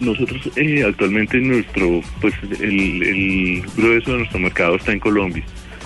Nosotros 0.00 0.50
eh, 0.56 0.84
actualmente 0.84 1.38
nuestro, 1.38 2.00
pues 2.20 2.34
el, 2.60 3.62
grueso 3.76 4.12
de 4.12 4.18
nuestro 4.18 4.40
mercado 4.40 4.76
está 4.76 4.92
en 4.92 4.98
Colombia, 4.98 5.44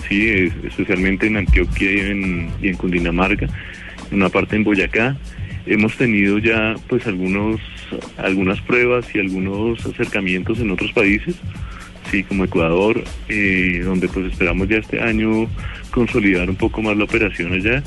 sí, 0.09 0.29
es, 0.29 0.53
especialmente 0.65 1.27
en 1.27 1.37
Antioquia 1.37 1.93
y 1.93 2.01
en, 2.01 2.51
y 2.63 2.69
en 2.69 2.77
Cundinamarca, 2.77 3.47
una 4.11 4.29
parte 4.29 4.57
en 4.57 4.65
Boyacá. 4.65 5.17
Hemos 5.67 5.97
tenido 5.97 6.39
ya 6.39 6.77
pues 6.89 7.07
algunos, 7.07 7.61
algunas 8.17 8.61
pruebas 8.63 9.07
y 9.15 9.19
algunos 9.19 9.85
acercamientos 9.85 10.61
en 10.61 10.71
otros 10.71 10.93
países, 10.93 11.35
sí, 12.11 12.23
como 12.23 12.45
Ecuador, 12.45 13.03
eh, 13.29 13.83
donde 13.85 14.09
pues 14.09 14.33
esperamos 14.33 14.69
ya 14.69 14.77
este 14.77 15.01
año 15.03 15.49
consolidar 15.91 16.49
un 16.49 16.57
poco 16.57 16.81
más 16.83 16.97
la 16.97 17.05
operación 17.05 17.53
allá. 17.53 17.83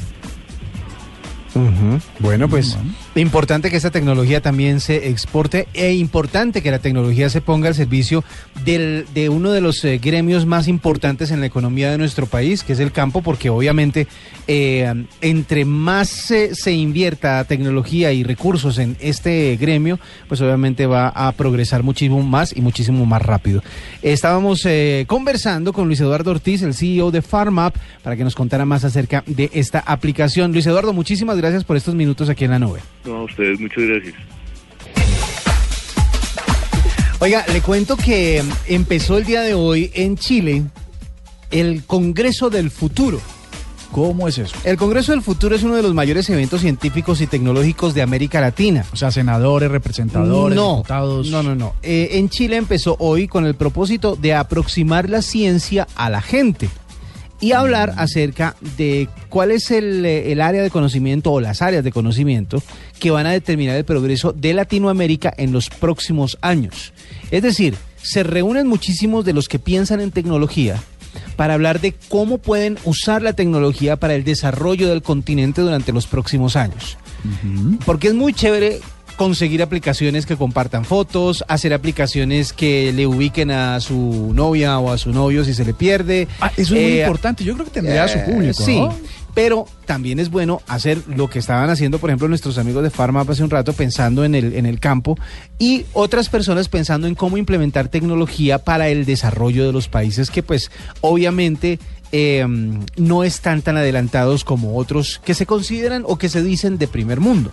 Ujú. 1.56 2.00
Bueno, 2.20 2.48
pues 2.48 2.78
importante 3.16 3.70
que 3.70 3.78
esta 3.78 3.92
tecnología 3.92 4.42
también 4.42 4.80
se 4.80 5.10
exporte 5.10 5.68
e 5.74 5.94
importante 5.94 6.62
que 6.62 6.72
la 6.72 6.80
tecnología 6.80 7.30
se 7.30 7.42
ponga 7.42 7.68
al 7.68 7.76
servicio 7.76 8.24
del, 8.64 9.06
de 9.14 9.30
uno 9.30 9.52
de 9.52 9.62
los 9.62 9.84
eh, 9.84 9.98
gremios 9.98 10.46
más 10.46 10.68
importantes 10.68 11.32
en 11.32 11.40
la 11.40 11.48
economía 11.48 11.92
de 11.92 11.98
nuestro 11.98 12.28
país, 12.28 12.64
que 12.64 12.74
es 12.74 12.80
el 12.80 12.92
campo, 12.92 13.22
porque 13.22 13.50
obviamente 13.50 14.08
eh, 14.48 15.06
entre 15.22 15.66
más 15.66 16.10
se, 16.10 16.72
invierta 16.72 17.44
tecnología 17.46 18.14
y 18.14 18.24
recursos 18.24 18.78
en 18.78 18.96
este 19.00 19.58
gremio, 19.58 20.00
pues 20.28 20.40
obviamente 20.42 20.86
va 20.86 21.10
a 21.10 21.32
progresar 21.32 21.84
muchísimo 21.84 22.22
más 22.22 22.56
y 22.56 22.62
muchísimo 22.62 23.06
más 23.06 23.22
rápido. 23.22 23.64
Estábamos 24.02 24.62
eh, 24.66 25.06
conversando 25.08 25.74
con 25.74 25.88
Luis 25.88 26.00
Eduardo 26.00 26.32
Ortiz, 26.32 26.62
el 26.62 26.74
CEO 26.74 27.12
de 27.12 27.22
FarmUp, 27.22 27.76
para 28.04 28.16
que 28.16 28.24
nos 28.24 28.36
contara 28.36 28.66
más 28.66 28.84
acerca 28.84 29.24
de 29.26 29.50
esta 29.54 29.80
aplicación. 29.80 30.52
Luis 30.52 30.68
Eduardo, 30.68 30.94
muchísimas 30.94 31.38
gracias 31.38 31.64
por 31.64 31.76
estos 31.76 31.96
minutos 31.96 32.30
aquí 32.30 32.46
en 32.46 32.52
la 32.52 32.60
nube. 32.60 32.80
No, 33.06 33.16
a 33.16 33.24
ustedes 33.24 33.60
muchas 33.60 33.84
gracias. 33.84 34.16
Oiga, 37.22 37.46
le 37.52 37.62
cuento 37.62 37.98
que 37.98 38.42
empezó 38.68 39.18
el 39.18 39.26
día 39.26 39.42
de 39.42 39.54
hoy 39.54 39.92
en 39.94 40.16
Chile 40.16 40.64
el 41.52 41.84
Congreso 41.84 42.50
del 42.50 42.72
Futuro. 42.72 43.20
¿Cómo 43.92 44.28
es 44.28 44.38
eso? 44.38 44.56
El 44.64 44.78
Congreso 44.78 45.12
del 45.12 45.22
Futuro 45.22 45.56
es 45.56 45.64
uno 45.64 45.76
de 45.76 45.82
los 45.82 45.94
mayores 45.94 46.30
eventos 46.30 46.62
científicos 46.62 47.20
y 47.22 47.28
tecnológicos 47.28 47.94
de 47.94 48.04
América 48.04 48.40
Latina. 48.40 48.86
O 48.94 48.96
sea, 48.96 49.12
senadores, 49.12 49.70
representadores, 49.70 50.56
no, 50.56 50.78
diputados. 50.78 51.30
No, 51.30 51.44
no, 51.44 51.56
no. 51.56 51.74
Eh, 51.82 52.10
en 52.14 52.30
Chile 52.30 52.56
empezó 52.56 52.96
hoy 53.00 53.28
con 53.28 53.46
el 53.46 53.56
propósito 53.56 54.16
de 54.16 54.36
aproximar 54.36 55.10
la 55.10 55.22
ciencia 55.22 55.88
a 55.96 56.10
la 56.10 56.22
gente 56.22 56.70
y 57.42 57.54
hablar 57.54 57.94
acerca 57.98 58.56
de 58.78 59.08
cuál 59.30 59.52
es 59.52 59.72
el, 59.72 60.06
eh, 60.06 60.32
el, 60.32 60.42
área 60.42 60.62
de 60.62 60.70
conocimiento 60.70 61.32
o 61.32 61.40
las 61.40 61.62
áreas 61.62 61.84
de 61.84 61.92
conocimiento 61.92 62.62
que 63.00 63.12
van 63.12 63.26
a 63.28 63.32
determinar 63.32 63.76
el 63.78 63.86
progreso 63.86 64.34
de 64.34 64.54
Latinoamérica 64.54 65.34
en 65.38 65.52
los 65.52 65.70
próximos 65.70 66.38
años. 66.42 66.94
Es 67.32 67.44
decir, 67.44 67.76
se 68.02 68.24
reúnen 68.24 68.68
muchísimos 68.68 69.26
de 69.26 69.34
los 69.34 69.48
que 69.48 69.60
piensan 69.60 70.02
en 70.02 70.12
tecnología 70.12 70.82
para 71.36 71.54
hablar 71.54 71.80
de 71.80 71.94
cómo 72.10 72.38
pueden 72.38 72.78
usar 72.84 73.22
la 73.22 73.34
tecnología 73.34 73.96
para 73.96 74.16
el 74.16 74.24
desarrollo 74.24 74.90
del 74.90 75.02
continente 75.02 75.62
durante 75.62 75.94
los 75.94 76.08
próximos 76.08 76.56
años. 76.56 76.98
Uh 77.24 77.48
-huh. 77.48 77.80
Porque 77.86 78.10
es 78.10 78.14
muy 78.14 78.34
chévere 78.34 78.82
conseguir 79.20 79.62
aplicaciones 79.62 80.26
que 80.26 80.38
compartan 80.38 80.86
fotos, 80.86 81.44
hacer 81.50 81.74
aplicaciones 81.74 82.54
que 82.54 82.94
le 82.94 83.06
ubiquen 83.06 83.52
a 83.52 83.82
su 83.82 84.32
novia 84.34 84.80
o 84.80 84.94
a 84.94 84.98
su 84.98 85.12
novio 85.12 85.44
si 85.44 85.54
se 85.54 85.66
le 85.66 85.74
pierde. 85.74 86.30
Ah, 86.40 86.54
eso 86.56 86.74
es 86.74 86.80
eh, 86.80 86.84
muy 86.84 87.00
importante. 87.02 87.44
Yo 87.44 87.54
creo 87.54 87.66
que 87.66 87.72
tendría 87.72 87.98
eh, 87.98 88.00
a 88.00 88.08
su 88.08 88.24
público. 88.24 88.64
Sí. 88.64 88.80
¿no? 88.80 88.96
Pero 89.36 89.68
también 89.84 90.20
es 90.20 90.30
bueno 90.30 90.62
hacer 90.68 91.00
lo 91.06 91.30
que 91.30 91.40
estaban 91.40 91.70
haciendo, 91.70 92.00
por 92.00 92.10
ejemplo, 92.10 92.30
nuestros 92.30 92.58
amigos 92.58 92.82
de 92.82 92.92
Pharma 92.92 93.26
hace 93.28 93.44
un 93.44 93.50
rato 93.50 93.74
pensando 93.74 94.24
en 94.24 94.36
el, 94.36 94.54
en 94.54 94.66
el 94.66 94.80
campo 94.80 95.18
y 95.58 95.84
otras 95.92 96.30
personas 96.30 96.70
pensando 96.70 97.06
en 97.06 97.14
cómo 97.14 97.36
implementar 97.36 97.90
tecnología 97.90 98.60
para 98.60 98.88
el 98.88 99.04
desarrollo 99.04 99.66
de 99.66 99.74
los 99.74 99.90
países 99.90 100.32
que 100.32 100.44
pues 100.44 100.72
obviamente 101.02 101.78
eh, 102.14 102.48
no 102.96 103.26
están 103.26 103.64
tan 103.64 103.76
adelantados 103.76 104.46
como 104.46 104.78
otros 104.78 105.20
que 105.26 105.34
se 105.34 105.46
consideran 105.46 106.06
o 106.08 106.18
que 106.18 106.30
se 106.30 106.42
dicen 106.42 106.78
de 106.78 106.88
primer 106.88 107.20
mundo 107.20 107.52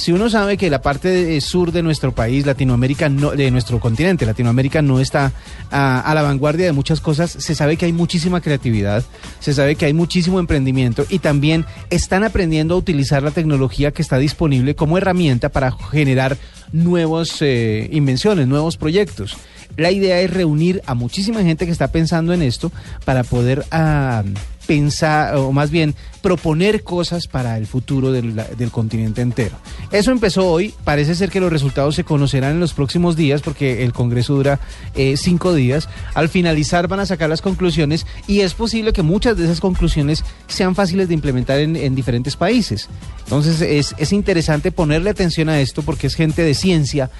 si 0.00 0.12
uno 0.12 0.30
sabe 0.30 0.56
que 0.56 0.70
la 0.70 0.80
parte 0.80 1.08
de 1.08 1.40
sur 1.42 1.72
de 1.72 1.82
nuestro 1.82 2.12
país, 2.12 2.46
Latinoamérica, 2.46 3.10
no, 3.10 3.32
de 3.32 3.50
nuestro 3.50 3.78
continente, 3.80 4.24
Latinoamérica 4.24 4.80
no 4.80 4.98
está 4.98 5.30
a, 5.70 6.00
a, 6.00 6.14
la 6.14 6.22
vanguardia 6.22 6.64
de 6.64 6.72
muchas 6.72 7.02
cosas, 7.02 7.30
se 7.30 7.54
sabe 7.54 7.76
que 7.76 7.84
hay 7.84 7.92
muchísima 7.92 8.40
creatividad, 8.40 9.04
se 9.40 9.52
sabe 9.52 9.76
que 9.76 9.84
hay 9.84 9.92
muchísimo 9.92 10.40
emprendimiento 10.40 11.04
y 11.10 11.18
también 11.18 11.66
están 11.90 12.24
aprendiendo 12.24 12.74
a 12.74 12.78
utilizar 12.78 13.22
la 13.22 13.30
tecnología 13.30 13.90
que 13.90 14.00
está 14.00 14.16
disponible 14.16 14.74
como 14.74 14.96
herramienta 14.96 15.50
para 15.50 15.70
generar 15.70 16.38
nuevas 16.72 17.36
eh, 17.42 17.86
invenciones, 17.92 18.48
nuevos 18.48 18.78
proyectos. 18.78 19.36
La 19.76 19.90
idea 19.90 20.18
es 20.20 20.32
reunir 20.32 20.80
a 20.86 20.94
muchísima 20.94 21.42
gente 21.42 21.66
que 21.66 21.72
está 21.72 21.88
pensando 21.88 22.32
en 22.32 22.40
esto 22.42 22.72
para 23.04 23.22
poder 23.22 23.66
uh, 23.72 24.24
pensar, 24.70 25.34
o 25.34 25.50
más 25.50 25.72
bien 25.72 25.96
proponer 26.22 26.84
cosas 26.84 27.26
para 27.26 27.56
el 27.56 27.66
futuro 27.66 28.12
del, 28.12 28.36
del, 28.36 28.70
continente 28.70 29.20
entero. 29.20 29.56
Eso 29.90 30.12
empezó 30.12 30.48
hoy, 30.48 30.72
parece 30.84 31.16
ser 31.16 31.28
que 31.28 31.40
los 31.40 31.50
resultados 31.50 31.96
se 31.96 32.04
conocerán 32.04 32.52
en 32.52 32.60
los 32.60 32.72
próximos 32.72 33.16
días 33.16 33.42
porque 33.42 33.82
el 33.82 33.92
Congreso 33.92 34.34
dura 34.34 34.60
eh, 34.94 35.16
cinco 35.16 35.54
días. 35.54 35.88
Al 36.14 36.28
finalizar 36.28 36.86
van 36.86 37.00
a 37.00 37.06
sacar 37.06 37.28
las 37.28 37.42
conclusiones 37.42 38.06
y 38.28 38.42
es 38.42 38.54
posible 38.54 38.92
que 38.92 39.02
muchas 39.02 39.36
de 39.36 39.44
esas 39.44 39.60
conclusiones 39.60 40.22
sean 40.46 40.76
fáciles 40.76 41.08
de 41.08 41.14
implementar 41.14 41.58
en, 41.58 41.74
en 41.74 41.96
diferentes 41.96 42.36
países. 42.36 42.88
Entonces 43.24 43.60
es, 43.60 43.96
es, 43.98 44.12
interesante 44.12 44.70
ponerle 44.70 45.10
atención 45.10 45.48
a 45.48 45.60
esto 45.60 45.82
porque 45.82 46.06
es 46.06 46.14
gente 46.14 46.42
de 46.42 46.54
ciencia, 46.54 47.10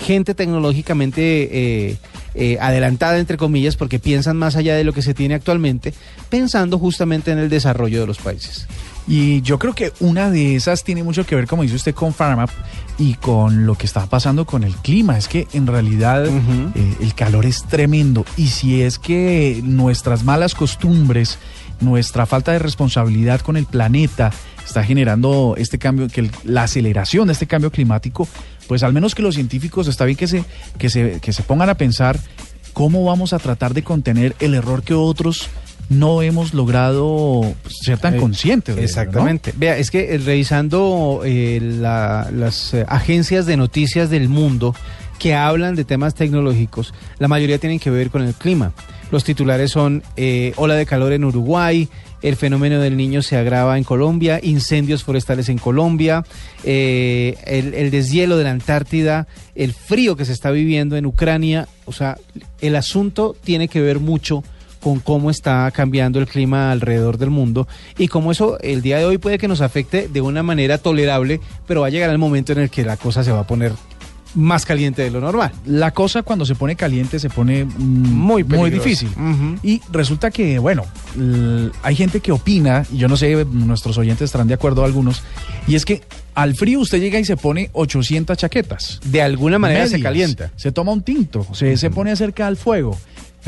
gente 0.00 0.34
tecnológicamente 0.34 1.20
eh, 1.52 1.96
eh, 2.34 2.56
adelantada, 2.60 3.18
entre 3.18 3.36
comillas, 3.36 3.74
porque 3.74 3.98
piensan 3.98 4.36
más 4.36 4.54
allá 4.54 4.76
de 4.76 4.84
lo 4.84 4.92
que 4.92 5.02
se 5.02 5.14
tiene 5.14 5.34
actualmente, 5.34 5.92
pensando 6.30 6.78
justamente 6.78 6.87
en 7.00 7.38
el 7.38 7.48
desarrollo 7.48 8.00
de 8.00 8.06
los 8.06 8.18
países. 8.18 8.66
Y 9.06 9.40
yo 9.40 9.58
creo 9.58 9.74
que 9.74 9.92
una 10.00 10.30
de 10.30 10.54
esas 10.54 10.84
tiene 10.84 11.02
mucho 11.02 11.24
que 11.24 11.34
ver, 11.34 11.46
como 11.46 11.62
dice 11.62 11.76
usted, 11.76 11.94
con 11.94 12.12
PharmUp 12.12 12.50
y 12.98 13.14
con 13.14 13.64
lo 13.64 13.74
que 13.74 13.86
está 13.86 14.04
pasando 14.06 14.44
con 14.44 14.64
el 14.64 14.74
clima. 14.74 15.16
Es 15.16 15.28
que 15.28 15.48
en 15.54 15.66
realidad 15.66 16.26
uh 16.26 16.30
-huh. 16.30 16.72
eh, 16.74 16.96
el 17.00 17.14
calor 17.14 17.46
es 17.46 17.64
tremendo. 17.64 18.26
Y 18.36 18.48
si 18.48 18.82
es 18.82 18.98
que 18.98 19.62
nuestras 19.64 20.24
malas 20.24 20.54
costumbres, 20.54 21.38
nuestra 21.80 22.26
falta 22.26 22.52
de 22.52 22.58
responsabilidad 22.58 23.40
con 23.40 23.56
el 23.56 23.64
planeta 23.64 24.30
está 24.62 24.84
generando 24.84 25.54
este 25.56 25.78
cambio, 25.78 26.08
que 26.08 26.20
el, 26.20 26.30
la 26.44 26.64
aceleración 26.64 27.28
de 27.28 27.32
este 27.32 27.46
cambio 27.46 27.70
climático, 27.70 28.28
pues 28.66 28.82
al 28.82 28.92
menos 28.92 29.14
que 29.14 29.22
los 29.22 29.36
científicos 29.36 29.88
está 29.88 30.04
bien 30.04 30.18
que 30.18 30.26
se, 30.26 30.44
que 30.76 30.90
se, 30.90 31.18
que 31.20 31.32
se 31.32 31.42
pongan 31.42 31.70
a 31.70 31.76
pensar 31.76 32.20
cómo 32.74 33.04
vamos 33.04 33.32
a 33.32 33.38
tratar 33.38 33.72
de 33.72 33.82
contener 33.82 34.36
el 34.38 34.52
error 34.52 34.82
que 34.82 34.92
otros 34.92 35.48
no 35.88 36.22
hemos 36.22 36.54
logrado 36.54 37.42
ser 37.68 37.98
tan 37.98 38.14
eh, 38.14 38.18
conscientes. 38.18 38.76
De 38.76 38.84
exactamente. 38.84 39.50
Ello, 39.50 39.56
¿no? 39.56 39.60
Vea, 39.60 39.78
es 39.78 39.90
que 39.90 40.14
eh, 40.14 40.18
revisando 40.18 41.22
eh, 41.24 41.60
la, 41.62 42.28
las 42.32 42.74
eh, 42.74 42.84
agencias 42.88 43.46
de 43.46 43.56
noticias 43.56 44.10
del 44.10 44.28
mundo 44.28 44.74
que 45.18 45.34
hablan 45.34 45.74
de 45.74 45.84
temas 45.84 46.14
tecnológicos, 46.14 46.94
la 47.18 47.26
mayoría 47.26 47.58
tienen 47.58 47.80
que 47.80 47.90
ver 47.90 48.10
con 48.10 48.22
el 48.22 48.34
clima. 48.34 48.72
Los 49.10 49.24
titulares 49.24 49.70
son 49.70 50.02
ola 50.56 50.74
de 50.74 50.84
calor 50.84 51.12
en 51.12 51.24
Uruguay, 51.24 51.88
el 52.20 52.36
fenómeno 52.36 52.80
del 52.80 52.96
niño 52.96 53.22
se 53.22 53.36
agrava 53.36 53.78
en 53.78 53.84
Colombia, 53.84 54.40
incendios 54.42 55.04
forestales 55.04 55.48
en 55.48 55.58
Colombia, 55.58 56.24
eh, 56.64 57.36
el, 57.44 57.74
el, 57.74 57.90
deshielo 57.90 58.36
de 58.36 58.44
la 58.44 58.50
Antártida, 58.50 59.28
el 59.54 59.72
frío 59.72 60.16
que 60.16 60.24
se 60.24 60.32
está 60.32 60.50
viviendo 60.50 60.96
en 60.96 61.06
Ucrania. 61.06 61.68
O 61.84 61.92
sea, 61.92 62.18
el 62.60 62.74
asunto 62.74 63.36
tiene 63.44 63.68
que 63.68 63.80
ver 63.80 64.00
mucho 64.00 64.42
con 64.80 65.00
cómo 65.00 65.30
está 65.30 65.70
cambiando 65.70 66.18
el 66.18 66.26
clima 66.26 66.70
alrededor 66.70 67.18
del 67.18 67.30
mundo 67.30 67.66
y 67.96 68.08
cómo 68.08 68.32
eso 68.32 68.58
el 68.60 68.82
día 68.82 68.98
de 68.98 69.04
hoy 69.04 69.18
puede 69.18 69.38
que 69.38 69.48
nos 69.48 69.60
afecte 69.60 70.08
de 70.08 70.20
una 70.20 70.42
manera 70.42 70.78
tolerable, 70.78 71.40
pero 71.66 71.82
va 71.82 71.88
a 71.88 71.90
llegar 71.90 72.10
el 72.10 72.18
momento 72.18 72.52
en 72.52 72.58
el 72.58 72.70
que 72.70 72.84
la 72.84 72.96
cosa 72.96 73.24
se 73.24 73.32
va 73.32 73.40
a 73.40 73.46
poner 73.46 73.72
más 74.34 74.64
caliente 74.64 75.02
de 75.02 75.10
lo 75.10 75.20
normal. 75.20 75.52
La 75.66 75.92
cosa 75.92 76.22
cuando 76.22 76.44
se 76.44 76.54
pone 76.54 76.76
caliente 76.76 77.18
se 77.18 77.30
pone 77.30 77.64
mm, 77.64 77.68
Muy 77.78 78.44
muy 78.44 78.70
difícil. 78.70 79.08
Y 79.62 79.80
resulta 79.90 80.30
que, 80.30 80.58
bueno, 80.58 80.84
hay 81.82 81.96
gente 81.96 82.20
que 82.20 82.32
opina, 82.32 82.84
y 82.92 82.98
yo 82.98 83.08
no 83.08 83.16
sé, 83.16 83.44
nuestros 83.44 83.98
oyentes 83.98 84.26
estarán 84.26 84.48
de 84.48 84.54
acuerdo 84.54 84.84
algunos, 84.84 85.22
y 85.66 85.74
es 85.74 85.84
que 85.84 86.02
al 86.34 86.54
frío 86.54 86.80
usted 86.80 87.00
llega 87.00 87.18
y 87.18 87.24
se 87.24 87.36
pone 87.36 87.70
800 87.72 88.36
chaquetas. 88.36 89.00
De 89.04 89.22
alguna 89.22 89.58
manera 89.58 89.86
se 89.88 90.00
calienta. 90.00 90.52
Se 90.56 90.72
toma 90.72 90.92
un 90.92 91.02
tinto, 91.02 91.46
se, 91.52 91.76
se 91.76 91.90
pone 91.90 92.14
cerca 92.14 92.46
al 92.46 92.56
fuego, 92.56 92.96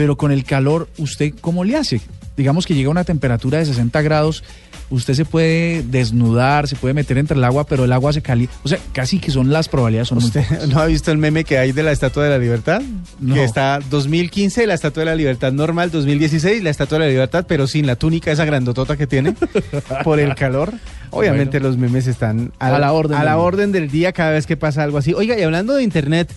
pero 0.00 0.16
con 0.16 0.32
el 0.32 0.44
calor, 0.44 0.88
¿usted 0.96 1.34
cómo 1.42 1.62
le 1.62 1.76
hace? 1.76 2.00
Digamos 2.34 2.64
que 2.64 2.74
llega 2.74 2.88
a 2.88 2.90
una 2.90 3.04
temperatura 3.04 3.58
de 3.58 3.66
60 3.66 4.00
grados, 4.00 4.42
usted 4.88 5.12
se 5.12 5.26
puede 5.26 5.82
desnudar, 5.82 6.68
se 6.68 6.76
puede 6.76 6.94
meter 6.94 7.18
entre 7.18 7.36
el 7.36 7.44
agua, 7.44 7.66
pero 7.66 7.84
el 7.84 7.92
agua 7.92 8.14
se 8.14 8.22
calienta. 8.22 8.54
O 8.62 8.68
sea, 8.70 8.78
casi 8.94 9.18
que 9.18 9.30
son 9.30 9.52
las 9.52 9.68
probabilidades 9.68 10.08
son 10.08 10.16
¿Usted 10.16 10.42
no 10.72 10.80
ha 10.80 10.86
visto 10.86 11.12
el 11.12 11.18
meme 11.18 11.44
que 11.44 11.58
hay 11.58 11.72
de 11.72 11.82
la 11.82 11.92
Estatua 11.92 12.24
de 12.24 12.30
la 12.30 12.38
Libertad? 12.38 12.80
No. 13.18 13.34
Que 13.34 13.44
está 13.44 13.78
2015, 13.90 14.66
la 14.66 14.72
Estatua 14.72 15.02
de 15.02 15.10
la 15.10 15.16
Libertad 15.16 15.52
normal, 15.52 15.90
2016, 15.90 16.62
la 16.62 16.70
Estatua 16.70 16.96
de 16.96 17.04
la 17.04 17.10
Libertad, 17.10 17.44
pero 17.46 17.66
sin 17.66 17.86
la 17.86 17.96
túnica 17.96 18.32
esa 18.32 18.46
grandotota 18.46 18.96
que 18.96 19.06
tiene 19.06 19.34
por 20.02 20.18
el 20.18 20.34
calor. 20.34 20.72
Obviamente 21.10 21.58
Bueno. 21.58 21.68
los 21.68 21.76
memes 21.76 22.06
están 22.06 22.52
A 22.58 22.78
la 22.78 22.92
orden 22.94 23.18
a 23.18 23.24
la 23.24 23.36
orden 23.36 23.70
del 23.70 23.90
día 23.90 24.12
cada 24.12 24.30
vez 24.30 24.46
que 24.46 24.56
pasa 24.56 24.82
algo 24.82 24.96
así. 24.96 25.12
Oiga, 25.12 25.38
y 25.38 25.42
hablando 25.42 25.74
de 25.74 25.82
Internet, 25.82 26.32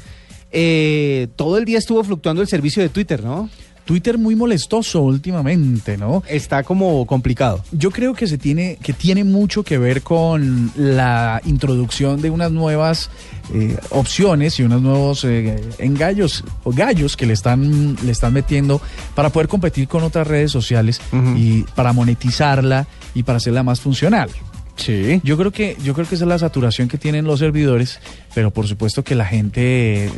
eh, 0.53 1.27
todo 1.35 1.57
el 1.57 1.65
día 1.65 1.79
estuvo 1.79 2.03
fluctuando 2.03 2.41
el 2.41 2.47
servicio 2.47 2.81
de 2.81 2.89
Twitter, 2.89 3.23
¿no? 3.23 3.49
Twitter 3.85 4.17
muy 4.17 4.35
molestoso 4.35 5.01
últimamente, 5.01 5.97
¿no? 5.97 6.23
Está 6.27 6.63
como 6.63 7.05
complicado. 7.05 7.63
Yo 7.71 7.91
creo 7.91 8.13
que 8.13 8.27
se 8.27 8.37
tiene 8.37 8.77
que 8.81 8.93
tiene 8.93 9.23
mucho 9.23 9.63
que 9.63 9.77
ver 9.77 10.03
con 10.03 10.71
la 10.77 11.41
introducción 11.45 12.21
de 12.21 12.29
unas 12.29 12.51
nuevas 12.51 13.09
eh, 13.53 13.75
opciones 13.89 14.59
y 14.59 14.63
unos 14.63 14.81
nuevos 14.81 15.25
eh, 15.25 15.61
engallos 15.79 16.43
o 16.63 16.71
gallos 16.71 17.17
que 17.17 17.25
le 17.25 17.33
están 17.33 17.97
le 18.03 18.11
están 18.11 18.31
metiendo 18.33 18.79
para 19.15 19.29
poder 19.31 19.49
competir 19.49 19.87
con 19.87 20.03
otras 20.03 20.27
redes 20.27 20.51
sociales 20.51 21.01
y 21.35 21.63
para 21.75 21.91
monetizarla 21.91 22.87
y 23.13 23.23
para 23.23 23.37
hacerla 23.37 23.63
más 23.63 23.81
funcional. 23.81 24.29
Sí. 24.75 25.21
Yo 25.23 25.37
creo 25.37 25.51
que 25.51 25.77
yo 25.83 25.93
creo 25.93 26.07
que 26.07 26.15
esa 26.15 26.25
es 26.25 26.29
la 26.29 26.39
saturación 26.39 26.87
que 26.87 26.97
tienen 26.97 27.25
los 27.25 27.39
servidores, 27.39 27.99
pero 28.33 28.51
por 28.51 28.67
supuesto 28.67 29.03
que 29.03 29.15
la 29.15 29.25
gente 29.25 30.05
eh, 30.05 30.09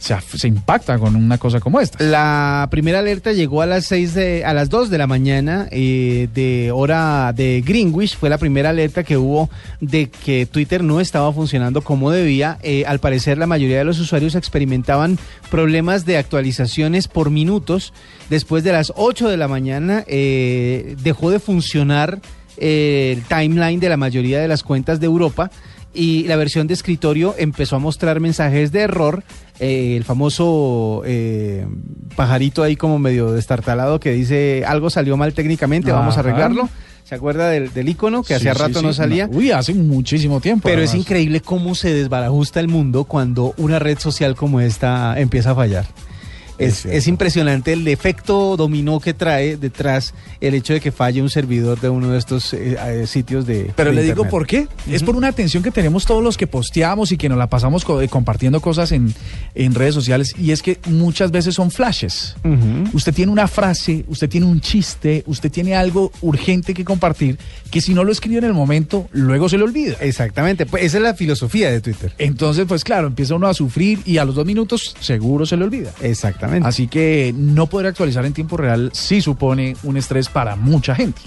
se, 0.00 0.16
se 0.20 0.48
impacta 0.48 0.98
con 0.98 1.14
una 1.14 1.38
cosa 1.38 1.60
como 1.60 1.78
esta. 1.78 2.02
La 2.02 2.66
primera 2.70 2.98
alerta 2.98 3.32
llegó 3.32 3.62
a 3.62 3.66
las 3.66 3.84
seis 3.84 4.14
de, 4.14 4.44
a 4.44 4.54
las 4.54 4.70
2 4.70 4.88
de 4.88 4.98
la 4.98 5.06
mañana 5.06 5.68
eh, 5.70 6.28
de 6.34 6.72
hora 6.72 7.32
de 7.34 7.62
Greenwich. 7.64 8.16
Fue 8.16 8.30
la 8.30 8.38
primera 8.38 8.70
alerta 8.70 9.04
que 9.04 9.18
hubo 9.18 9.50
de 9.80 10.08
que 10.08 10.46
Twitter 10.46 10.82
no 10.82 11.00
estaba 11.00 11.32
funcionando 11.32 11.82
como 11.82 12.10
debía. 12.10 12.58
Eh, 12.62 12.84
al 12.86 12.98
parecer 12.98 13.36
la 13.36 13.46
mayoría 13.46 13.78
de 13.78 13.84
los 13.84 14.00
usuarios 14.00 14.34
experimentaban 14.34 15.18
problemas 15.50 16.06
de 16.06 16.16
actualizaciones 16.16 17.06
por 17.06 17.30
minutos. 17.30 17.92
Después 18.30 18.64
de 18.64 18.72
las 18.72 18.92
8 18.96 19.28
de 19.28 19.36
la 19.36 19.48
mañana 19.48 20.04
eh, 20.06 20.96
dejó 21.02 21.30
de 21.30 21.40
funcionar 21.40 22.20
eh, 22.60 23.16
el 23.16 23.24
timeline 23.24 23.80
de 23.80 23.88
la 23.88 23.96
mayoría 23.96 24.38
de 24.40 24.48
las 24.48 24.62
cuentas 24.62 25.00
de 25.00 25.06
Europa 25.06 25.50
y 25.92 26.24
la 26.28 26.36
versión 26.36 26.66
de 26.68 26.74
escritorio 26.74 27.34
empezó 27.36 27.74
a 27.76 27.78
mostrar 27.80 28.20
mensajes 28.20 28.70
de 28.70 28.80
error. 28.82 29.24
eh, 29.58 29.96
el 29.96 30.04
famoso 30.04 31.02
eh, 31.04 31.66
pajarito 32.16 32.62
ahí 32.62 32.76
como 32.76 32.98
medio 32.98 33.32
destartalado 33.32 33.98
que 33.98 34.12
dice 34.12 34.62
algo 34.66 34.88
salió 34.90 35.16
mal 35.16 35.32
técnicamente, 35.34 35.90
vamos 35.92 36.16
a 36.16 36.20
arreglarlo. 36.20 36.68
¿Se 37.04 37.16
acuerda 37.16 37.48
del, 37.48 37.72
del 37.72 37.88
icono 37.88 38.22
que 38.22 38.28
Sí, 38.28 38.34
hacía 38.34 38.54
rato 38.54 38.78
sí. 38.78 38.86
no 38.86 38.92
salía? 38.92 39.28
Uy, 39.32 39.50
hace 39.50 39.74
muchísimo 39.74 40.40
tiempo. 40.40 40.68
Pero 40.68 40.80
es 40.80 40.94
increíble 40.94 41.40
cómo 41.40 41.74
se 41.74 41.92
desbarajusta 41.92 42.60
el 42.60 42.68
mundo 42.68 43.02
cuando 43.02 43.52
una 43.56 43.80
red 43.80 43.98
social 43.98 44.36
como 44.36 44.60
esta 44.60 45.18
empieza 45.18 45.50
a 45.50 45.54
fallar. 45.56 45.86
Es 46.60 46.84
Es, 46.86 47.06
impresionante 47.08 47.72
el 47.72 47.86
efecto 47.88 48.56
dominó 48.56 49.00
que 49.00 49.14
trae 49.14 49.56
detrás 49.56 50.14
el 50.40 50.54
hecho 50.54 50.72
de 50.72 50.80
que 50.80 50.92
falle 50.92 51.22
un 51.22 51.30
servidor 51.30 51.80
de 51.80 51.88
uno 51.88 52.10
de 52.10 52.18
estos 52.18 52.52
eh, 52.54 52.76
eh, 52.78 53.06
sitios 53.06 53.46
de. 53.46 53.70
Pero 53.76 53.90
de 53.90 53.96
le 53.96 54.02
digo 54.02 54.24
por 54.30 54.46
qué. 54.46 54.68
Es 54.88 55.02
por 55.02 55.16
una 55.16 55.28
atención 55.28 55.62
que 55.62 55.70
tenemos 55.70 56.04
todos 56.04 56.22
los 56.22 56.36
que 56.36 56.46
posteamos 56.46 57.12
y 57.12 57.16
que 57.16 57.28
nos 57.28 57.38
la 57.38 57.48
pasamos 57.48 57.84
co- 57.84 58.00
eh, 58.02 58.08
compartiendo 58.08 58.60
cosas 58.60 58.92
en, 58.92 59.14
en 59.54 59.74
redes 59.74 59.94
sociales. 59.94 60.34
Y 60.38 60.50
es 60.52 60.62
que 60.62 60.78
muchas 60.86 61.30
veces 61.30 61.54
son 61.54 61.70
flashes. 61.70 62.36
Usted 62.92 63.14
tiene 63.14 63.32
una 63.32 63.48
frase, 63.48 64.04
usted 64.08 64.28
tiene 64.28 64.46
un 64.46 64.60
chiste, 64.60 65.22
usted 65.26 65.50
tiene 65.50 65.74
algo 65.74 66.12
urgente 66.20 66.74
que 66.74 66.84
compartir 66.84 67.38
que 67.70 67.80
si 67.80 67.94
no 67.94 68.04
lo 68.04 68.12
escribe 68.12 68.38
en 68.38 68.44
el 68.44 68.52
momento, 68.54 69.08
luego 69.12 69.48
se 69.48 69.56
le 69.56 69.64
olvida. 69.64 69.96
Exactamente, 70.00 70.66
pues 70.66 70.84
esa 70.84 70.96
es 70.98 71.02
la 71.02 71.14
filosofía 71.14 71.70
de 71.70 71.80
Twitter. 71.80 72.12
Entonces, 72.18 72.66
pues 72.68 72.84
claro, 72.84 73.06
empieza 73.06 73.34
uno 73.34 73.46
a 73.46 73.54
sufrir 73.54 74.00
y 74.04 74.18
a 74.18 74.24
los 74.24 74.34
dos 74.34 74.44
minutos 74.46 74.94
seguro 75.00 75.46
se 75.46 75.56
le 75.56 75.64
olvida. 75.64 75.90
Exactamente. 76.02 76.49
Así 76.64 76.88
que 76.88 77.34
no 77.36 77.66
poder 77.66 77.86
actualizar 77.86 78.24
en 78.24 78.32
tiempo 78.32 78.56
real 78.56 78.90
sí 78.92 79.20
supone 79.20 79.76
un 79.82 79.96
estrés 79.96 80.28
para 80.28 80.56
mucha 80.56 80.94
gente. 80.94 81.20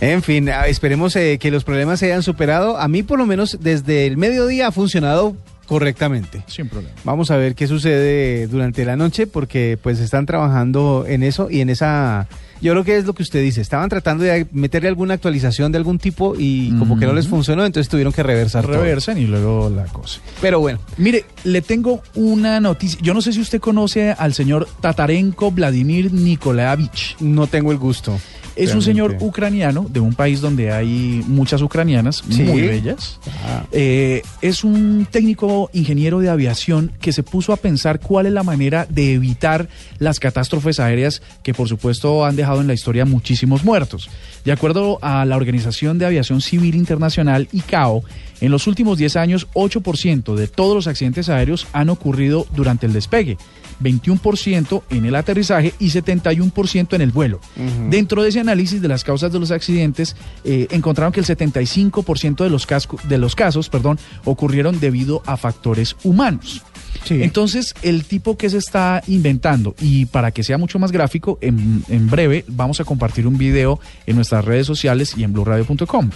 En 0.00 0.22
fin, 0.22 0.48
ah, 0.48 0.66
esperemos 0.66 1.14
eh, 1.16 1.38
que 1.38 1.50
los 1.50 1.64
problemas 1.64 2.00
se 2.00 2.06
hayan 2.06 2.22
superado. 2.22 2.78
A 2.78 2.88
mí 2.88 3.02
por 3.02 3.18
lo 3.18 3.26
menos 3.26 3.58
desde 3.60 4.06
el 4.06 4.16
mediodía 4.16 4.68
ha 4.68 4.72
funcionado 4.72 5.36
correctamente. 5.70 6.42
Sin 6.48 6.68
problema. 6.68 6.92
Vamos 7.04 7.30
a 7.30 7.36
ver 7.36 7.54
qué 7.54 7.68
sucede 7.68 8.48
durante 8.48 8.84
la 8.84 8.96
noche 8.96 9.28
porque 9.28 9.78
pues 9.80 10.00
están 10.00 10.26
trabajando 10.26 11.04
en 11.06 11.22
eso 11.22 11.48
y 11.48 11.60
en 11.60 11.70
esa... 11.70 12.26
Yo 12.60 12.72
creo 12.72 12.82
que 12.82 12.96
es 12.96 13.04
lo 13.04 13.14
que 13.14 13.22
usted 13.22 13.40
dice. 13.40 13.60
Estaban 13.60 13.88
tratando 13.88 14.24
de 14.24 14.48
meterle 14.50 14.88
alguna 14.88 15.14
actualización 15.14 15.70
de 15.70 15.78
algún 15.78 16.00
tipo 16.00 16.34
y 16.36 16.76
como 16.76 16.98
que 16.98 17.06
no 17.06 17.12
les 17.12 17.28
funcionó, 17.28 17.64
entonces 17.64 17.88
tuvieron 17.88 18.12
que 18.12 18.24
reversar 18.24 18.64
todo. 18.64 18.82
Reversan 18.82 19.16
y 19.16 19.26
luego 19.26 19.70
la 19.70 19.84
cosa. 19.84 20.20
Pero 20.40 20.58
bueno, 20.58 20.80
Mire, 20.96 21.24
le 21.44 21.62
tengo 21.62 22.02
una 22.16 22.58
noticia. 22.58 22.98
Yo 23.00 23.14
no 23.14 23.22
sé 23.22 23.32
si 23.32 23.40
usted 23.40 23.60
conoce 23.60 24.10
al 24.10 24.34
señor 24.34 24.68
Tatarenko 24.80 25.52
Vladimir 25.52 26.12
Nikolaevich. 26.12 27.16
no 27.20 27.46
tengo 27.46 27.70
el 27.70 27.78
gusto. 27.78 28.18
Es 28.64 28.74
un 28.74 28.82
señor 28.82 29.16
ucraniano 29.20 29.86
de 29.88 30.00
un 30.00 30.14
país 30.14 30.40
donde 30.40 30.70
hay 30.72 31.24
muchas 31.26 31.62
ucranianas 31.62 32.22
Sí. 32.28 32.42
muy 32.42 32.62
bellas. 32.62 33.18
Ah. 33.44 33.64
Eh, 33.72 34.22
es 34.42 34.64
un 34.64 35.06
técnico 35.10 35.70
ingeniero 35.72 36.20
de 36.20 36.28
aviación 36.28 36.92
que 37.00 37.12
se 37.12 37.22
puso 37.22 37.52
a 37.52 37.56
pensar 37.56 38.00
cuál 38.00 38.26
es 38.26 38.32
la 38.32 38.42
manera 38.42 38.86
de 38.88 39.14
evitar 39.14 39.68
las 39.98 40.20
catástrofes 40.20 40.78
aéreas 40.80 41.22
que 41.42 41.54
por 41.54 41.68
supuesto 41.68 42.24
han 42.24 42.36
dejado 42.36 42.60
en 42.60 42.66
la 42.66 42.74
historia 42.74 43.04
muchísimos 43.04 43.64
muertos. 43.64 44.08
De 44.44 44.52
acuerdo 44.52 44.98
a 45.02 45.24
la 45.24 45.36
Organización 45.36 45.98
de 45.98 46.06
Aviación 46.06 46.40
Civil 46.40 46.74
Internacional, 46.74 47.48
ICAO, 47.52 48.02
en 48.40 48.50
los 48.50 48.66
últimos 48.66 48.96
10 48.98 49.16
años 49.16 49.48
8% 49.54 50.34
de 50.34 50.48
todos 50.48 50.74
los 50.74 50.86
accidentes 50.86 51.28
aéreos 51.28 51.66
han 51.72 51.90
ocurrido 51.90 52.46
durante 52.54 52.86
el 52.86 52.92
despegue. 52.92 53.36
21% 53.82 54.82
en 54.90 55.04
el 55.06 55.14
aterrizaje 55.14 55.74
y 55.78 55.90
71% 55.90 56.94
en 56.94 57.00
el 57.00 57.10
vuelo. 57.10 57.40
Dentro 57.88 58.22
de 58.22 58.28
ese 58.28 58.40
análisis 58.40 58.80
de 58.82 58.88
las 58.88 59.04
causas 59.04 59.32
de 59.32 59.38
los 59.38 59.50
accidentes, 59.50 60.16
eh, 60.44 60.66
encontraron 60.70 61.12
que 61.12 61.20
el 61.20 61.26
75% 61.26 62.44
de 62.44 62.50
los, 62.50 62.66
casco- 62.66 63.00
de 63.08 63.18
los 63.18 63.34
casos 63.34 63.68
perdón, 63.68 63.98
ocurrieron 64.24 64.80
debido 64.80 65.22
a 65.26 65.36
factores 65.36 65.96
humanos. 66.04 66.62
Sí. 67.04 67.22
Entonces, 67.22 67.74
el 67.82 68.04
tipo 68.04 68.36
que 68.36 68.50
se 68.50 68.58
está 68.58 69.02
inventando, 69.06 69.74
y 69.80 70.06
para 70.06 70.32
que 70.32 70.42
sea 70.42 70.58
mucho 70.58 70.78
más 70.78 70.92
gráfico, 70.92 71.38
en, 71.40 71.84
en 71.88 72.10
breve 72.10 72.44
vamos 72.48 72.80
a 72.80 72.84
compartir 72.84 73.26
un 73.26 73.38
video 73.38 73.80
en 74.06 74.16
nuestras 74.16 74.44
redes 74.44 74.66
sociales 74.66 75.14
y 75.16 75.24
en 75.24 75.32
blueradio.com. 75.32 76.10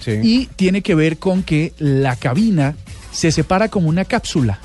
Sí. 0.00 0.12
Y 0.22 0.46
tiene 0.56 0.82
que 0.82 0.94
ver 0.94 1.18
con 1.18 1.42
que 1.42 1.72
la 1.78 2.16
cabina 2.16 2.74
se 3.10 3.30
separa 3.32 3.68
como 3.68 3.88
una 3.88 4.04
cápsula 4.04 4.58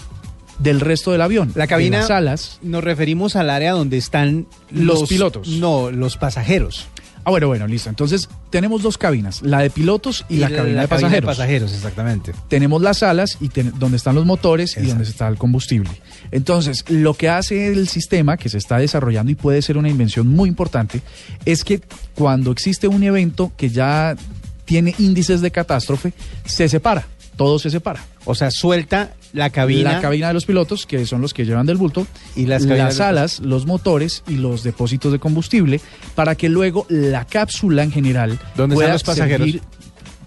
del 0.60 0.80
resto 0.80 1.12
del 1.12 1.22
avión. 1.22 1.52
La 1.56 1.64
De 1.64 1.68
cabina- 1.70 2.00
las 2.00 2.12
alas. 2.12 2.60
Nos 2.62 2.84
referimos 2.84 3.36
al 3.36 3.50
área 3.50 3.72
donde 3.74 3.98
están 3.98 4.48
Los 4.72 5.08
pilotos. 5.10 5.48
No, 5.48 5.92
los 5.92 6.18
pasajeros. 6.18 6.88
Ah, 7.24 7.30
bueno, 7.30 7.48
bueno, 7.48 7.68
listo. 7.68 7.90
Entonces, 7.90 8.30
tenemos 8.52 8.82
dos 8.82 8.98
cabinas, 8.98 9.42
la 9.42 9.60
de 9.60 9.70
pilotos 9.70 10.24
y, 10.30 10.38
la, 10.38 10.50
cabina, 10.50 10.84
de, 10.84 10.88
pasajeros. 10.88 11.28
pasajeros, 11.28 11.74
exactamente. 11.74 12.32
Tenemos 12.48 12.82
las 12.82 13.04
alas 13.04 13.38
y 13.42 13.50
ten- 13.50 13.74
donde 13.78 13.98
están 13.98 14.16
los 14.16 14.26
motores 14.26 14.78
y 14.78 14.86
donde 14.86 15.04
está 15.04 15.28
el 15.28 15.36
combustible. 15.38 15.90
Entonces, 16.32 16.86
lo 16.88 17.16
que 17.16 17.28
hace 17.28 17.68
el 17.68 17.90
sistema 17.90 18.38
que 18.38 18.48
se 18.48 18.58
está 18.58 18.78
desarrollando 18.78 19.30
y 19.30 19.36
puede 19.36 19.62
ser 19.62 19.78
una 19.78 19.90
invención 19.90 20.26
muy 20.28 20.48
importante 20.48 21.02
es 21.44 21.66
que 21.66 21.82
cuando 22.16 22.50
existe 22.52 22.88
un 22.88 23.04
evento 23.04 23.52
que 23.58 23.70
ya 23.72 24.16
tiene 24.64 24.96
índices 24.98 25.42
de 25.42 25.52
catástrofe, 25.52 26.14
se 26.46 26.70
separa, 26.70 27.08
todo 27.38 27.60
se 27.60 27.70
separa. 27.70 28.04
O 28.26 28.36
sea, 28.36 28.52
suelta 28.52 29.14
la 29.32 29.50
cabina. 29.52 29.94
La 29.94 30.02
cabina 30.02 30.28
de 30.28 30.34
los 30.34 30.46
pilotos, 30.46 30.86
que 30.86 31.06
son 31.06 31.22
los 31.22 31.34
que 31.34 31.46
llevan 31.46 31.66
del 31.66 31.78
bulto, 31.78 32.06
Y 32.36 32.46
las 32.48 33.00
alas, 33.00 33.40
los 33.40 33.66
motores 33.66 34.24
y 34.28 34.36
los 34.36 34.64
depósitos 34.64 35.12
de 35.14 35.20
combustible, 35.20 35.80
para 36.16 36.36
que 36.36 36.50
luego 36.50 36.86
la 36.90 37.24
cápsula 37.26 37.84
en 37.84 37.92
general 37.92 38.38
¿Dónde 38.56 38.76
pueda 38.76 38.88
están 38.88 38.94
los 38.96 39.04
pasajeros? 39.04 39.48
servir- 39.48 39.62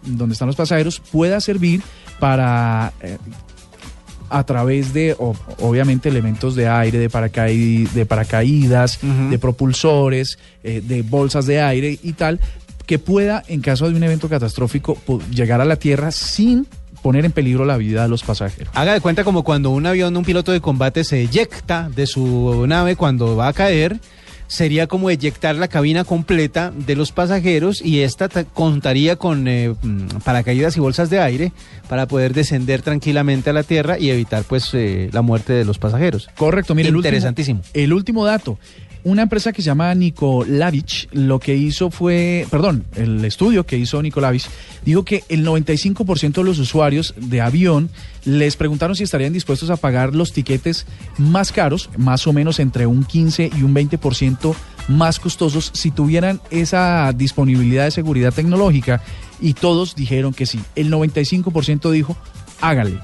donde 0.02 0.32
están 0.32 0.46
los 0.46 0.56
pasajeros, 0.56 1.02
pueda 1.12 1.40
servir 1.42 1.82
para 2.18 2.92
eh, 3.02 3.18
a 4.30 4.44
través 4.44 4.92
de 4.94 5.14
o- 5.18 5.34
obviamente 5.58 6.08
elementos 6.08 6.54
de 6.54 6.68
aire, 6.68 6.98
de, 6.98 7.08
de 7.08 8.06
paracaídas, 8.06 8.98
de 9.30 9.38
propulsores, 9.38 10.38
eh, 10.62 10.80
de 10.86 11.02
bolsas 11.02 11.46
de 11.46 11.60
aire 11.60 11.98
y 12.02 12.12
tal, 12.12 12.40
que 12.86 12.98
pueda, 12.98 13.42
en 13.48 13.60
caso 13.60 13.88
de 13.90 13.96
un 13.96 14.02
evento 14.02 14.28
catastrófico, 14.28 14.96
llegar 15.30 15.60
a 15.60 15.64
la 15.64 15.76
Tierra 15.76 16.10
sin 16.12 16.66
poner 17.02 17.24
en 17.24 17.32
peligro 17.32 17.64
la 17.64 17.76
vida 17.76 18.02
de 18.02 18.08
los 18.08 18.22
pasajeros. 18.22 18.72
Haga 18.74 18.92
de 18.94 19.00
cuenta 19.00 19.24
como 19.24 19.42
cuando 19.42 19.70
un 19.70 19.86
avión, 19.86 20.16
un 20.16 20.24
piloto 20.24 20.52
de 20.52 20.60
combate 20.60 21.04
se 21.04 21.20
eyecta 21.22 21.88
de 21.94 22.06
su 22.06 22.64
nave 22.66 22.96
cuando 22.96 23.36
va 23.36 23.48
a 23.48 23.52
caer, 23.52 23.98
sería 24.46 24.88
como 24.88 25.10
eyectar 25.10 25.54
la 25.54 25.68
cabina 25.68 26.02
completa 26.02 26.72
de 26.76 26.96
los 26.96 27.12
pasajeros 27.12 27.80
y 27.80 28.00
esta 28.00 28.28
ta- 28.28 28.42
contaría 28.44 29.14
con 29.14 29.46
eh, 29.46 29.72
mm, 29.80 30.06
paracaídas 30.24 30.76
y 30.76 30.80
bolsas 30.80 31.08
de 31.08 31.20
aire 31.20 31.52
para 31.88 32.06
poder 32.08 32.34
descender 32.34 32.82
tranquilamente 32.82 33.50
a 33.50 33.52
la 33.52 33.62
tierra 33.62 33.96
y 33.98 34.10
evitar 34.10 34.42
pues 34.42 34.70
eh, 34.74 35.08
la 35.12 35.22
muerte 35.22 35.52
de 35.52 35.64
los 35.64 35.78
pasajeros. 35.78 36.28
Correcto, 36.36 36.74
mire, 36.74 36.88
el 36.88 36.96
último- 36.96 37.08
Interesantísimo. 37.10 37.60
El 37.74 37.92
último 37.92 38.24
dato. 38.24 38.58
Una 39.02 39.22
empresa 39.22 39.52
que 39.52 39.62
se 39.62 39.66
llama 39.66 39.94
Nicolavich 39.94 41.08
lo 41.12 41.38
que 41.40 41.56
hizo 41.56 41.90
fue, 41.90 42.46
perdón, 42.50 42.84
el 42.96 43.24
estudio 43.24 43.64
que 43.64 43.78
hizo 43.78 44.02
Nicolavich 44.02 44.46
dijo 44.84 45.04
que 45.04 45.24
el 45.28 45.46
95% 45.46 46.32
de 46.32 46.44
los 46.44 46.58
usuarios 46.58 47.14
de 47.16 47.40
avión 47.40 47.88
les 48.24 48.56
preguntaron 48.56 48.94
si 48.94 49.04
estarían 49.04 49.32
dispuestos 49.32 49.70
a 49.70 49.76
pagar 49.76 50.14
los 50.14 50.32
tiquetes 50.32 50.86
más 51.16 51.50
caros, 51.50 51.88
más 51.96 52.26
o 52.26 52.34
menos 52.34 52.60
entre 52.60 52.86
un 52.86 53.04
15 53.04 53.50
y 53.56 53.62
un 53.62 53.74
20% 53.74 54.54
más 54.88 55.18
costosos 55.18 55.70
si 55.72 55.90
tuvieran 55.90 56.40
esa 56.50 57.12
disponibilidad 57.14 57.84
de 57.84 57.90
seguridad 57.92 58.34
tecnológica 58.34 59.02
y 59.40 59.54
todos 59.54 59.94
dijeron 59.94 60.34
que 60.34 60.44
sí. 60.46 60.60
El 60.76 60.92
95% 60.92 61.90
dijo, 61.90 62.16
hágale. 62.60 62.98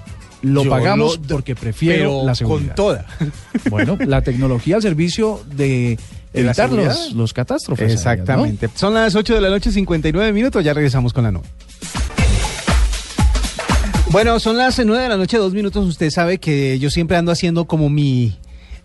Lo 0.47 0.63
Yo 0.65 0.71
pagamos 0.71 1.19
lo- 1.19 1.27
porque 1.37 1.55
prefiero 1.57 1.97
pero 2.19 2.27
la 2.27 2.35
seguridad. 2.35 2.69
con 2.69 2.77
toda. 2.77 3.07
Bueno, 3.71 3.99
la 4.07 4.23
tecnología 4.23 4.77
al 4.77 4.83
servicio 4.83 5.41
de 5.57 5.99
¿De 6.33 6.43
la 6.43 6.51
evitar 6.53 6.71
los, 6.71 7.13
los 7.15 7.33
catástrofes. 7.33 7.93
Exactamente. 7.93 8.69
Son 8.75 8.95
las 8.95 9.15
8 9.15 9.35
de 9.35 9.41
la 9.41 9.49
noche, 9.51 9.73
59 9.73 10.33
minutos. 10.33 10.63
Ya 10.65 10.73
regresamos 10.75 11.13
con 11.13 11.25
la 11.25 11.33
nube. 11.33 11.47
Bueno, 14.11 14.39
son 14.39 14.57
las 14.57 14.79
9 14.79 15.03
de 15.03 15.09
la 15.09 15.17
noche, 15.17 15.37
dos 15.37 15.53
minutos. 15.53 15.85
Usted 15.87 16.11
sabe 16.11 16.39
que 16.39 16.79
yo 16.79 16.91
siempre 16.91 17.17
ando 17.17 17.33
haciendo 17.33 17.65
como 17.67 17.89
mi, 17.91 18.37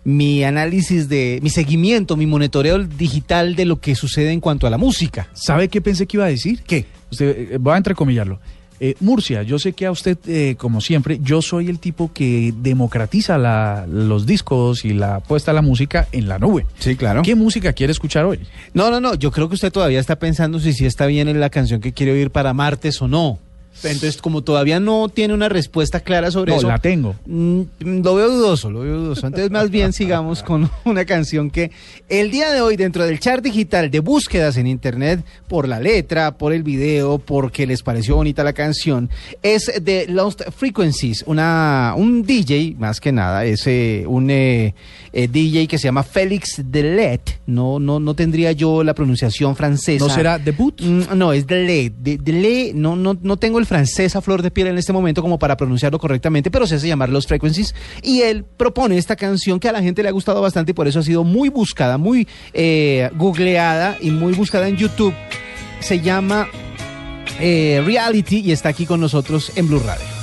mi 0.04 0.42
análisis 0.44 1.08
de, 1.08 1.38
mi 1.42 1.48
seguimiento, 1.50 2.16
mi 2.16 2.26
monitoreo 2.26 2.78
digital 2.80 3.54
de 3.54 3.64
lo 3.66 3.80
que 3.80 3.94
sucede 3.94 4.32
en 4.32 4.40
cuanto 4.40 4.66
a 4.66 4.70
la 4.70 4.78
música. 4.78 5.28
¿Sabe 5.32 5.68
qué 5.68 5.80
pensé 5.80 6.06
que 6.06 6.16
iba 6.16 6.24
a 6.26 6.28
decir? 6.28 6.62
¿Qué? 6.66 6.86
Usted, 7.10 7.52
eh, 7.52 7.58
voy 7.58 7.74
a 7.74 7.76
entrecomillarlo. 7.76 8.40
Eh, 8.84 8.96
Murcia, 8.98 9.44
yo 9.44 9.60
sé 9.60 9.74
que 9.74 9.86
a 9.86 9.92
usted, 9.92 10.18
eh, 10.26 10.56
como 10.58 10.80
siempre, 10.80 11.20
yo 11.22 11.40
soy 11.40 11.68
el 11.68 11.78
tipo 11.78 12.10
que 12.12 12.52
democratiza 12.62 13.38
la- 13.38 13.86
los 13.88 14.26
discos 14.26 14.84
y 14.84 14.92
la 14.92 15.20
puesta 15.20 15.52
a 15.52 15.54
la 15.54 15.62
música 15.62 16.08
en 16.10 16.26
la 16.26 16.40
nube. 16.40 16.66
Sí, 16.80 16.96
claro. 16.96 17.22
¿Qué 17.22 17.36
música 17.36 17.72
quiere 17.74 17.92
escuchar 17.92 18.24
hoy? 18.24 18.40
No, 18.74 18.90
no, 18.90 19.00
no. 19.00 19.14
Yo 19.14 19.30
creo 19.30 19.48
que 19.48 19.54
usted 19.54 19.70
todavía 19.70 20.00
está 20.00 20.16
pensando 20.16 20.58
si 20.58 20.72
sí 20.72 20.84
está 20.84 21.06
bien 21.06 21.28
en 21.28 21.38
la 21.38 21.48
canción 21.48 21.80
que 21.80 21.92
quiere 21.92 22.10
oír 22.10 22.30
para 22.32 22.52
martes 22.54 23.00
o 23.00 23.06
no. 23.06 23.38
Entonces, 23.84 24.18
como 24.22 24.42
todavía 24.42 24.78
no 24.78 25.08
tiene 25.08 25.34
una 25.34 25.48
respuesta 25.48 26.00
clara 26.00 26.30
sobre 26.30 26.52
No, 26.52 26.58
eso. 26.58 26.68
la 26.68 26.78
tengo. 26.78 27.16
Mm, 27.26 27.62
lo 27.80 28.14
veo 28.14 28.30
dudoso, 28.30 28.70
lo 28.70 28.80
veo 28.80 28.96
dudoso. 28.98 29.26
Entonces, 29.26 29.50
más 29.50 29.70
bien 29.70 29.92
sigamos 29.92 30.42
con 30.42 30.70
una 30.84 31.04
canción 31.04 31.50
que 31.50 31.70
el 32.08 32.30
día 32.30 32.52
de 32.52 32.60
hoy, 32.60 32.76
dentro 32.76 33.04
del 33.04 33.18
chart 33.18 33.42
digital 33.42 33.90
de 33.90 34.00
búsquedas 34.00 34.56
en 34.56 34.66
internet, 34.66 35.24
por 35.48 35.66
la 35.66 35.80
letra, 35.80 36.36
por 36.38 36.52
el 36.52 36.62
video, 36.62 37.18
porque 37.18 37.66
les 37.66 37.82
pareció 37.82 38.16
bonita 38.16 38.44
la 38.44 38.52
canción, 38.52 39.10
es 39.42 39.72
de 39.82 40.06
Lost 40.08 40.42
Frequencies, 40.56 41.24
una, 41.26 41.94
un 41.96 42.22
DJ, 42.24 42.76
más 42.78 43.00
que 43.00 43.10
nada, 43.12 43.44
es 43.44 43.66
eh, 43.66 44.04
un 44.06 44.30
eh, 44.30 44.74
eh, 45.12 45.28
DJ 45.28 45.66
que 45.66 45.78
se 45.78 45.84
llama 45.84 46.02
Félix 46.02 46.62
Delet. 46.64 47.40
No, 47.46 47.78
no, 47.78 47.98
no 48.00 48.14
tendría 48.14 48.52
yo 48.52 48.84
la 48.84 48.94
pronunciación 48.94 49.56
francesa. 49.56 50.06
¿No 50.06 50.12
será 50.14 50.38
debut? 50.38 50.80
Mm, 50.80 51.16
No, 51.16 51.32
es 51.32 51.46
Delet. 51.46 51.92
De, 51.98 52.18
Delet, 52.18 52.74
no, 52.74 52.96
no, 52.96 53.16
no 53.20 53.36
tengo 53.36 53.58
el 53.62 53.66
francés 53.66 54.14
a 54.16 54.20
flor 54.20 54.42
de 54.42 54.50
piel 54.50 54.66
en 54.66 54.78
este 54.78 54.92
momento 54.92 55.22
como 55.22 55.38
para 55.38 55.56
pronunciarlo 55.56 55.98
correctamente, 55.98 56.50
pero 56.50 56.66
se 56.66 56.74
hace 56.74 56.88
llamar 56.88 57.08
Los 57.08 57.26
Frequencies. 57.26 57.74
Y 58.02 58.22
él 58.22 58.44
propone 58.44 58.98
esta 58.98 59.16
canción 59.16 59.58
que 59.58 59.68
a 59.68 59.72
la 59.72 59.82
gente 59.82 60.02
le 60.02 60.08
ha 60.08 60.12
gustado 60.12 60.42
bastante 60.42 60.72
y 60.72 60.74
por 60.74 60.86
eso 60.86 60.98
ha 60.98 61.02
sido 61.02 61.24
muy 61.24 61.48
buscada, 61.48 61.96
muy 61.96 62.28
eh, 62.52 63.10
googleada 63.14 63.96
y 64.00 64.10
muy 64.10 64.34
buscada 64.34 64.68
en 64.68 64.76
YouTube. 64.76 65.14
Se 65.80 66.00
llama 66.00 66.48
eh, 67.40 67.82
Reality 67.84 68.40
y 68.40 68.52
está 68.52 68.68
aquí 68.68 68.86
con 68.86 69.00
nosotros 69.00 69.52
en 69.56 69.68
Blue 69.68 69.80
Radio. 69.80 70.22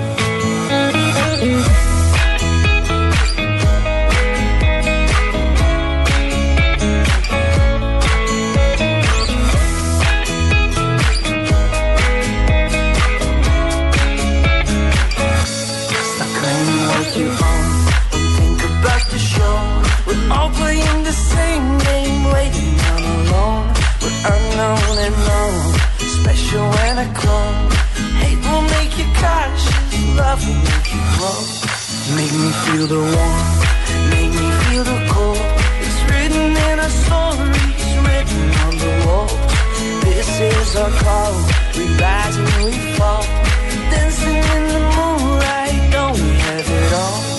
Make. 31.21 31.45
Make 32.17 32.33
me 32.33 32.49
feel 32.63 32.87
the 32.87 33.01
warmth, 33.13 33.59
make 34.09 34.33
me 34.41 34.47
feel 34.65 34.83
the 34.83 34.99
cold. 35.13 35.45
It's 35.85 35.99
written 36.09 36.47
in 36.67 36.75
our 36.85 36.93
stories, 37.03 37.89
written 38.05 38.43
on 38.65 38.73
the 38.83 38.93
wall. 39.05 39.29
This 40.05 40.29
is 40.39 40.75
our 40.75 40.91
call. 41.03 41.33
We 41.77 41.83
rise 42.01 42.37
and 42.37 42.65
we 42.65 42.73
fall. 42.97 43.23
Dancing 43.91 44.41
in 44.55 44.63
the 44.75 44.81
moonlight, 44.97 45.91
don't 45.91 46.15
we 46.21 46.29
have 46.45 46.69
it 46.69 46.93
all? 46.93 47.31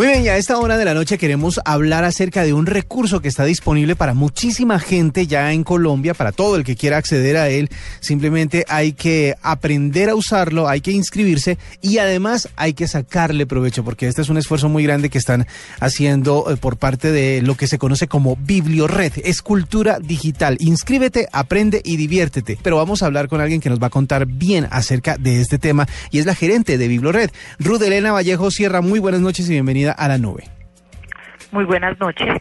Muy 0.00 0.06
bien, 0.06 0.24
y 0.24 0.28
a 0.28 0.38
esta 0.38 0.56
hora 0.56 0.78
de 0.78 0.86
la 0.86 0.94
noche 0.94 1.18
queremos 1.18 1.60
hablar 1.62 2.04
acerca 2.04 2.42
de 2.42 2.54
un 2.54 2.64
recurso 2.64 3.20
que 3.20 3.28
está 3.28 3.44
disponible 3.44 3.96
para 3.96 4.14
muchísima 4.14 4.78
gente 4.78 5.26
ya 5.26 5.52
en 5.52 5.62
Colombia, 5.62 6.14
para 6.14 6.32
todo 6.32 6.56
el 6.56 6.64
que 6.64 6.74
quiera 6.74 6.96
acceder 6.96 7.36
a 7.36 7.50
él. 7.50 7.68
Simplemente 8.00 8.64
hay 8.66 8.94
que 8.94 9.34
aprender 9.42 10.08
a 10.08 10.14
usarlo, 10.14 10.68
hay 10.70 10.80
que 10.80 10.90
inscribirse 10.90 11.58
y 11.82 11.98
además 11.98 12.48
hay 12.56 12.72
que 12.72 12.88
sacarle 12.88 13.44
provecho, 13.44 13.84
porque 13.84 14.08
este 14.08 14.22
es 14.22 14.30
un 14.30 14.38
esfuerzo 14.38 14.70
muy 14.70 14.84
grande 14.84 15.10
que 15.10 15.18
están 15.18 15.46
haciendo 15.80 16.50
eh, 16.50 16.56
por 16.56 16.78
parte 16.78 17.12
de 17.12 17.42
lo 17.42 17.58
que 17.58 17.66
se 17.66 17.76
conoce 17.76 18.08
como 18.08 18.36
Bibliored, 18.36 19.12
es 19.22 19.42
cultura 19.42 19.98
digital. 20.00 20.56
Inscríbete, 20.60 21.28
aprende 21.30 21.82
y 21.84 21.98
diviértete. 21.98 22.56
Pero 22.62 22.78
vamos 22.78 23.02
a 23.02 23.06
hablar 23.06 23.28
con 23.28 23.42
alguien 23.42 23.60
que 23.60 23.68
nos 23.68 23.82
va 23.82 23.88
a 23.88 23.90
contar 23.90 24.24
bien 24.24 24.66
acerca 24.70 25.18
de 25.18 25.42
este 25.42 25.58
tema 25.58 25.86
y 26.10 26.20
es 26.20 26.24
la 26.24 26.34
gerente 26.34 26.78
de 26.78 26.88
Bibliored, 26.88 27.28
Ruth 27.58 27.82
Elena 27.82 28.12
Vallejo 28.12 28.50
Sierra. 28.50 28.80
Muy 28.80 28.98
buenas 28.98 29.20
noches 29.20 29.46
y 29.46 29.52
bienvenida 29.52 29.89
a 29.92 30.08
la 30.08 30.18
nube. 30.18 30.44
Muy 31.52 31.64
buenas 31.64 31.98
noches. 31.98 32.40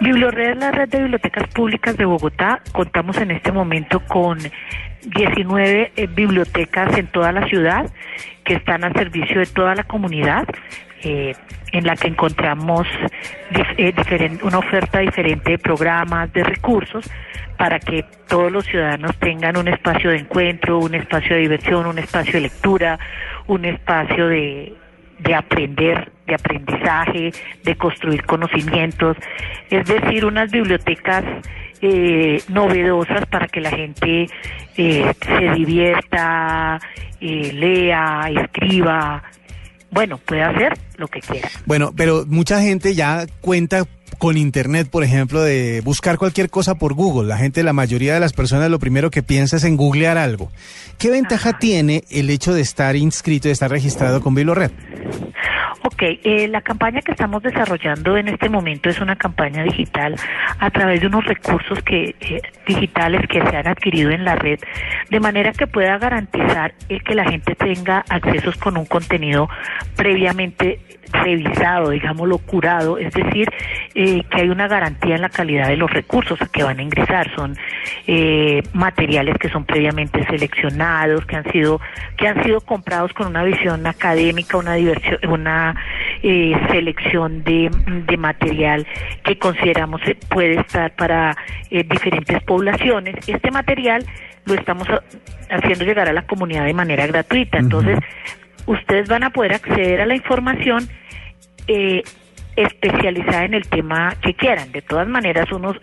Bibliored 0.00 0.50
es 0.50 0.56
la 0.56 0.70
red 0.70 0.88
de 0.88 0.98
bibliotecas 0.98 1.48
públicas 1.48 1.96
de 1.96 2.04
Bogotá. 2.04 2.60
Contamos 2.72 3.16
en 3.18 3.30
este 3.32 3.52
momento 3.52 4.00
con 4.00 4.38
19 5.02 5.92
eh, 5.94 6.06
bibliotecas 6.06 6.96
en 6.96 7.06
toda 7.08 7.32
la 7.32 7.46
ciudad 7.48 7.90
que 8.44 8.54
están 8.54 8.84
al 8.84 8.92
servicio 8.94 9.40
de 9.40 9.46
toda 9.46 9.74
la 9.74 9.84
comunidad. 9.84 10.46
Eh, 11.04 11.32
en 11.70 11.86
la 11.86 11.94
que 11.94 12.08
encontramos 12.08 12.86
eh, 13.76 13.92
una 14.42 14.58
oferta 14.58 14.98
diferente 14.98 15.52
de 15.52 15.58
programas, 15.58 16.32
de 16.32 16.42
recursos, 16.42 17.08
para 17.56 17.78
que 17.78 18.04
todos 18.26 18.50
los 18.50 18.64
ciudadanos 18.64 19.16
tengan 19.18 19.56
un 19.56 19.68
espacio 19.68 20.10
de 20.10 20.18
encuentro, 20.18 20.78
un 20.78 20.94
espacio 20.94 21.36
de 21.36 21.42
diversión, 21.42 21.86
un 21.86 21.98
espacio 21.98 22.32
de 22.32 22.40
lectura, 22.40 22.98
un 23.46 23.64
espacio 23.64 24.28
de, 24.28 24.74
de 25.18 25.34
aprender, 25.34 26.10
de 26.28 26.34
aprendizaje, 26.34 27.32
de 27.64 27.76
construir 27.76 28.24
conocimientos, 28.24 29.16
es 29.70 29.86
decir, 29.86 30.24
unas 30.24 30.50
bibliotecas 30.50 31.24
eh, 31.80 32.40
novedosas 32.48 33.26
para 33.26 33.48
que 33.48 33.60
la 33.60 33.70
gente 33.70 34.28
eh, 34.76 35.12
se 35.26 35.52
divierta, 35.54 36.78
eh, 37.20 37.52
lea, 37.52 38.30
escriba, 38.30 39.22
bueno, 39.90 40.18
puede 40.18 40.42
hacer 40.42 40.74
lo 40.96 41.08
que 41.08 41.20
quiera. 41.20 41.48
Bueno, 41.66 41.92
pero 41.96 42.24
mucha 42.26 42.60
gente 42.60 42.94
ya 42.94 43.26
cuenta 43.40 43.84
con 44.18 44.36
internet, 44.36 44.88
por 44.90 45.04
ejemplo, 45.04 45.42
de 45.42 45.80
buscar 45.82 46.18
cualquier 46.18 46.50
cosa 46.50 46.74
por 46.74 46.94
Google. 46.94 47.28
La 47.28 47.38
gente, 47.38 47.62
la 47.62 47.72
mayoría 47.72 48.14
de 48.14 48.20
las 48.20 48.32
personas 48.32 48.70
lo 48.70 48.78
primero 48.78 49.10
que 49.10 49.22
piensa 49.22 49.56
es 49.56 49.64
en 49.64 49.76
googlear 49.76 50.18
algo. 50.18 50.50
¿Qué 50.98 51.10
ventaja 51.10 51.58
tiene 51.58 52.04
el 52.10 52.28
hecho 52.30 52.52
de 52.52 52.60
estar 52.60 52.96
inscrito, 52.96 53.48
de 53.48 53.52
estar 53.52 53.70
registrado 53.70 54.20
con 54.20 54.34
BiloRed? 54.34 54.72
Ok, 55.98 56.04
eh, 56.22 56.46
la 56.46 56.60
campaña 56.60 57.02
que 57.02 57.10
estamos 57.10 57.42
desarrollando 57.42 58.16
en 58.16 58.28
este 58.28 58.48
momento 58.48 58.88
es 58.88 59.00
una 59.00 59.16
campaña 59.16 59.64
digital 59.64 60.14
a 60.60 60.70
través 60.70 61.00
de 61.00 61.08
unos 61.08 61.24
recursos 61.24 61.82
que 61.82 62.14
eh, 62.20 62.40
digitales 62.68 63.22
que 63.28 63.42
se 63.42 63.56
han 63.56 63.66
adquirido 63.66 64.10
en 64.12 64.24
la 64.24 64.36
red, 64.36 64.60
de 65.10 65.18
manera 65.18 65.50
que 65.50 65.66
pueda 65.66 65.98
garantizar 65.98 66.72
el 66.88 67.02
que 67.02 67.16
la 67.16 67.24
gente 67.24 67.56
tenga 67.56 68.04
accesos 68.10 68.56
con 68.58 68.76
un 68.76 68.86
contenido 68.86 69.48
previamente 69.96 70.78
revisado, 71.12 71.90
digámoslo 71.90 72.38
curado, 72.38 72.98
es 72.98 73.12
decir, 73.12 73.48
eh, 73.94 74.22
que 74.30 74.42
hay 74.42 74.48
una 74.48 74.68
garantía 74.68 75.16
en 75.16 75.22
la 75.22 75.28
calidad 75.28 75.68
de 75.68 75.76
los 75.76 75.90
recursos 75.90 76.38
que 76.52 76.62
van 76.62 76.78
a 76.78 76.82
ingresar, 76.82 77.34
son 77.34 77.56
eh, 78.06 78.62
materiales 78.72 79.36
que 79.38 79.48
son 79.48 79.64
previamente 79.64 80.24
seleccionados, 80.26 81.24
que 81.26 81.36
han 81.36 81.50
sido 81.52 81.80
que 82.16 82.28
han 82.28 82.42
sido 82.42 82.60
comprados 82.60 83.12
con 83.12 83.28
una 83.28 83.44
visión 83.44 83.86
académica, 83.86 84.56
una 84.56 84.74
diversión, 84.74 85.18
una 85.28 85.76
eh, 86.22 86.54
selección 86.70 87.44
de, 87.44 87.70
de, 88.06 88.16
material 88.16 88.86
que 89.24 89.38
consideramos 89.38 90.00
puede 90.28 90.60
estar 90.60 90.94
para 90.96 91.36
diferentes 91.70 92.42
poblaciones. 92.42 93.16
Este 93.28 93.50
material 93.50 94.04
lo 94.44 94.54
estamos 94.54 94.88
haciendo 95.50 95.84
llegar 95.84 96.08
a 96.08 96.12
la 96.12 96.22
comunidad 96.22 96.64
de 96.64 96.74
manera 96.74 97.06
gratuita, 97.06 97.58
entonces 97.58 97.98
ustedes 98.68 99.08
van 99.08 99.24
a 99.24 99.30
poder 99.30 99.54
acceder 99.54 100.00
a 100.00 100.06
la 100.06 100.14
información 100.14 100.88
eh, 101.66 102.02
especializada 102.54 103.44
en 103.44 103.54
el 103.54 103.66
tema 103.68 104.14
que 104.20 104.34
quieran. 104.34 104.72
De 104.72 104.82
todas 104.82 105.08
maneras, 105.08 105.50
unos, 105.52 105.76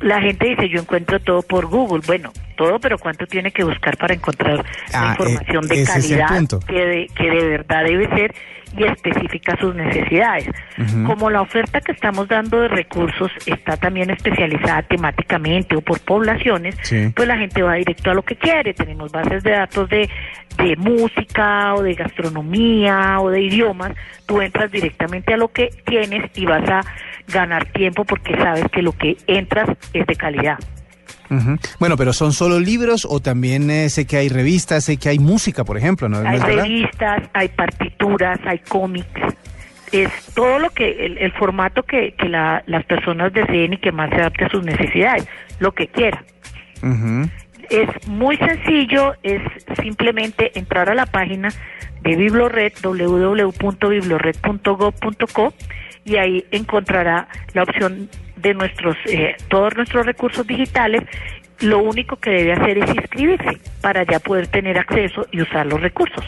la 0.00 0.20
gente 0.20 0.48
dice, 0.48 0.68
yo 0.68 0.80
encuentro 0.80 1.20
todo 1.20 1.42
por 1.42 1.66
Google. 1.66 2.02
Bueno, 2.06 2.32
todo, 2.56 2.78
pero 2.80 2.98
¿cuánto 2.98 3.26
tiene 3.26 3.50
que 3.50 3.62
buscar 3.62 3.96
para 3.96 4.14
encontrar 4.14 4.64
ah, 4.92 5.16
información 5.18 5.68
de 5.68 5.84
calidad 5.84 6.28
que 6.66 7.06
que 7.14 7.30
de 7.30 7.48
verdad 7.48 7.84
debe 7.84 8.08
ser 8.08 8.34
y 8.76 8.84
específica 8.84 9.56
sus 9.60 9.74
necesidades. 9.74 10.48
Como 11.06 11.30
la 11.30 11.42
oferta 11.42 11.80
que 11.80 11.92
estamos 11.92 12.28
dando 12.28 12.60
de 12.60 12.68
recursos 12.68 13.30
está 13.46 13.76
también 13.76 14.10
especializada 14.10 14.82
temáticamente 14.82 15.76
o 15.76 15.80
por 15.80 16.00
poblaciones, 16.00 16.76
pues 17.14 17.28
la 17.28 17.36
gente 17.36 17.62
va 17.62 17.74
directo 17.74 18.10
a 18.10 18.14
lo 18.14 18.22
que 18.22 18.36
quiere. 18.36 18.74
Tenemos 18.74 19.12
bases 19.12 19.42
de 19.42 19.52
datos 19.52 19.88
de, 19.88 20.10
de 20.56 20.76
música 20.76 21.74
o 21.74 21.82
de 21.82 21.94
gastronomía 21.94 23.20
o 23.20 23.30
de 23.30 23.42
idiomas. 23.42 23.92
Tú 24.26 24.40
entras 24.40 24.70
directamente 24.70 25.34
a 25.34 25.36
lo 25.36 25.48
que 25.48 25.70
tienes 25.84 26.30
y 26.34 26.46
vas 26.46 26.68
a 26.68 26.80
ganar 27.28 27.66
tiempo 27.72 28.04
porque 28.04 28.34
sabes 28.36 28.64
que 28.72 28.82
lo 28.82 28.92
que 28.92 29.16
entras 29.26 29.68
es 29.92 30.06
de 30.06 30.16
calidad. 30.16 30.58
Bueno, 31.80 31.96
pero 31.96 32.12
¿son 32.12 32.32
solo 32.32 32.60
libros 32.60 33.06
o 33.10 33.18
también 33.18 33.68
eh, 33.70 33.88
sé 33.88 34.06
que 34.06 34.16
hay 34.16 34.28
revistas, 34.28 34.84
sé 34.84 34.98
que 34.98 35.08
hay 35.08 35.18
música, 35.18 35.64
por 35.64 35.76
ejemplo? 35.76 36.08
¿no? 36.08 36.18
Hay 36.18 36.38
revistas, 36.38 37.22
hay 37.32 37.48
partituras, 37.48 38.38
hay 38.44 38.58
cómics. 38.60 39.20
Es 39.90 40.10
todo 40.34 40.58
lo 40.58 40.70
que, 40.70 41.06
el, 41.20 41.32
formato 41.32 41.82
que, 41.82 42.12
que 42.12 42.28
las 42.28 42.84
personas 42.86 43.32
deseen 43.32 43.74
y 43.74 43.76
que 43.78 43.92
más 43.92 44.10
se 44.10 44.16
adapte 44.16 44.44
a 44.44 44.48
sus 44.48 44.64
necesidades, 44.64 45.26
lo 45.58 45.72
que 45.72 45.86
quieran. 45.88 46.24
Es 47.70 47.88
muy 48.08 48.36
sencillo, 48.36 49.14
es 49.22 49.40
simplemente 49.80 50.58
entrar 50.58 50.90
a 50.90 50.94
la 50.94 51.06
página 51.06 51.48
de 52.02 52.16
Biblored, 52.16 52.72
www.biblored.gov.co 52.82 55.54
y 56.04 56.16
ahí 56.16 56.44
encontrará 56.50 57.28
la 57.54 57.62
opción 57.62 58.10
de 58.36 58.52
nuestros 58.54 58.96
eh, 59.06 59.36
todos 59.48 59.74
nuestros 59.74 60.04
recursos 60.04 60.46
digitales, 60.46 61.02
lo 61.60 61.78
único 61.78 62.16
que 62.16 62.28
debe 62.30 62.52
hacer 62.52 62.76
es 62.78 62.90
inscribirse 62.90 63.58
para 63.80 64.04
ya 64.04 64.20
poder 64.20 64.48
tener 64.48 64.76
acceso 64.78 65.26
y 65.32 65.40
usar 65.40 65.64
los 65.66 65.80
recursos. 65.80 66.24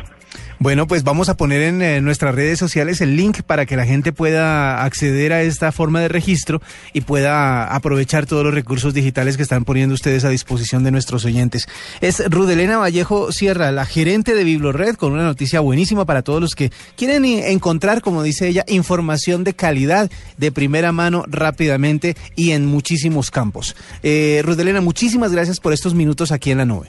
Bueno, 0.58 0.86
pues 0.86 1.04
vamos 1.04 1.28
a 1.28 1.36
poner 1.36 1.60
en 1.60 1.82
eh, 1.82 2.00
nuestras 2.00 2.34
redes 2.34 2.58
sociales 2.58 3.02
el 3.02 3.14
link 3.14 3.42
para 3.42 3.66
que 3.66 3.76
la 3.76 3.84
gente 3.84 4.12
pueda 4.12 4.84
acceder 4.84 5.34
a 5.34 5.42
esta 5.42 5.70
forma 5.70 6.00
de 6.00 6.08
registro 6.08 6.62
y 6.94 7.02
pueda 7.02 7.74
aprovechar 7.74 8.24
todos 8.24 8.42
los 8.42 8.54
recursos 8.54 8.94
digitales 8.94 9.36
que 9.36 9.42
están 9.42 9.66
poniendo 9.66 9.94
ustedes 9.94 10.24
a 10.24 10.30
disposición 10.30 10.82
de 10.82 10.92
nuestros 10.92 11.26
oyentes. 11.26 11.68
Es 12.00 12.22
Rudelena 12.30 12.78
Vallejo 12.78 13.32
Sierra, 13.32 13.70
la 13.70 13.84
gerente 13.84 14.34
de 14.34 14.44
Biblored, 14.44 14.94
con 14.94 15.12
una 15.12 15.24
noticia 15.24 15.60
buenísima 15.60 16.06
para 16.06 16.22
todos 16.22 16.40
los 16.40 16.54
que 16.54 16.72
quieren 16.96 17.26
encontrar, 17.26 18.00
como 18.00 18.22
dice 18.22 18.48
ella, 18.48 18.64
información 18.66 19.44
de 19.44 19.52
calidad, 19.52 20.10
de 20.38 20.52
primera 20.52 20.90
mano, 20.90 21.24
rápidamente 21.28 22.16
y 22.34 22.52
en 22.52 22.64
muchísimos 22.64 23.30
campos. 23.30 23.76
Eh, 24.02 24.40
Rudelena, 24.42 24.80
muchísimas 24.80 25.32
gracias 25.32 25.60
por 25.60 25.74
estos 25.74 25.92
minutos 25.92 26.32
aquí 26.32 26.50
en 26.50 26.58
la 26.58 26.64
nube. 26.64 26.88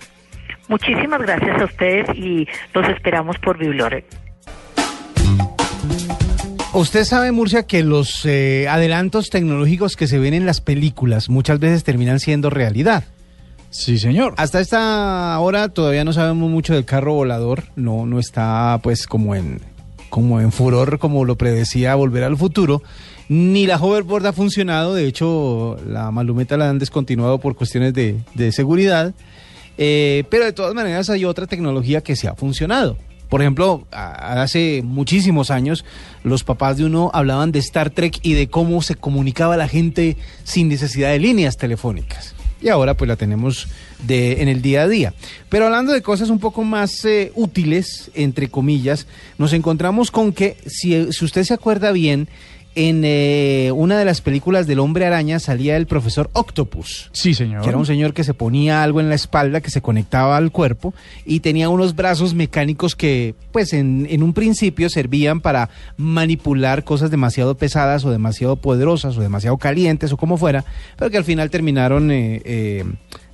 Muchísimas 0.68 1.22
gracias 1.22 1.62
a 1.62 1.66
ustedes 1.66 2.10
y 2.16 2.48
los 2.74 2.88
esperamos 2.90 3.38
por 3.40 3.58
Biblore. 3.58 4.06
Usted 6.74 7.06
sabe, 7.06 7.32
Murcia, 7.32 7.64
que 7.64 7.82
los 7.82 8.26
eh, 8.26 8.68
adelantos 8.70 9.30
tecnológicos 9.30 9.96
que 9.96 10.08
se 10.08 10.20
ven 10.20 10.34
en 10.34 10.46
las 10.46 10.62
películas 10.62 11.30
muchas 11.30 11.60
veces 11.60 11.84
terminan 11.84 12.20
siendo 12.20 12.50
realidad. 12.50 13.06
Sí, 13.70 13.98
señor. 13.98 14.34
Hasta 14.38 14.60
esta 14.60 15.40
hora 15.40 15.70
todavía 15.70 16.04
no 16.04 16.14
sabemos 16.14 16.50
mucho 16.50 16.74
del 16.74 16.86
carro 16.86 17.14
volador. 17.14 17.64
No, 17.76 18.06
no 18.06 18.20
está 18.20 18.80
pues 18.84 19.08
como 19.08 19.36
en, 19.36 19.62
como 20.10 20.40
en 20.40 20.52
furor, 20.52 21.00
como 21.00 21.26
lo 21.26 21.36
predecía 21.36 21.96
Volver 21.96 22.24
al 22.24 22.38
Futuro. 22.38 22.82
Ni 23.30 23.66
la 23.66 23.78
hoverboard 23.78 24.26
ha 24.28 24.34
funcionado. 24.34 24.94
De 24.94 25.06
hecho, 25.06 25.78
la 25.88 26.12
malumeta 26.12 26.58
la 26.58 26.70
han 26.70 26.80
descontinuado 26.80 27.40
por 27.40 27.56
cuestiones 27.56 27.94
de, 27.94 28.18
de 28.36 28.52
seguridad. 28.52 29.14
Eh, 29.78 30.24
pero 30.30 30.46
de 30.46 30.54
todas 30.54 30.74
maneras 30.74 31.10
hay 31.10 31.26
otra 31.26 31.48
tecnología 31.48 32.02
que 32.02 32.16
se 32.16 32.28
ha 32.28 32.36
funcionado. 32.36 32.98
Por 33.30 33.42
ejemplo, 33.42 33.86
hace 33.92 34.82
muchísimos 34.84 35.52
años 35.52 35.84
los 36.24 36.44
papás 36.44 36.78
de 36.78 36.86
uno 36.86 37.12
hablaban 37.14 37.52
de 37.52 37.60
Star 37.60 37.90
Trek 37.90 38.20
y 38.22 38.34
de 38.34 38.48
cómo 38.48 38.82
se 38.82 38.96
comunicaba 38.96 39.58
la 39.58 39.68
gente 39.68 40.16
sin 40.46 40.70
necesidad 40.70 41.12
de 41.12 41.20
líneas 41.20 41.58
telefónicas. 41.58 42.36
Y 42.62 42.70
ahora 42.70 42.96
pues 42.96 43.08
la 43.08 43.18
tenemos 43.18 43.68
de, 44.04 44.42
en 44.42 44.48
el 44.48 44.62
día 44.62 44.84
a 44.84 44.88
día. 44.88 45.14
Pero 45.50 45.66
hablando 45.66 45.92
de 45.92 46.02
cosas 46.02 46.30
un 46.30 46.40
poco 46.40 46.64
más 46.64 47.04
eh, 47.06 47.32
útiles, 47.36 48.10
entre 48.16 48.48
comillas, 48.48 49.08
nos 49.38 49.54
encontramos 49.54 50.10
con 50.10 50.32
que, 50.32 50.58
si, 50.66 51.12
si 51.12 51.26
usted 51.26 51.44
se 51.44 51.54
acuerda 51.54 51.92
bien, 51.92 52.30
En 52.80 53.02
eh, 53.04 53.72
una 53.74 53.98
de 53.98 54.06
las 54.06 54.22
películas 54.22 54.68
del 54.68 54.78
Hombre 54.78 55.08
Araña 55.08 55.40
salía 55.40 55.78
el 55.78 55.88
profesor 55.88 56.30
Octopus. 56.34 57.10
Sí, 57.12 57.34
señor. 57.34 57.64
Que 57.64 57.70
era 57.70 57.78
un 57.80 57.88
señor 57.88 58.14
que 58.14 58.24
se 58.24 58.36
ponía 58.36 58.84
algo 58.84 59.00
en 59.00 59.10
la 59.10 59.16
espalda 59.16 59.62
que 59.62 59.72
se 59.72 59.82
conectaba 59.82 60.38
al 60.38 60.52
cuerpo 60.52 60.94
y 61.26 61.40
tenía 61.40 61.70
unos 61.70 61.96
brazos 61.96 62.36
mecánicos 62.36 62.96
que, 62.96 63.34
pues, 63.52 63.74
en, 63.74 64.06
en 64.12 64.22
un 64.22 64.34
principio 64.34 64.92
servían 64.92 65.42
para 65.42 65.72
manipular 65.98 66.84
cosas 66.84 67.10
demasiado 67.10 67.58
pesadas 67.58 68.06
o 68.06 68.12
demasiado 68.12 68.58
poderosas 68.58 69.18
o 69.18 69.22
demasiado 69.22 69.58
calientes 69.58 70.12
o 70.12 70.18
como 70.18 70.38
fuera, 70.38 70.64
pero 70.98 71.10
que 71.10 71.18
al 71.18 71.24
final 71.24 71.50
terminaron 71.50 72.12
eh, 72.12 72.44
eh, 72.46 72.86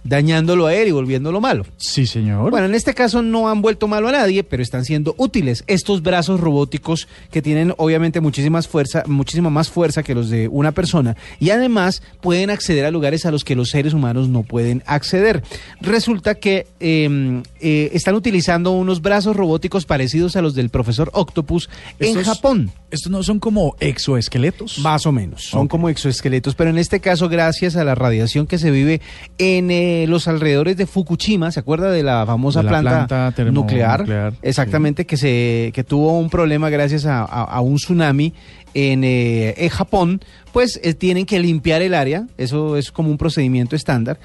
dañándolo 0.04 0.68
a 0.68 0.74
él 0.74 0.90
y 0.90 0.92
volviéndolo 0.92 1.40
malo. 1.42 1.66
Sí, 1.78 2.06
señor. 2.06 2.52
Bueno, 2.52 2.66
en 2.68 2.76
este 2.76 2.94
caso 2.94 3.22
no 3.22 3.50
han 3.50 3.62
vuelto 3.62 3.88
malo 3.88 4.10
a 4.10 4.12
nadie, 4.12 4.44
pero 4.44 4.62
están 4.62 4.86
siendo 4.86 5.16
útiles 5.18 5.64
estos 5.68 6.02
brazos 6.02 6.40
robóticos 6.40 7.08
que 7.32 7.42
tienen 7.42 7.74
obviamente 7.78 8.22
muchísimas 8.22 8.68
fuerza, 8.68 9.04
muchísima 9.08 9.50
más 9.50 9.70
fuerza 9.70 10.04
que 10.04 10.16
los 10.16 10.30
de 10.30 10.48
una 10.48 10.72
persona 10.72 11.16
y 11.40 11.50
además 11.52 12.02
pueden 12.22 12.50
acceder 12.50 12.86
a 12.86 12.92
lugares 12.92 13.26
a 13.26 13.32
los 13.32 13.44
que 13.44 13.56
los 13.56 13.70
seres 13.70 13.94
humanos 13.94 14.28
no 14.30 14.44
pueden 14.44 14.84
acceder. 14.86 15.44
Resulta 15.82 16.36
que 16.36 16.68
eh, 16.80 17.42
eh, 17.60 17.90
están 17.94 18.16
utilizando 18.16 18.72
unos 18.72 19.02
brazos 19.02 19.36
robóticos 19.36 19.86
parecidos 19.86 20.36
a 20.36 20.42
los 20.42 20.56
del 20.56 20.70
profesor 20.70 21.10
Octopus 21.14 21.70
en 22.00 22.22
Japón. 22.24 22.72
¿Estos 22.92 23.12
no 23.12 23.24
son 23.24 23.40
como 23.40 23.76
exoesqueletos? 23.80 24.80
Más 24.80 25.06
o 25.06 25.12
menos, 25.12 25.44
son 25.44 25.68
como 25.68 25.90
exoesqueletos, 25.90 26.54
pero 26.56 26.70
en 26.70 26.78
este 26.78 27.00
caso 27.00 27.28
gracias 27.30 27.76
a 27.76 27.84
la 27.84 27.96
radiación 27.96 28.46
que 28.46 28.60
se 28.60 28.70
vive 28.70 29.02
en 29.38 29.72
eh, 29.72 29.93
los 30.08 30.28
alrededores 30.28 30.78
de 30.78 30.86
Fukushima, 30.86 31.52
¿se 31.52 31.60
acuerda 31.60 31.92
de 31.92 32.04
la 32.04 32.26
famosa 32.26 32.60
De 32.60 32.66
la 32.66 32.70
planta, 32.70 33.08
planta 33.08 33.44
nuclear? 33.52 34.06
Exactamente, 34.42 35.06
que 35.06 35.18
se 35.18 35.72
que 35.74 35.84
tuvo 35.84 36.18
un 36.20 36.30
problema 36.30 36.70
gracias 36.70 37.06
a, 37.06 37.22
a- 37.22 37.44
a 37.44 37.62
un 37.62 37.76
tsunami 37.76 38.34
en, 38.74 39.04
eh, 39.04 39.54
en 39.58 39.70
Japón, 39.70 40.22
pues 40.52 40.80
eh, 40.84 40.94
tienen 40.94 41.26
que 41.26 41.40
limpiar 41.40 41.82
el 41.82 41.94
área, 41.94 42.28
eso 42.38 42.76
es 42.78 42.92
como 42.92 43.10
un 43.10 43.18
procedimiento 43.18 43.76
estándar, 43.76 44.18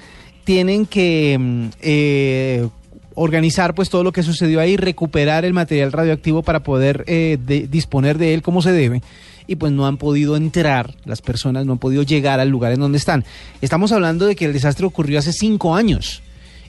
tienen 0.43 0.85
que 0.85 1.37
mm, 1.39 1.65
eh, 1.81 2.67
organizar 3.15 3.75
pues 3.75 3.89
todo 3.89 4.03
lo 4.03 4.11
que 4.11 4.23
sucedió 4.23 4.59
ahí, 4.61 4.77
recuperar 4.77 5.43
el 5.45 5.53
material 5.53 5.91
radioactivo 5.91 6.41
para 6.41 6.61
poder 6.61 7.03
eh, 7.07 7.37
de- 7.45 7.67
disponer 7.67 8.17
de 8.17 8.33
él 8.33 8.41
como 8.41 8.61
se 8.61 8.71
debe 8.71 9.01
y 9.49 9.55
pues 9.55 9.71
no 9.71 9.87
han 9.87 9.97
podido 9.97 10.37
entrar, 10.37 10.93
las 11.05 11.23
personas 11.23 11.65
no 11.65 11.71
han 11.71 11.79
podido 11.79 12.03
llegar 12.03 12.39
al 12.39 12.49
lugar 12.49 12.71
en 12.71 12.81
donde 12.81 12.99
están. 12.99 13.25
Estamos 13.61 13.91
hablando 13.91 14.27
de 14.27 14.35
que 14.35 14.45
el 14.45 14.53
desastre 14.53 14.85
ocurrió 14.85 15.17
hace 15.17 15.33
cinco 15.33 15.75
años 15.75 16.21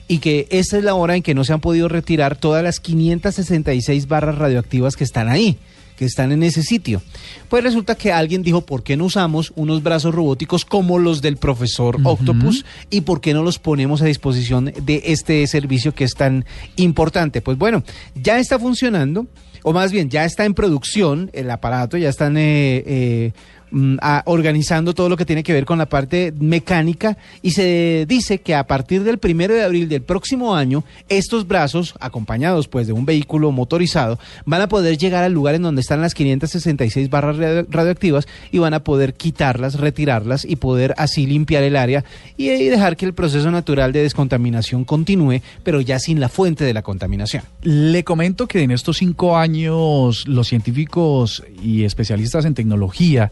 y 0.07 0.17
que 0.17 0.47
esta 0.49 0.79
es 0.79 0.83
la 0.83 0.95
hora 0.95 1.15
en 1.15 1.21
que 1.21 1.35
no 1.35 1.43
se 1.43 1.53
han 1.53 1.61
podido 1.61 1.87
retirar 1.89 2.35
todas 2.35 2.63
las 2.63 2.79
566 2.79 4.07
barras 4.07 4.39
radioactivas 4.39 4.95
que 4.95 5.03
están 5.03 5.29
ahí, 5.29 5.59
que 5.95 6.05
están 6.05 6.31
en 6.31 6.41
ese 6.41 6.63
sitio. 6.63 7.03
Pues 7.49 7.63
resulta 7.63 7.93
que 7.93 8.11
alguien 8.11 8.41
dijo, 8.41 8.61
¿por 8.61 8.81
qué 8.81 8.97
no 8.97 9.05
usamos 9.05 9.53
unos 9.55 9.83
brazos 9.83 10.15
robóticos 10.15 10.65
como 10.65 10.97
los 10.97 11.21
del 11.21 11.37
profesor 11.37 11.99
Octopus 12.03 12.65
y 12.89 13.01
por 13.01 13.21
qué 13.21 13.35
no 13.35 13.43
los 13.43 13.59
ponemos 13.59 14.01
a 14.01 14.05
disposición 14.05 14.73
de 14.81 15.03
este 15.05 15.45
servicio 15.45 15.93
que 15.93 16.05
es 16.05 16.15
tan 16.15 16.45
importante? 16.77 17.41
Pues 17.41 17.59
bueno, 17.59 17.83
ya 18.15 18.39
está 18.39 18.57
funcionando, 18.57 19.27
o 19.63 19.73
más 19.73 19.91
bien 19.91 20.09
ya 20.09 20.25
está 20.25 20.45
en 20.45 20.53
producción 20.53 21.29
el 21.33 21.49
aparato, 21.49 21.97
ya 21.97 22.09
están... 22.09 22.37
eh, 22.37 22.83
eh, 22.85 23.31
mm, 23.71 23.97
organizando 24.25 24.93
todo 24.93 25.09
lo 25.09 25.17
que 25.17 25.25
tiene 25.25 25.43
que 25.43 25.53
ver 25.53 25.65
con 25.65 25.77
la 25.77 25.85
parte 25.87 26.33
mecánica 26.39 27.17
y 27.41 27.51
se 27.51 28.05
dice 28.07 28.39
que 28.39 28.55
a 28.55 28.67
partir 28.67 29.03
del 29.03 29.17
primero 29.17 29.53
de 29.53 29.63
abril 29.63 29.89
del 29.89 30.01
próximo 30.01 30.55
año 30.55 30.83
estos 31.09 31.47
brazos 31.47 31.95
acompañados 31.99 32.67
pues 32.67 32.87
de 32.87 32.93
un 32.93 33.05
vehículo 33.05 33.51
motorizado 33.51 34.19
van 34.45 34.61
a 34.61 34.67
poder 34.69 34.97
llegar 34.97 35.23
al 35.23 35.33
lugar 35.33 35.55
en 35.55 35.61
donde 35.63 35.81
están 35.81 36.01
las 36.01 36.13
566 36.13 37.09
barras 37.09 37.37
radio- 37.37 37.65
radioactivas 37.69 38.27
y 38.51 38.57
van 38.59 38.73
a 38.73 38.83
poder 38.83 39.13
quitarlas, 39.13 39.79
retirarlas 39.79 40.45
y 40.45 40.55
poder 40.57 40.93
así 40.97 41.25
limpiar 41.25 41.63
el 41.63 41.75
área 41.75 42.03
y, 42.37 42.49
y 42.49 42.65
dejar 42.69 42.97
que 42.97 43.05
el 43.05 43.13
proceso 43.13 43.49
natural 43.51 43.91
de 43.93 44.01
descontaminación 44.03 44.83
continúe 44.85 45.41
pero 45.63 45.81
ya 45.81 45.99
sin 45.99 46.19
la 46.19 46.29
fuente 46.29 46.63
de 46.65 46.73
la 46.73 46.81
contaminación. 46.81 47.43
Le 47.63 48.03
comento 48.03 48.47
que 48.47 48.61
en 48.63 48.71
estos 48.71 48.97
cinco 48.97 49.37
años 49.37 50.27
los 50.27 50.47
científicos 50.47 51.43
y 51.63 51.83
especialistas 51.83 52.45
en 52.45 52.53
tecnología 52.53 53.31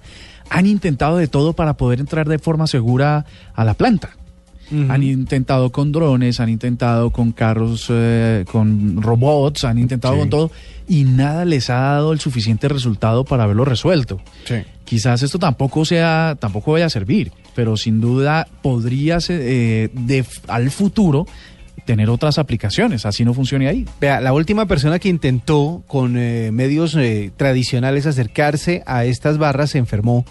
han 0.49 0.65
intentado 0.65 1.17
de 1.17 1.27
todo 1.27 1.53
para 1.53 1.75
poder 1.75 1.99
entrar 1.99 2.27
de 2.27 2.39
forma 2.39 2.67
segura 2.67 3.25
a 3.53 3.63
la 3.65 3.73
planta. 3.73 4.11
Han 4.71 5.01
intentado 5.01 5.71
con 5.71 5.91
drones, 5.91 6.39
han 6.39 6.49
intentado 6.49 7.09
con 7.09 7.31
carros, 7.31 7.87
eh, 7.89 8.45
con 8.51 9.01
robots, 9.01 9.63
han 9.63 9.79
intentado 9.79 10.13
Sí. 10.13 10.19
con 10.19 10.29
todo 10.29 10.51
y 10.87 11.05
nada 11.05 11.43
les 11.43 11.71
ha 11.71 11.79
dado 11.79 12.13
el 12.13 12.19
suficiente 12.19 12.67
resultado 12.67 13.25
para 13.25 13.45
haberlo 13.45 13.65
resuelto. 13.65 14.21
Quizás 14.85 15.23
esto 15.23 15.39
tampoco 15.39 15.85
sea, 15.85 16.37
tampoco 16.39 16.73
vaya 16.73 16.85
a 16.85 16.89
servir, 16.91 17.31
pero 17.55 17.77
sin 17.77 17.99
duda 17.99 18.47
podría 18.61 19.19
ser, 19.21 19.41
eh, 19.43 19.89
de, 19.93 20.23
al 20.47 20.69
futuro 20.69 21.25
tener 21.89 22.11
otras 22.11 22.37
aplicaciones, 22.37 23.07
así 23.07 23.25
no 23.25 23.33
funcione 23.33 23.67
ahí. 23.67 23.83
Vea, 23.99 24.21
la 24.21 24.31
última 24.31 24.67
persona 24.67 24.99
que 24.99 25.09
intentó 25.09 25.81
con 25.87 26.19
eh, 26.19 26.51
medios 26.51 26.95
eh, 26.95 27.31
tradicionales 27.35 28.05
acercarse 28.05 28.83
a 28.85 29.05
estas 29.05 29.39
barras 29.39 29.71
se 29.71 29.79
enfermó 29.79 30.23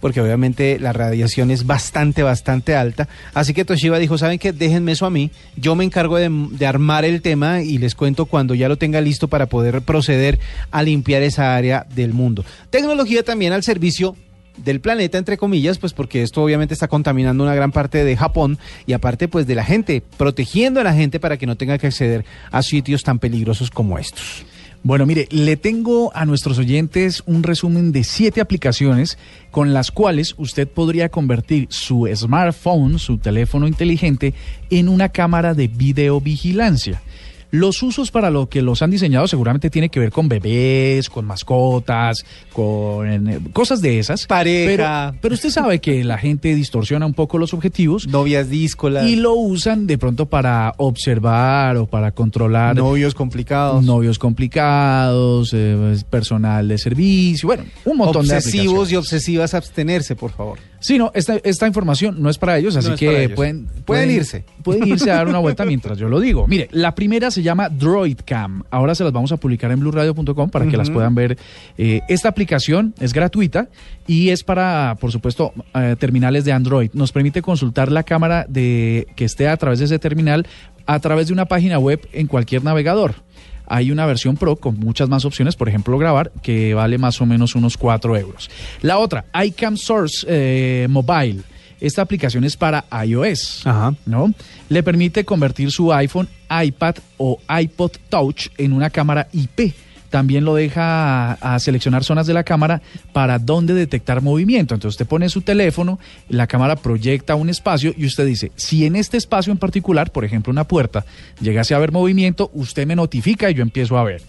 porque 0.00 0.20
obviamente 0.20 0.76
la 0.80 0.92
radiación 0.92 1.52
es 1.52 1.66
bastante, 1.66 2.24
bastante 2.24 2.74
alta. 2.74 3.08
Así 3.32 3.54
que 3.54 3.64
Toshiba 3.64 4.00
dijo, 4.00 4.18
¿saben 4.18 4.40
qué? 4.40 4.52
Déjenme 4.52 4.90
eso 4.90 5.06
a 5.06 5.10
mí. 5.10 5.30
Yo 5.56 5.76
me 5.76 5.84
encargo 5.84 6.16
de, 6.16 6.28
de 6.50 6.66
armar 6.66 7.04
el 7.04 7.22
tema 7.22 7.62
y 7.62 7.78
les 7.78 7.94
cuento 7.94 8.26
cuando 8.26 8.56
ya 8.56 8.68
lo 8.68 8.76
tenga 8.76 9.00
listo 9.00 9.28
para 9.28 9.46
poder 9.46 9.82
proceder 9.82 10.40
a 10.72 10.82
limpiar 10.82 11.22
esa 11.22 11.54
área 11.54 11.86
del 11.94 12.12
mundo. 12.12 12.44
Tecnología 12.70 13.22
también 13.22 13.52
al 13.52 13.62
servicio 13.62 14.16
del 14.56 14.80
planeta, 14.80 15.18
entre 15.18 15.36
comillas, 15.36 15.78
pues 15.78 15.92
porque 15.92 16.22
esto 16.22 16.42
obviamente 16.42 16.74
está 16.74 16.88
contaminando 16.88 17.42
una 17.42 17.54
gran 17.54 17.72
parte 17.72 18.04
de 18.04 18.16
Japón 18.16 18.58
y 18.86 18.92
aparte 18.92 19.28
pues 19.28 19.46
de 19.46 19.54
la 19.54 19.64
gente, 19.64 20.02
protegiendo 20.16 20.80
a 20.80 20.84
la 20.84 20.94
gente 20.94 21.20
para 21.20 21.36
que 21.36 21.46
no 21.46 21.56
tenga 21.56 21.78
que 21.78 21.88
acceder 21.88 22.24
a 22.50 22.62
sitios 22.62 23.02
tan 23.02 23.18
peligrosos 23.18 23.70
como 23.70 23.98
estos. 23.98 24.46
Bueno, 24.82 25.06
mire, 25.06 25.26
le 25.30 25.56
tengo 25.56 26.14
a 26.14 26.26
nuestros 26.26 26.58
oyentes 26.58 27.22
un 27.24 27.42
resumen 27.42 27.90
de 27.90 28.04
siete 28.04 28.42
aplicaciones 28.42 29.16
con 29.50 29.72
las 29.72 29.90
cuales 29.90 30.34
usted 30.36 30.68
podría 30.68 31.08
convertir 31.08 31.68
su 31.70 32.06
smartphone, 32.14 32.98
su 32.98 33.16
teléfono 33.16 33.66
inteligente, 33.66 34.34
en 34.68 34.90
una 34.90 35.08
cámara 35.08 35.54
de 35.54 35.68
videovigilancia. 35.68 37.00
Los 37.54 37.84
usos 37.84 38.10
para 38.10 38.30
lo 38.30 38.48
que 38.48 38.62
los 38.62 38.82
han 38.82 38.90
diseñado 38.90 39.28
seguramente 39.28 39.70
tiene 39.70 39.88
que 39.88 40.00
ver 40.00 40.10
con 40.10 40.28
bebés, 40.28 41.08
con 41.08 41.24
mascotas, 41.24 42.24
con 42.52 43.30
eh, 43.30 43.38
cosas 43.52 43.80
de 43.80 44.00
esas. 44.00 44.26
Pareja. 44.26 45.12
Pero, 45.12 45.18
pero 45.22 45.34
usted 45.34 45.50
sabe 45.50 45.80
que 45.80 46.02
la 46.02 46.18
gente 46.18 46.52
distorsiona 46.56 47.06
un 47.06 47.14
poco 47.14 47.38
los 47.38 47.54
objetivos. 47.54 48.08
Novias 48.08 48.50
díscolas. 48.50 49.06
Y 49.06 49.14
lo 49.14 49.34
usan 49.34 49.86
de 49.86 49.98
pronto 49.98 50.26
para 50.26 50.74
observar 50.78 51.76
o 51.76 51.86
para 51.86 52.10
controlar. 52.10 52.74
Novios 52.74 53.14
complicados. 53.14 53.84
Novios 53.84 54.18
complicados, 54.18 55.52
eh, 55.54 55.96
personal 56.10 56.66
de 56.66 56.76
servicio, 56.76 57.46
bueno, 57.46 57.66
un 57.84 57.98
montón 57.98 58.26
de 58.26 58.34
Obsesivos 58.34 58.90
y 58.90 58.96
obsesivas 58.96 59.54
abstenerse, 59.54 60.16
por 60.16 60.32
favor. 60.32 60.58
Sí, 60.84 60.98
no, 60.98 61.10
esta, 61.14 61.36
esta 61.44 61.66
información 61.66 62.16
no 62.20 62.28
es 62.28 62.36
para 62.36 62.58
ellos, 62.58 62.76
así 62.76 62.90
No 62.90 62.96
que 62.96 63.24
ellos. 63.24 63.36
pueden, 63.36 63.66
Pueden 63.86 64.10
irse. 64.10 64.44
Pueden 64.62 64.86
irse 64.86 65.10
a 65.10 65.14
dar 65.14 65.28
una 65.28 65.38
vuelta 65.38 65.64
mientras 65.64 65.96
yo 65.96 66.10
lo 66.10 66.20
digo. 66.20 66.46
Mire, 66.46 66.68
la 66.72 66.94
primera 66.94 67.30
se 67.30 67.42
llama 67.42 67.70
DroidCam. 67.70 68.64
Ahora 68.70 68.94
se 68.94 69.02
las 69.02 69.10
vamos 69.10 69.32
a 69.32 69.38
publicar 69.38 69.70
en 69.70 69.80
blueradio.com 69.80 70.50
para 70.50 70.66
que 70.66 70.76
las 70.76 70.90
puedan 70.90 71.14
ver. 71.14 71.38
Eh, 71.78 72.02
esta 72.10 72.28
aplicación 72.28 72.92
es 73.00 73.14
gratuita 73.14 73.68
y 74.06 74.28
es 74.28 74.44
para, 74.44 74.98
por 75.00 75.10
supuesto, 75.10 75.54
eh, 75.74 75.96
terminales 75.98 76.44
de 76.44 76.52
Android. 76.52 76.90
Nos 76.92 77.12
permite 77.12 77.40
consultar 77.40 77.90
la 77.90 78.02
cámara 78.02 78.44
de 78.46 79.06
que 79.16 79.24
esté 79.24 79.48
a 79.48 79.56
través 79.56 79.78
de 79.78 79.86
ese 79.86 79.98
terminal 79.98 80.46
a 80.84 81.00
través 81.00 81.28
de 81.28 81.32
una 81.32 81.46
página 81.46 81.78
web 81.78 82.06
en 82.12 82.26
cualquier 82.26 82.62
navegador. 82.62 83.14
Hay 83.66 83.90
una 83.90 84.06
versión 84.06 84.36
Pro 84.36 84.56
con 84.56 84.78
muchas 84.78 85.08
más 85.08 85.24
opciones, 85.24 85.56
por 85.56 85.68
ejemplo, 85.68 85.98
grabar, 85.98 86.30
que 86.42 86.74
vale 86.74 86.98
más 86.98 87.20
o 87.20 87.26
menos 87.26 87.54
unos 87.54 87.76
4 87.76 88.16
euros. 88.16 88.50
La 88.82 88.98
otra, 88.98 89.24
iCam 89.44 89.76
Source 89.76 90.26
eh, 90.28 90.86
Mobile. 90.88 91.42
Esta 91.80 92.02
aplicación 92.02 92.44
es 92.44 92.56
para 92.56 92.84
iOS, 93.04 93.64
¿no? 94.06 94.32
Le 94.68 94.82
permite 94.82 95.24
convertir 95.24 95.70
su 95.70 95.92
iPhone, 95.92 96.28
iPad 96.48 96.96
o 97.18 97.38
iPod 97.60 97.92
Touch 98.08 98.48
en 98.56 98.72
una 98.72 98.90
cámara 98.90 99.28
IP. 99.32 99.74
También 100.14 100.44
lo 100.44 100.54
deja 100.54 101.32
a, 101.32 101.54
a 101.54 101.58
seleccionar 101.58 102.04
zonas 102.04 102.28
de 102.28 102.34
la 102.34 102.44
cámara 102.44 102.80
para 103.12 103.40
dónde 103.40 103.74
detectar 103.74 104.22
movimiento. 104.22 104.72
Entonces 104.72 104.94
usted 104.94 105.08
pone 105.08 105.28
su 105.28 105.40
teléfono, 105.40 105.98
la 106.28 106.46
cámara 106.46 106.76
proyecta 106.76 107.34
un 107.34 107.48
espacio 107.50 107.92
y 107.96 108.06
usted 108.06 108.24
dice, 108.24 108.52
si 108.54 108.86
en 108.86 108.94
este 108.94 109.16
espacio 109.16 109.50
en 109.50 109.58
particular, 109.58 110.12
por 110.12 110.24
ejemplo 110.24 110.52
una 110.52 110.62
puerta, 110.62 111.04
llegase 111.40 111.74
a 111.74 111.78
haber 111.78 111.90
movimiento, 111.90 112.48
usted 112.54 112.86
me 112.86 112.94
notifica 112.94 113.50
y 113.50 113.54
yo 113.54 113.62
empiezo 113.62 113.98
a 113.98 114.04
ver. 114.04 114.22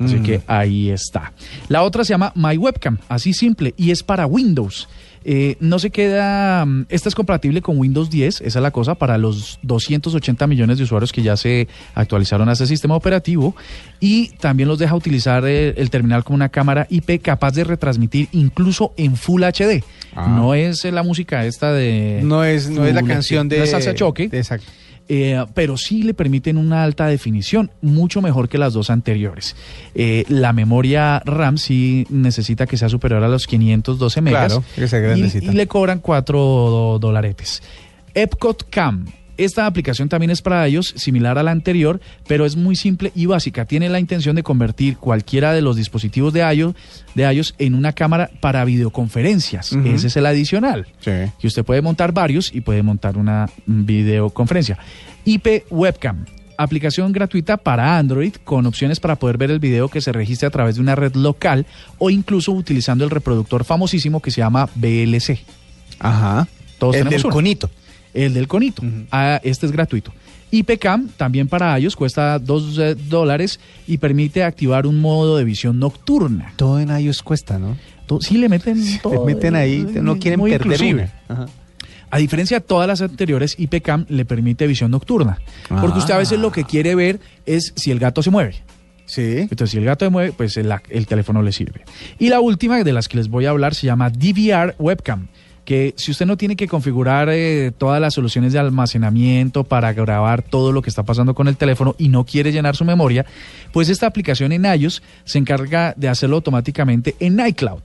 Así 0.00 0.16
Mm. 0.16 0.22
que 0.24 0.40
ahí 0.48 0.90
está. 0.90 1.32
La 1.68 1.82
otra 1.84 2.04
se 2.04 2.14
llama 2.14 2.32
My 2.34 2.56
Webcam, 2.56 2.98
así 3.08 3.32
simple, 3.32 3.74
y 3.76 3.92
es 3.92 4.02
para 4.02 4.26
Windows. 4.26 4.88
Eh, 5.24 5.56
no 5.60 5.78
se 5.78 5.90
queda, 5.90 6.64
mm, 6.64 6.86
esta 6.88 7.08
es 7.08 7.14
compatible 7.14 7.60
con 7.62 7.78
Windows 7.78 8.10
10, 8.10 8.40
esa 8.40 8.58
es 8.58 8.62
la 8.62 8.70
cosa, 8.70 8.94
para 8.94 9.18
los 9.18 9.58
280 9.62 10.46
millones 10.46 10.78
de 10.78 10.84
usuarios 10.84 11.12
que 11.12 11.22
ya 11.22 11.36
se 11.36 11.68
actualizaron 11.94 12.48
a 12.48 12.52
ese 12.52 12.66
sistema 12.66 12.94
operativo 12.94 13.54
y 14.00 14.28
también 14.40 14.68
los 14.68 14.78
deja 14.78 14.94
utilizar 14.94 15.44
el 15.46 15.90
terminal 15.90 16.24
como 16.24 16.36
una 16.36 16.48
cámara 16.48 16.86
IP 16.90 17.20
capaz 17.22 17.52
de 17.52 17.64
retransmitir 17.64 18.28
incluso 18.32 18.92
en 18.96 19.16
Full 19.16 19.42
HD. 19.44 19.82
Ah. 20.14 20.28
No 20.28 20.54
es 20.54 20.84
la 20.84 21.02
música 21.02 21.44
esta 21.46 21.72
de... 21.72 22.20
No 22.22 22.44
es, 22.44 22.68
no 22.70 22.86
es 22.86 22.94
la 22.94 23.02
canción 23.02 23.48
de, 23.48 23.58
no 23.58 23.64
es 23.64 23.70
salsa 23.70 23.94
choque. 23.94 24.28
de- 24.28 24.38
exacto. 24.38 24.66
Eh, 25.10 25.42
pero 25.54 25.76
sí 25.78 26.02
le 26.02 26.12
permiten 26.12 26.58
una 26.58 26.82
alta 26.84 27.06
definición, 27.06 27.70
mucho 27.80 28.20
mejor 28.20 28.48
que 28.48 28.58
las 28.58 28.74
dos 28.74 28.90
anteriores. 28.90 29.56
Eh, 29.94 30.24
la 30.28 30.52
memoria 30.52 31.20
RAM 31.24 31.56
sí 31.56 32.06
necesita 32.10 32.66
que 32.66 32.76
sea 32.76 32.88
superior 32.90 33.22
a 33.24 33.28
los 33.28 33.46
512 33.46 34.20
megas 34.20 34.52
Claro, 34.52 34.64
que 34.76 34.86
sea 34.86 34.98
y, 34.98 35.02
grandecita. 35.02 35.50
y 35.50 35.54
le 35.54 35.66
cobran 35.66 36.00
4 36.00 36.98
dolaretes. 37.00 37.62
Epcot 38.14 38.68
Cam. 38.68 39.06
Esta 39.38 39.66
aplicación 39.66 40.08
también 40.08 40.30
es 40.30 40.42
para 40.42 40.66
ellos, 40.66 40.92
similar 40.96 41.38
a 41.38 41.42
la 41.42 41.52
anterior, 41.52 42.00
pero 42.26 42.44
es 42.44 42.56
muy 42.56 42.74
simple 42.76 43.12
y 43.14 43.26
básica. 43.26 43.64
Tiene 43.64 43.88
la 43.88 44.00
intención 44.00 44.36
de 44.36 44.42
convertir 44.42 44.96
cualquiera 44.98 45.52
de 45.52 45.62
los 45.62 45.76
dispositivos 45.76 46.32
de 46.32 46.40
iOS, 46.40 46.74
de 47.14 47.32
iOS 47.32 47.54
en 47.58 47.74
una 47.74 47.92
cámara 47.92 48.30
para 48.40 48.64
videoconferencias. 48.64 49.72
Ese 49.84 50.08
es 50.08 50.16
el 50.16 50.26
adicional 50.26 50.86
Sí. 51.00 51.12
que 51.40 51.46
usted 51.46 51.64
puede 51.64 51.80
montar 51.82 52.12
varios 52.12 52.52
y 52.52 52.60
puede 52.60 52.82
montar 52.82 53.16
una 53.16 53.48
videoconferencia. 53.66 54.78
IP 55.24 55.64
Webcam, 55.70 56.24
aplicación 56.56 57.12
gratuita 57.12 57.56
para 57.58 57.96
Android 57.98 58.34
con 58.44 58.66
opciones 58.66 58.98
para 58.98 59.16
poder 59.16 59.38
ver 59.38 59.50
el 59.52 59.60
video 59.60 59.88
que 59.88 60.00
se 60.00 60.10
registre 60.12 60.48
a 60.48 60.50
través 60.50 60.74
de 60.76 60.80
una 60.80 60.94
red 60.96 61.14
local 61.14 61.64
o 61.98 62.10
incluso 62.10 62.50
utilizando 62.52 63.04
el 63.04 63.10
reproductor 63.10 63.64
famosísimo 63.64 64.20
que 64.20 64.30
se 64.32 64.40
llama 64.40 64.68
VLC. 64.74 65.38
Ajá. 66.00 66.48
Todos 66.78 66.96
el 66.96 67.00
tenemos 67.04 67.22
del 67.22 67.26
uno. 67.26 67.34
conito. 67.34 67.70
El 68.14 68.34
del 68.34 68.48
conito. 68.48 68.82
Ah, 69.10 69.40
este 69.44 69.66
es 69.66 69.72
gratuito. 69.72 70.12
IPCAM, 70.50 71.08
también 71.16 71.46
para 71.46 71.78
iOS, 71.78 71.94
cuesta 71.94 72.38
2 72.38 73.08
dólares 73.08 73.60
y 73.86 73.98
permite 73.98 74.42
activar 74.44 74.86
un 74.86 75.00
modo 75.00 75.36
de 75.36 75.44
visión 75.44 75.78
nocturna. 75.78 76.52
Todo 76.56 76.80
en 76.80 76.88
iOS 76.88 77.22
cuesta, 77.22 77.58
¿no? 77.58 77.76
Sí, 78.20 78.38
le 78.38 78.48
meten 78.48 78.82
todo. 79.02 79.26
Le 79.26 79.34
meten 79.34 79.54
ahí, 79.54 79.86
no 80.00 80.18
quieren 80.18 80.40
perder 80.40 80.60
inclusive. 80.62 81.10
una. 81.28 81.42
Ajá. 81.42 81.46
A 82.10 82.18
diferencia 82.18 82.60
de 82.60 82.64
todas 82.64 82.88
las 82.88 83.02
anteriores, 83.02 83.54
IPCAM 83.58 84.06
le 84.08 84.24
permite 84.24 84.66
visión 84.66 84.90
nocturna. 84.90 85.38
Porque 85.68 85.98
usted 85.98 86.14
a 86.14 86.18
veces 86.18 86.38
lo 86.38 86.50
que 86.50 86.64
quiere 86.64 86.94
ver 86.94 87.20
es 87.44 87.74
si 87.76 87.90
el 87.90 87.98
gato 87.98 88.22
se 88.22 88.30
mueve. 88.30 88.54
Sí. 89.04 89.38
Entonces, 89.40 89.70
si 89.70 89.78
el 89.78 89.84
gato 89.84 90.06
se 90.06 90.10
mueve, 90.10 90.32
pues 90.32 90.56
el, 90.56 90.72
el 90.88 91.06
teléfono 91.06 91.42
le 91.42 91.52
sirve. 91.52 91.82
Y 92.18 92.30
la 92.30 92.40
última 92.40 92.82
de 92.82 92.92
las 92.92 93.08
que 93.08 93.18
les 93.18 93.28
voy 93.28 93.44
a 93.44 93.50
hablar 93.50 93.74
se 93.74 93.86
llama 93.86 94.08
DVR 94.10 94.74
Webcam, 94.78 95.28
que 95.68 95.92
si 95.98 96.12
usted 96.12 96.24
no 96.24 96.38
tiene 96.38 96.56
que 96.56 96.66
configurar 96.66 97.28
eh, 97.28 97.72
todas 97.76 98.00
las 98.00 98.14
soluciones 98.14 98.54
de 98.54 98.58
almacenamiento 98.58 99.64
para 99.64 99.92
grabar 99.92 100.40
todo 100.40 100.72
lo 100.72 100.80
que 100.80 100.88
está 100.88 101.02
pasando 101.02 101.34
con 101.34 101.46
el 101.46 101.58
teléfono 101.58 101.94
y 101.98 102.08
no 102.08 102.24
quiere 102.24 102.52
llenar 102.52 102.74
su 102.74 102.86
memoria, 102.86 103.26
pues 103.70 103.90
esta 103.90 104.06
aplicación 104.06 104.52
en 104.52 104.64
iOS 104.64 105.02
se 105.26 105.36
encarga 105.36 105.92
de 105.94 106.08
hacerlo 106.08 106.36
automáticamente 106.36 107.16
en 107.20 107.38
iCloud. 107.38 107.82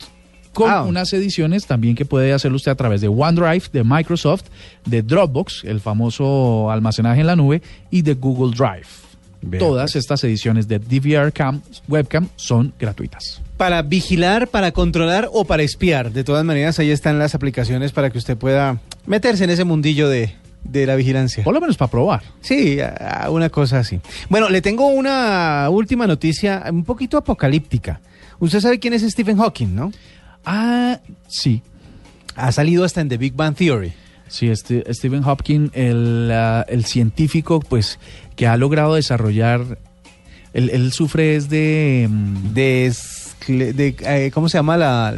Con 0.54 0.72
Ah. 0.72 0.84
unas 0.84 1.12
ediciones 1.12 1.66
también 1.66 1.96
que 1.98 2.06
puede 2.06 2.32
hacerlo 2.32 2.56
usted 2.56 2.72
a 2.72 2.76
través 2.76 3.02
de 3.02 3.10
OneDrive, 3.10 3.66
de 3.74 3.84
Microsoft, 3.84 4.46
de 4.86 5.02
Dropbox, 5.02 5.66
el 5.66 5.82
famoso 5.82 6.72
almacenaje 6.72 7.20
en 7.20 7.28
la 7.28 7.36
nube, 7.36 7.62
y 7.92 8.02
de 8.02 8.14
Google 8.14 8.56
Drive. 8.56 9.60
Todas 9.60 9.98
estas 9.98 10.24
ediciones 10.24 10.70
de 10.70 10.80
DVR 10.80 11.34
Cam, 11.34 11.62
Webcam 11.90 12.30
son 12.38 12.72
gratuitas. 12.80 13.42
Para 13.64 13.82
vigilar, 13.82 14.50
para 14.50 14.74
controlar 14.74 15.30
o 15.32 15.46
para 15.46 15.64
espiar. 15.64 16.12
De 16.12 16.26
todas 16.26 16.44
maneras, 16.44 16.80
ahí 16.80 16.92
están 16.92 17.18
las 17.18 17.34
aplicaciones 17.34 17.94
para 17.94 18.10
que 18.10 18.18
usted 18.18 18.36
pueda 18.36 18.82
meterse 19.06 19.46
en 19.46 19.52
ese 19.52 19.64
mundillo 19.64 20.10
de, 20.10 20.36
de 20.66 20.86
la 20.86 20.98
vigilancia. 20.98 21.46
Por 21.46 21.54
lo 21.54 21.62
menos 21.62 21.78
para 21.78 21.90
probar. 21.90 22.24
Sí, 22.42 22.80
una 23.30 23.48
cosa 23.48 23.80
así. 23.80 24.02
Bueno, 24.28 24.50
le 24.50 24.62
tengo 24.62 24.88
una 24.88 25.70
última 25.70 26.06
noticia 26.08 26.62
un 26.70 26.84
poquito 26.84 27.16
apocalíptica. 27.16 28.02
Usted 28.38 28.60
sabe 28.60 28.80
quién 28.80 28.96
es 28.96 29.02
Stephen 29.04 29.38
Hawking, 29.38 29.74
¿no? 29.74 29.94
Ah, 30.44 31.00
sí. 31.30 31.62
Ha 32.36 32.52
salido 32.52 32.84
hasta 32.84 33.00
en 33.00 33.08
The 33.08 33.18
Big 33.18 33.34
Bang 33.34 33.56
Theory. 33.56 33.94
Sí, 34.28 34.50
este, 34.50 34.84
Stephen 34.94 35.24
Hopkins, 35.24 35.72
el, 35.74 36.30
ah, 36.34 36.66
el 36.68 36.84
científico, 36.84 37.62
pues, 37.62 37.98
que 38.36 38.46
ha 38.46 38.58
logrado 38.58 38.96
desarrollar. 38.96 39.78
Él, 40.52 40.70
él 40.70 40.92
sufre 40.92 41.38
es 41.38 41.48
de, 41.48 42.10
mm, 42.12 42.54
De, 42.54 42.94
de, 43.48 43.96
eh, 44.06 44.32
¿cómo 44.34 44.50
se 44.50 44.58
llama 44.58 44.78
la, 44.78 45.14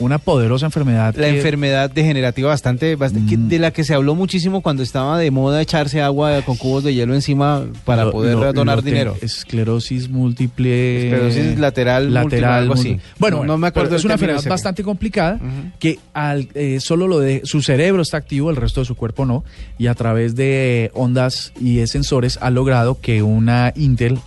una 0.00 0.18
poderosa 0.18 0.66
enfermedad. 0.66 1.14
la 1.16 1.28
que- 1.28 1.36
enfermedad 1.36 1.88
degenerativa 1.88 2.48
bastante, 2.48 2.96
Mm. 2.96 3.46
de 3.48 3.58
la 3.60 3.70
que 3.70 3.84
se 3.84 3.94
habló 3.94 4.16
muchísimo 4.16 4.60
cuando 4.60 4.82
estaba 4.82 5.16
de 5.20 5.30
moda 5.30 5.62
echarse 5.62 6.02
agua 6.02 6.42
con 6.42 6.56
cubos 6.56 6.82
de 6.82 6.92
hielo 6.94 7.14
encima 7.14 7.62
para 7.84 8.04
lo- 8.06 8.10
poder 8.10 8.34
lo- 8.34 8.52
donar 8.52 8.76
lo 8.78 8.82
dinero? 8.82 9.16
Esclerosis 9.22 10.08
múltiple. 10.08 11.04
Esclerosis 11.04 11.58
lateral 11.60 12.08
múltiple, 12.10 12.24
lateral 12.40 12.62
algo 12.62 12.74
así. 12.74 12.98
Bueno, 13.20 13.38
No- 13.38 13.44
no 13.44 13.58
me 13.58 13.68
acuerdo 13.68 13.94
es 13.94 14.04
una 14.04 14.14
enfermedad 14.14 14.42
bastante 14.48 14.82
complicada 14.82 15.38
que 15.78 16.00
al, 16.12 16.48
eh, 16.54 16.80
solo 16.80 17.06
lo 17.06 17.20
de 17.20 17.42
su 17.44 17.62
cerebro 17.62 18.02
está 18.02 18.16
activo, 18.16 18.50
el 18.50 18.56
resto 18.56 18.80
de 18.80 18.86
su 18.86 18.96
cuerpo 18.96 19.24
no, 19.26 19.44
y 19.78 19.86
a 19.86 19.94
través 19.94 20.34
de 20.34 20.90
ondas 20.94 21.52
y 21.60 21.76
de 21.76 21.86
sensores 21.86 22.36
ha 22.42 22.50
logrado 22.50 23.00
que 23.00 23.22
una 23.22 23.72
Intel, 23.76 24.18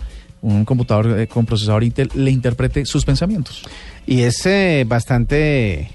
un 0.42 0.64
computador 0.64 1.18
eh, 1.18 1.26
con 1.26 1.46
procesador 1.46 1.84
Intel, 1.84 2.10
le 2.14 2.30
interprete 2.30 2.84
sus 2.86 3.04
pensamientos. 3.04 3.62
Y 4.06 4.22
es 4.22 4.44
eh, 4.46 4.84
bastante, 4.86 5.90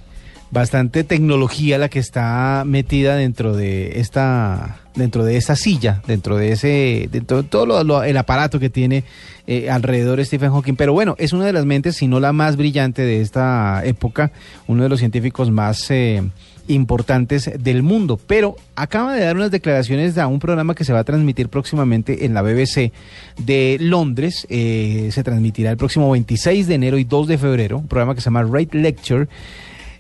bastante 0.52 1.04
tecnología 1.04 1.78
la 1.78 1.90
que 1.90 2.00
está 2.00 2.64
metida 2.66 3.16
dentro 3.16 3.56
de 3.56 4.00
esta, 4.00 4.80
dentro 4.96 5.24
de 5.26 5.38
esa 5.38 5.56
silla, 5.56 6.02
dentro 6.08 6.38
de 6.38 6.52
ese, 6.52 7.10
dentro 7.12 7.42
de 7.42 7.50
todo 7.50 7.84
lo- 7.84 8.04
el 8.04 8.18
aparato 8.18 8.60
que 8.60 8.70
tiene 8.70 9.04
eh, 9.48 9.70
alrededor 9.70 10.18
de 10.20 10.26
Stephen 10.26 10.52
Hawking. 10.52 10.76
Pero 10.76 10.94
bueno, 10.94 11.16
es 11.18 11.34
una 11.34 11.46
de 11.46 11.54
las 11.54 11.66
mentes, 11.66 11.96
si 11.98 12.08
no 12.08 12.20
la 12.20 12.34
más 12.34 12.56
brillante 12.56 13.02
de 13.02 13.22
esta 13.22 13.82
época, 13.86 14.32
uno 14.68 14.84
de 14.84 14.90
los 14.90 15.00
científicos 15.00 15.50
más 15.52 15.90
eh, 15.90 16.22
importantes 16.68 17.52
del 17.60 17.84
mundo. 17.84 18.20
Pero 18.28 18.56
acaba 18.76 19.14
de 19.14 19.24
dar 19.24 19.36
unas 19.36 19.52
declaraciones 19.52 20.18
a 20.18 20.28
un 20.28 20.40
programa 20.40 20.76
que 20.76 20.86
se 20.86 20.94
va 20.94 21.00
a 21.00 21.04
transmitir 21.04 21.50
próximamente 21.50 22.26
en 22.26 22.34
la 22.34 22.42
BBC 22.42 22.92
de 23.38 23.78
Londres. 23.80 24.46
Eh, 24.50 25.10
se 25.12 25.24
transmitirá 25.24 25.72
el 25.72 25.78
próximo 25.78 26.10
26 26.12 26.68
de 26.68 26.76
enero 26.76 26.98
y 26.98 27.04
2 27.04 27.28
de 27.28 27.38
febrero, 27.38 27.78
un 27.78 27.88
programa 27.88 28.16
que 28.16 28.22
se 28.22 28.26
llama 28.26 28.44
Right 28.44 28.74
Lecture. 28.74 29.28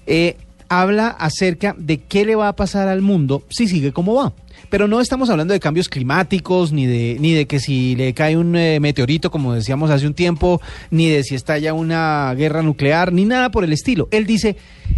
Eh, 0.05 0.37
habla 0.69 1.07
acerca 1.07 1.75
de 1.77 1.99
qué 1.99 2.25
le 2.25 2.35
va 2.35 2.47
a 2.47 2.55
pasar 2.55 2.87
al 2.87 3.01
mundo 3.01 3.43
si 3.49 3.67
sigue 3.67 3.91
como 3.91 4.15
va. 4.15 4.33
Pero 4.73 4.87
no 4.87 5.01
estamos 5.01 5.29
hablando 5.29 5.53
de 5.53 5.59
cambios 5.59 5.87
climáticos, 5.87 6.71
ni 6.71 6.87
de, 6.87 7.17
ni 7.19 7.33
de 7.33 7.45
que 7.45 7.59
si 7.59 7.95
le 7.95 8.15
cae 8.15 8.35
un 8.35 8.55
eh, 8.55 8.79
meteorito, 8.79 9.29
como 9.29 9.53
decíamos 9.53 9.91
hace 9.91 10.07
un 10.07 10.15
tiempo, 10.15 10.59
ni 10.89 11.09
de 11.09 11.23
si 11.23 11.35
estalla 11.35 11.75
una 11.75 12.33
guerra 12.33 12.63
nuclear, 12.63 13.13
ni 13.13 13.23
nada 13.23 13.51
por 13.51 13.63
el 13.63 13.71
estilo. 13.71 14.07
Él 14.09 14.25
dice, 14.25 14.55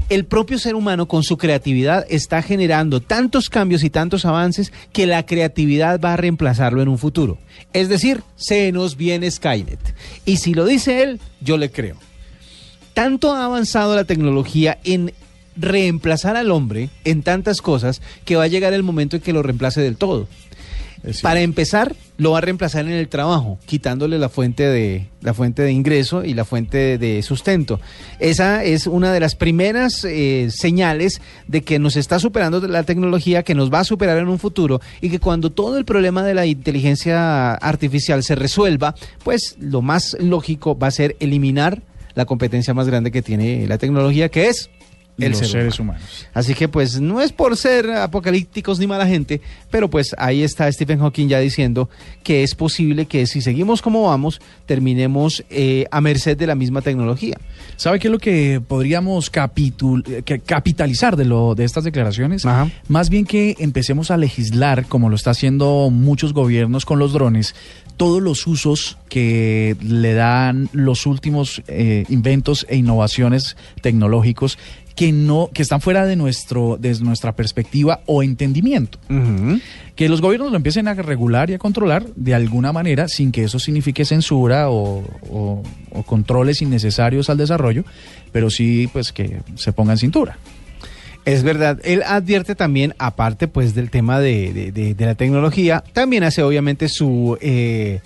el 0.07 0.23
propio 0.23 0.59
ser 0.59 0.75
humano 0.75 1.09
con 1.09 1.23
su 1.23 1.35
creatividad 1.35 2.05
está 2.09 2.41
generando 2.41 3.01
tantos 3.01 3.49
cambios 3.49 3.83
y 3.83 3.89
tantos 3.89 4.23
avances 4.23 4.71
que 4.93 5.07
la 5.07 5.25
creatividad 5.25 5.99
va 5.99 6.13
a 6.13 6.17
reemplazarlo 6.17 6.81
en 6.81 6.87
un 6.87 6.97
futuro. 6.97 7.37
Es 7.73 7.89
decir, 7.89 8.21
se 8.37 8.71
nos 8.71 8.95
viene 8.95 9.29
Skynet. 9.29 9.93
Y 10.23 10.37
si 10.37 10.53
lo 10.53 10.63
dice 10.63 11.03
él, 11.03 11.19
yo 11.41 11.57
le 11.57 11.69
creo 11.69 11.97
tanto 12.95 13.33
ha 13.33 13.43
avanzado 13.43 13.93
la 13.93 14.05
tecnología 14.05 14.79
en 14.85 15.13
reemplazar 15.55 16.35
al 16.35 16.51
hombre 16.51 16.89
en 17.03 17.23
tantas 17.23 17.61
cosas 17.61 18.01
que 18.25 18.35
va 18.35 18.43
a 18.43 18.47
llegar 18.47 18.73
el 18.73 18.83
momento 18.83 19.15
en 19.15 19.21
que 19.21 19.33
lo 19.33 19.43
reemplace 19.43 19.81
del 19.81 19.97
todo. 19.97 20.27
Para 21.21 21.41
empezar, 21.41 21.95
lo 22.17 22.31
va 22.31 22.39
a 22.39 22.41
reemplazar 22.41 22.85
en 22.85 22.93
el 22.93 23.07
trabajo, 23.09 23.59
quitándole 23.65 24.17
la 24.17 24.29
fuente 24.29 24.63
de 24.63 25.07
la 25.21 25.35
fuente 25.35 25.61
de 25.61 25.71
ingreso 25.71 26.23
y 26.23 26.33
la 26.33 26.45
fuente 26.45 26.97
de 26.97 27.21
sustento. 27.21 27.79
Esa 28.19 28.63
es 28.63 28.87
una 28.87 29.13
de 29.13 29.19
las 29.19 29.35
primeras 29.35 30.03
eh, 30.03 30.47
señales 30.49 31.21
de 31.47 31.61
que 31.61 31.77
nos 31.77 31.95
está 31.95 32.17
superando 32.17 32.59
la 32.67 32.83
tecnología, 32.83 33.43
que 33.43 33.53
nos 33.53 33.71
va 33.71 33.81
a 33.81 33.83
superar 33.83 34.17
en 34.17 34.29
un 34.29 34.39
futuro 34.39 34.81
y 34.99 35.09
que 35.09 35.19
cuando 35.19 35.51
todo 35.51 35.77
el 35.77 35.85
problema 35.85 36.23
de 36.23 36.33
la 36.33 36.47
inteligencia 36.47 37.53
artificial 37.53 38.23
se 38.23 38.35
resuelva, 38.35 38.95
pues 39.23 39.57
lo 39.59 39.83
más 39.83 40.17
lógico 40.19 40.77
va 40.77 40.87
a 40.87 40.91
ser 40.91 41.15
eliminar 41.19 41.83
la 42.15 42.25
competencia 42.25 42.73
más 42.73 42.87
grande 42.87 43.11
que 43.11 43.21
tiene 43.21 43.67
la 43.67 43.77
tecnología, 43.77 44.29
que 44.29 44.47
es 44.47 44.69
el 45.17 45.31
los 45.31 45.39
ser 45.39 45.47
seres 45.49 45.79
humano. 45.79 45.99
humanos. 45.99 46.27
Así 46.33 46.53
que 46.53 46.67
pues 46.67 46.99
no 46.99 47.21
es 47.21 47.31
por 47.31 47.55
ser 47.57 47.89
apocalípticos 47.91 48.79
ni 48.79 48.87
mala 48.87 49.07
gente, 49.07 49.41
pero 49.71 49.89
pues 49.89 50.15
ahí 50.17 50.43
está 50.43 50.71
Stephen 50.71 50.99
Hawking 50.99 51.27
ya 51.27 51.39
diciendo 51.39 51.89
que 52.23 52.43
es 52.43 52.55
posible 52.55 53.05
que 53.05 53.25
si 53.27 53.41
seguimos 53.41 53.81
como 53.81 54.03
vamos, 54.03 54.41
terminemos 54.65 55.43
eh, 55.49 55.85
a 55.91 56.01
merced 56.01 56.37
de 56.37 56.47
la 56.47 56.55
misma 56.55 56.81
tecnología. 56.81 57.37
¿Sabe 57.77 57.99
qué 57.99 58.07
es 58.07 58.11
lo 58.11 58.19
que 58.19 58.61
podríamos 58.65 59.29
que- 59.29 60.39
capitalizar 60.45 61.15
de, 61.15 61.25
lo, 61.25 61.55
de 61.55 61.63
estas 61.63 61.83
declaraciones? 61.83 62.45
Ajá. 62.45 62.69
Más 62.87 63.09
bien 63.09 63.25
que 63.25 63.55
empecemos 63.59 64.11
a 64.11 64.17
legislar, 64.17 64.85
como 64.85 65.09
lo 65.09 65.15
está 65.15 65.31
haciendo 65.31 65.89
muchos 65.91 66.33
gobiernos 66.33 66.85
con 66.85 66.99
los 66.99 67.13
drones, 67.13 67.55
todos 67.97 68.21
los 68.21 68.45
usos 68.47 68.97
que 69.09 69.77
le 69.81 70.13
dan 70.13 70.69
los 70.73 71.05
últimos 71.05 71.61
eh, 71.67 72.03
inventos 72.09 72.65
e 72.69 72.75
innovaciones 72.75 73.55
tecnológicos 73.81 74.57
que 74.95 75.11
no 75.11 75.49
que 75.53 75.61
están 75.61 75.81
fuera 75.81 76.05
de 76.05 76.15
nuestro 76.15 76.77
de 76.79 76.97
nuestra 77.01 77.35
perspectiva 77.35 78.01
o 78.05 78.23
entendimiento. 78.23 78.97
Que 79.95 80.09
los 80.09 80.21
gobiernos 80.21 80.51
lo 80.51 80.57
empiecen 80.57 80.87
a 80.87 80.93
regular 80.93 81.49
y 81.49 81.53
a 81.53 81.57
controlar 81.59 82.05
de 82.15 82.33
alguna 82.33 82.71
manera 82.73 83.07
sin 83.07 83.31
que 83.31 83.43
eso 83.43 83.59
signifique 83.59 84.05
censura 84.05 84.69
o, 84.69 85.03
o- 85.29 85.63
o 85.91 86.03
controles 86.03 86.61
innecesarios 86.61 87.29
al 87.29 87.37
desarrollo, 87.37 87.83
pero 88.31 88.49
sí 88.49 88.89
pues 88.91 89.11
que 89.11 89.39
se 89.55 89.71
pongan 89.73 89.97
cintura. 89.97 90.37
Es 91.25 91.41
verdad, 91.43 91.79
él 91.83 92.03
advierte 92.05 92.53
también, 92.55 92.93
aparte 92.99 93.47
pues 93.47 93.73
del 93.73 93.89
tema 93.89 94.19
de, 94.19 94.53
de- 94.53 94.71
de- 94.71 94.93
de 94.93 95.05
la 95.05 95.15
tecnología, 95.15 95.83
también 95.93 96.23
hace 96.23 96.43
obviamente 96.43 96.87
su, 96.87 97.37
eh, 97.41 97.99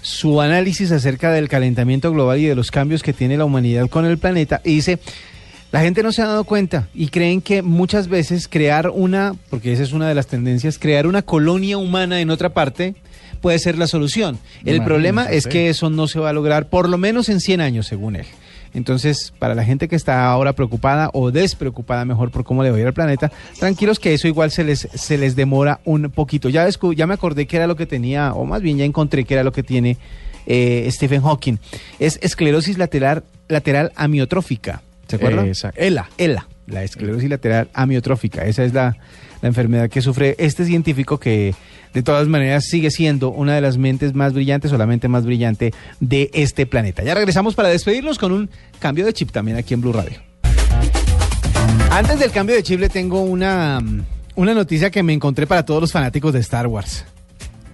su 0.00 0.40
análisis 0.40 0.90
acerca 0.90 1.30
del 1.32 1.48
calentamiento 1.48 2.10
global 2.12 2.38
y 2.38 2.46
de 2.46 2.54
los 2.54 2.70
cambios 2.70 3.02
que 3.02 3.12
tiene 3.12 3.36
la 3.36 3.44
humanidad 3.44 3.88
con 3.90 4.06
el 4.06 4.16
planeta 4.18 4.60
y 4.64 4.76
dice, 4.76 4.98
la 5.72 5.80
gente 5.80 6.02
no 6.02 6.12
se 6.12 6.22
ha 6.22 6.26
dado 6.26 6.44
cuenta 6.44 6.88
y 6.94 7.08
creen 7.08 7.40
que 7.40 7.62
muchas 7.62 8.08
veces 8.08 8.46
crear 8.46 8.90
una, 8.90 9.34
porque 9.50 9.72
esa 9.72 9.82
es 9.82 9.92
una 9.92 10.06
de 10.06 10.14
las 10.14 10.26
tendencias, 10.26 10.78
crear 10.78 11.06
una 11.06 11.22
colonia 11.22 11.78
humana 11.78 12.20
en 12.20 12.30
otra 12.30 12.50
parte 12.50 12.94
puede 13.40 13.58
ser 13.58 13.76
la 13.76 13.86
solución. 13.86 14.38
El 14.64 14.84
problema 14.84 15.24
es 15.24 15.46
que 15.46 15.68
eso 15.68 15.90
no 15.90 16.06
se 16.06 16.20
va 16.20 16.30
a 16.30 16.32
lograr 16.32 16.68
por 16.68 16.88
lo 16.88 16.96
menos 16.98 17.28
en 17.28 17.40
100 17.40 17.60
años, 17.60 17.86
según 17.86 18.16
él. 18.16 18.26
Entonces, 18.74 19.34
para 19.38 19.54
la 19.54 19.64
gente 19.64 19.88
que 19.88 19.96
está 19.96 20.26
ahora 20.26 20.54
preocupada 20.54 21.10
o 21.12 21.30
despreocupada 21.30 22.04
mejor 22.04 22.30
por 22.30 22.44
cómo 22.44 22.62
le 22.62 22.70
va 22.70 22.76
a 22.76 22.80
ir 22.80 22.86
al 22.86 22.94
planeta, 22.94 23.30
tranquilos 23.58 23.98
que 23.98 24.14
eso 24.14 24.28
igual 24.28 24.50
se 24.50 24.64
les, 24.64 24.88
se 24.94 25.18
les 25.18 25.36
demora 25.36 25.80
un 25.84 26.10
poquito. 26.10 26.48
Ya, 26.48 26.66
ya 26.68 27.06
me 27.06 27.14
acordé 27.14 27.46
que 27.46 27.56
era 27.56 27.66
lo 27.66 27.76
que 27.76 27.86
tenía, 27.86 28.32
o 28.32 28.44
más 28.44 28.62
bien 28.62 28.78
ya 28.78 28.84
encontré 28.84 29.24
que 29.24 29.34
era 29.34 29.44
lo 29.44 29.52
que 29.52 29.62
tiene 29.62 29.98
eh, 30.46 30.88
Stephen 30.90 31.22
Hawking. 31.22 31.58
Es 31.98 32.18
esclerosis 32.22 32.78
lateral, 32.78 33.24
lateral 33.48 33.92
amiotrófica. 33.96 34.82
¿Se 35.18 35.24
acuerdan? 35.24 35.46
Esa- 35.48 35.72
ELA. 35.76 36.08
ELA, 36.18 36.46
la 36.66 36.82
esclerosis 36.84 37.28
lateral 37.30 37.68
amiotrófica. 37.74 38.44
Esa 38.44 38.64
es 38.64 38.72
la, 38.74 38.96
la 39.40 39.48
enfermedad 39.48 39.88
que 39.90 40.00
sufre 40.02 40.34
este 40.38 40.64
científico 40.64 41.18
que 41.18 41.54
de 41.94 42.02
todas 42.02 42.26
maneras 42.28 42.64
sigue 42.64 42.90
siendo 42.90 43.30
una 43.30 43.54
de 43.54 43.60
las 43.60 43.76
mentes 43.78 44.14
más 44.14 44.32
brillantes 44.32 44.72
o 44.72 44.78
la 44.78 44.86
mente 44.86 45.08
más 45.08 45.24
brillante 45.26 45.72
de 46.00 46.30
este 46.32 46.66
planeta. 46.66 47.02
Ya 47.04 47.14
regresamos 47.14 47.54
para 47.54 47.68
despedirnos 47.68 48.18
con 48.18 48.32
un 48.32 48.50
cambio 48.78 49.04
de 49.04 49.12
chip 49.12 49.30
también 49.30 49.56
aquí 49.58 49.74
en 49.74 49.80
Blue 49.82 49.92
Radio. 49.92 50.18
Antes 51.90 52.18
del 52.18 52.30
cambio 52.30 52.56
de 52.56 52.62
chip 52.62 52.80
le 52.80 52.88
tengo 52.88 53.20
una, 53.22 53.80
una 54.34 54.54
noticia 54.54 54.90
que 54.90 55.02
me 55.02 55.12
encontré 55.12 55.46
para 55.46 55.64
todos 55.64 55.80
los 55.82 55.92
fanáticos 55.92 56.32
de 56.32 56.40
Star 56.40 56.66
Wars. 56.66 57.04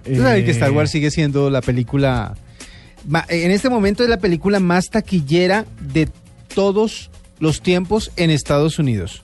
Sabe 0.03 0.43
que 0.43 0.51
Star 0.51 0.69
Eh, 0.69 0.73
Wars 0.73 0.91
sigue 0.91 1.11
siendo 1.11 1.49
la 1.49 1.61
película. 1.61 2.33
En 3.29 3.51
este 3.51 3.69
momento 3.69 4.03
es 4.03 4.09
la 4.09 4.17
película 4.17 4.59
más 4.59 4.89
taquillera 4.89 5.65
de 5.93 6.09
todos 6.53 7.09
los 7.39 7.61
tiempos 7.61 8.11
en 8.15 8.29
Estados 8.29 8.79
Unidos. 8.79 9.23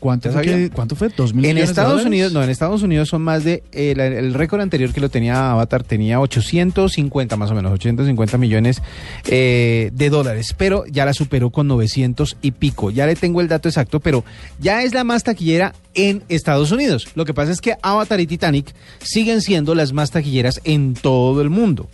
¿Cuánto 0.00 0.30
que- 0.40 0.70
¿Cuánto 0.72 0.94
fue? 0.94 1.08
¿Dos 1.08 1.34
mil 1.34 1.44
En 1.44 1.56
de 1.56 1.62
Estados? 1.64 2.04
Unidos, 2.04 2.32
no, 2.32 2.40
en 2.40 2.50
Estados 2.50 2.82
Unidos 2.84 3.08
son 3.08 3.20
más 3.22 3.42
de. 3.42 3.64
eh, 3.72 3.94
la- 3.96 4.06
el 4.06 4.32
récord 4.32 4.60
anterior 4.60 4.92
que 4.92 5.00
lo 5.00 5.08
tenía 5.08 5.50
Avatar 5.50 5.82
tenía 5.82 6.20
850 6.20 7.36
más 7.36 7.50
o 7.50 7.54
menos, 7.56 7.72
850 7.72 8.38
millones 8.38 8.80
eh, 9.26 9.90
de 9.92 10.08
dólares, 10.08 10.54
pero 10.56 10.84
ya 10.86 11.04
la 11.04 11.12
superó 11.14 11.50
con 11.50 11.66
900 11.66 12.36
y 12.42 12.52
pico. 12.52 12.92
Ya 12.92 13.06
le 13.06 13.16
tengo 13.16 13.40
el 13.40 13.48
dato 13.48 13.68
exacto, 13.68 13.98
pero 13.98 14.24
ya 14.60 14.84
es 14.84 14.94
la 14.94 15.02
más 15.02 15.24
taquillera 15.24 15.74
en 15.94 16.22
Estados 16.28 16.70
Unidos. 16.70 17.08
Lo 17.16 17.24
que 17.24 17.34
pasa 17.34 17.50
es 17.50 17.60
que 17.60 17.74
Avatar 17.82 18.20
y 18.20 18.28
Titanic 18.28 18.72
siguen 19.02 19.40
siendo 19.42 19.74
las 19.74 19.92
más 19.92 20.12
taquilleras 20.12 20.60
en 20.62 20.94
todo 20.94 21.42
el 21.42 21.50
mundo. 21.50 21.88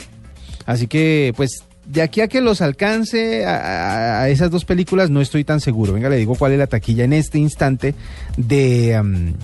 Así 0.67 0.89
que, 0.89 1.33
pues, 1.39 1.65
de 1.87 2.03
aquí 2.03 2.21
a 2.21 2.29
que 2.29 2.41
los 2.41 2.61
alcance 2.61 3.47
a, 3.47 4.29
esas 4.29 4.51
dos 4.51 4.65
películas, 4.65 5.11
no 5.11 5.21
estoy 5.21 5.45
tan 5.45 5.61
seguro. 5.61 5.93
Venga, 5.93 6.09
le 6.09 6.17
digo 6.17 6.35
cuál 6.35 6.53
es 6.53 6.59
la 6.59 6.67
taquilla 6.67 7.05
en 7.05 7.13
este 7.13 7.39
instante 7.39 7.95
de, 8.37 8.95
am, 8.95 9.35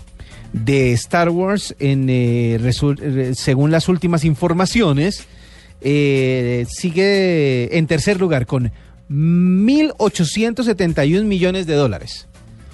de 0.52 0.92
Star 0.92 1.30
Wars. 1.30 1.74
En, 1.78 2.06
eh, 2.08 2.58
según 3.34 3.70
las 3.70 3.88
últimas 3.88 4.24
informaciones, 4.24 5.26
eh, 5.80 6.66
sigue 6.68 7.76
en 7.76 7.86
tercer 7.86 8.20
lugar 8.20 8.46
con 8.46 8.72
1.871 9.10 11.24
millones 11.24 11.66
de 11.66 11.74
dólares. 11.74 12.26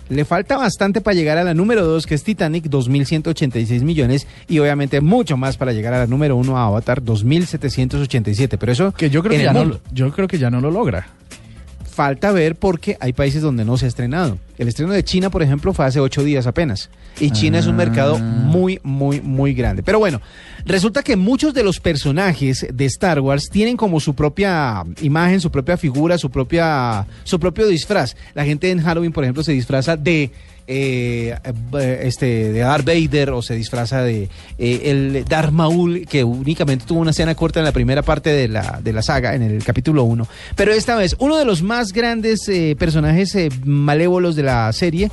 Le 0.09 0.25
falta 0.25 0.57
bastante 0.57 1.01
para 1.01 1.15
llegar 1.15 1.39
a 1.39 1.45
la 1.45 1.55
número 1.55 1.85
2, 1.85 2.07
que 2.07 2.15
es 2.15 2.23
Titanic, 2.23 2.67
2.186 2.67 3.83
millones, 3.83 4.27
y 4.49 4.59
obviamente 4.61 5.01
mucho 5.01 5.37
más 5.37 5.57
para 5.57 5.73
llegar 5.73 5.95
a 5.95 5.99
la 5.99 6.07
número 6.07 6.37
1, 6.37 6.57
Avatar, 6.57 7.03
2.787. 7.03 8.57
Pero 8.59 8.73
eso 8.73 8.93
Que 8.93 9.11
yo 9.11 9.23
creo 9.23 9.37
que, 9.37 9.43
ya 9.43 9.53
no, 9.53 9.81
yo 9.93 10.13
creo 10.13 10.29
que 10.29 10.39
ya 10.39 10.51
no 10.51 10.61
lo 10.61 10.71
logra. 10.71 11.09
Falta 11.97 12.31
ver 12.31 12.57
porque 12.57 12.99
hay 13.01 13.15
países 13.15 13.41
donde 13.41 13.65
no 13.65 13.79
se 13.79 13.87
ha 13.87 13.89
estrenado. 13.89 14.37
El 14.59 14.69
estreno 14.69 14.93
de 14.93 15.03
China, 15.03 15.31
por 15.31 15.43
ejemplo, 15.43 15.73
fue 15.73 15.87
hace 15.87 15.99
ocho 15.99 16.23
días 16.23 16.47
apenas. 16.47 16.91
Y 17.19 17.31
China 17.31 17.59
es 17.59 17.67
un 17.67 17.75
mercado 17.75 18.19
muy, 18.19 18.79
muy, 18.83 19.23
muy 19.23 19.55
grande. 19.55 19.83
Pero 19.83 19.99
bueno, 19.99 20.21
resulta 20.67 21.03
que 21.03 21.17
muchos 21.17 21.55
de 21.55 21.63
los 21.63 21.81
personajes 21.81 22.67
de 22.71 22.85
Star 22.85 23.21
Wars 23.21 23.49
tienen 23.51 23.79
como 23.79 23.99
su 23.99 24.15
propia 24.15 24.85
imagen, 25.01 25.41
su 25.41 25.51
propia 25.51 25.79
figura, 25.79 26.19
su 26.19 26.29
propia, 26.29 27.07
su 27.25 27.41
propio 27.41 27.67
disfraz. 27.67 28.15
La 28.35 28.45
gente 28.45 28.71
en 28.71 28.83
Halloween, 28.83 29.13
por 29.13 29.25
ejemplo, 29.25 29.43
se 29.43 29.53
disfraza 29.53 29.97
de 29.97 30.33
eh, 30.69 31.37
eh, 31.79 32.01
este 32.03 32.53
de 32.53 32.59
Darth 32.59 32.85
Vader 32.85 33.31
o 33.31 33.41
se 33.41 33.55
disfraza 33.55 34.03
de 34.03 34.29
eh, 34.59 34.81
el 34.85 35.25
Darth 35.25 35.53
Maul 35.53 36.07
que 36.09 36.25
únicamente 36.25 36.85
tuvo 36.87 37.01
una 37.01 37.13
escena 37.13 37.37
corta 37.37 37.61
en 37.61 37.67
la 37.67 37.73
primera 37.73 38.03
parte 38.03 38.31
de 38.31 38.49
la, 38.49 38.81
de 38.83 38.93
la 38.93 39.03
saga 39.03 39.35
en 39.37 39.43
el 39.43 39.63
capítulo 39.63 40.03
1 40.03 40.27
pero 40.57 40.73
esta 40.73 40.97
vez 40.97 41.15
uno 41.21 41.37
de 41.37 41.45
los 41.45 41.63
más 41.63 41.93
grandes 41.93 42.49
eh, 42.49 42.75
personajes 42.77 43.37
malévolos 43.65 44.35
de 44.35 44.43
la 44.43 44.73
serie 44.73 45.11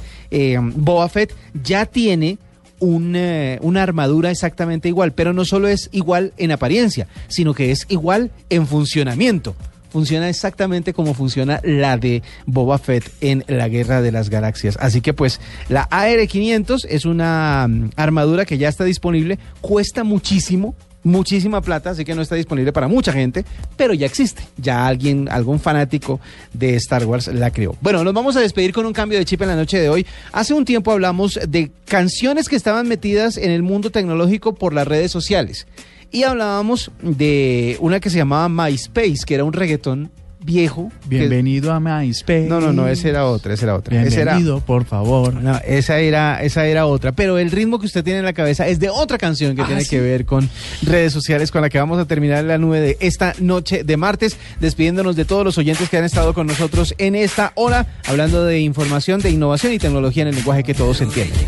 Boba 0.75 1.07
Fett 1.09 1.35
ya 1.63 1.85
tiene 1.85 2.39
un, 2.79 3.15
una 3.61 3.83
armadura 3.83 4.31
exactamente 4.31 4.87
igual, 4.87 5.13
pero 5.13 5.31
no 5.31 5.45
solo 5.45 5.67
es 5.67 5.89
igual 5.91 6.33
en 6.37 6.51
apariencia, 6.51 7.07
sino 7.27 7.53
que 7.53 7.71
es 7.71 7.85
igual 7.87 8.31
en 8.49 8.65
funcionamiento. 8.65 9.55
Funciona 9.93 10.27
exactamente 10.27 10.91
como 10.91 11.13
funciona 11.13 11.61
la 11.63 11.97
de 11.97 12.23
Boba 12.47 12.79
Fett 12.79 13.11
en 13.21 13.45
la 13.47 13.69
Guerra 13.69 14.01
de 14.01 14.11
las 14.11 14.31
Galaxias. 14.31 14.75
Así 14.79 15.01
que 15.01 15.13
pues 15.13 15.39
la 15.69 15.87
AR-500 15.91 16.87
es 16.89 17.05
una 17.05 17.67
mm, 17.69 17.91
armadura 17.95 18.45
que 18.45 18.57
ya 18.57 18.69
está 18.69 18.85
disponible, 18.85 19.37
cuesta 19.61 20.03
muchísimo, 20.03 20.73
muchísima 21.03 21.61
plata, 21.61 21.91
así 21.91 22.05
que 22.05 22.15
no 22.15 22.23
está 22.23 22.33
disponible 22.33 22.73
para 22.73 22.87
mucha 22.87 23.13
gente, 23.13 23.45
pero 23.77 23.93
ya 23.93 24.07
existe. 24.07 24.41
Ya 24.57 24.87
alguien, 24.87 25.29
algún 25.29 25.59
fanático 25.59 26.19
de 26.53 26.75
Star 26.77 27.05
Wars 27.05 27.27
la 27.27 27.51
creó. 27.51 27.75
Bueno, 27.79 28.03
nos 28.03 28.15
vamos 28.15 28.35
a 28.35 28.39
despedir 28.39 28.73
con 28.73 28.87
un 28.87 28.93
cambio 28.93 29.19
de 29.19 29.25
chip 29.25 29.43
en 29.43 29.49
la 29.49 29.55
noche 29.55 29.79
de 29.79 29.89
hoy. 29.89 30.07
Hace 30.31 30.55
un 30.55 30.65
tiempo 30.65 30.91
hablamos 30.91 31.39
de 31.47 31.69
canciones 31.85 32.49
que 32.49 32.55
estaban 32.55 32.87
metidas 32.87 33.37
en 33.37 33.51
el 33.51 33.61
mundo 33.61 33.91
tecnológico 33.91 34.55
por 34.55 34.73
las 34.73 34.87
redes 34.87 35.11
sociales. 35.11 35.67
Y 36.13 36.23
hablábamos 36.23 36.91
de 37.01 37.75
una 37.81 37.99
que 37.99 38.09
se 38.11 38.17
llamaba 38.17 38.47
MySpace, 38.47 39.19
que 39.25 39.33
era 39.33 39.43
un 39.43 39.51
reggaetón 39.51 40.11
viejo. 40.45 40.91
que- 41.09 41.17
Bienvenido 41.17 41.71
a 41.73 41.79
MySpace. 41.79 42.45
No, 42.47 42.59
no, 42.61 42.71
no, 42.71 42.87
esa 42.87 43.09
era 43.09 43.25
otra, 43.25 43.53
esa 43.55 43.65
era 43.65 43.75
otra. 43.75 43.99
Era- 43.99 44.09
Bienvenido, 44.09 44.59
por 44.59 44.85
favor. 44.85 45.33
no, 45.33 45.57
esa 45.65 45.97
era, 45.99 46.43
esa 46.43 46.67
era 46.67 46.85
otra. 46.85 47.13
Pero 47.13 47.39
el 47.39 47.49
ritmo 47.49 47.79
que 47.79 47.87
usted 47.87 48.03
tiene 48.03 48.19
en 48.19 48.25
la 48.25 48.33
cabeza 48.33 48.67
es 48.67 48.77
de 48.79 48.89
otra 48.89 49.17
canción 49.17 49.55
que 49.55 49.63
Ah, 49.63 49.65
tiene 49.65 49.81
¿sí? 49.85 49.89
que 49.89 50.01
ver 50.01 50.25
con 50.25 50.47
redes 50.83 51.13
sociales, 51.13 51.49
con 51.49 51.61
la 51.63 51.69
que 51.69 51.79
vamos 51.79 51.97
a 51.97 52.05
terminar 52.05 52.43
la 52.43 52.59
nube 52.59 52.79
de 52.79 52.97
esta 52.99 53.33
noche 53.39 53.83
de 53.83 53.97
martes, 53.97 54.37
despidiéndonos 54.59 55.15
de 55.15 55.25
todos 55.25 55.43
los 55.43 55.57
oyentes 55.57 55.89
que 55.89 55.97
han 55.97 56.03
estado 56.03 56.33
con 56.35 56.45
nosotros 56.45 56.93
en 56.99 57.15
esta 57.15 57.53
hora, 57.55 57.87
hablando 58.05 58.45
de 58.45 58.59
información, 58.59 59.19
de 59.21 59.31
innovación 59.31 59.73
y 59.73 59.79
tecnología 59.79 60.21
en 60.21 60.27
el 60.29 60.35
lenguaje 60.35 60.63
que 60.63 60.75
todos 60.75 61.01
entienden. 61.01 61.39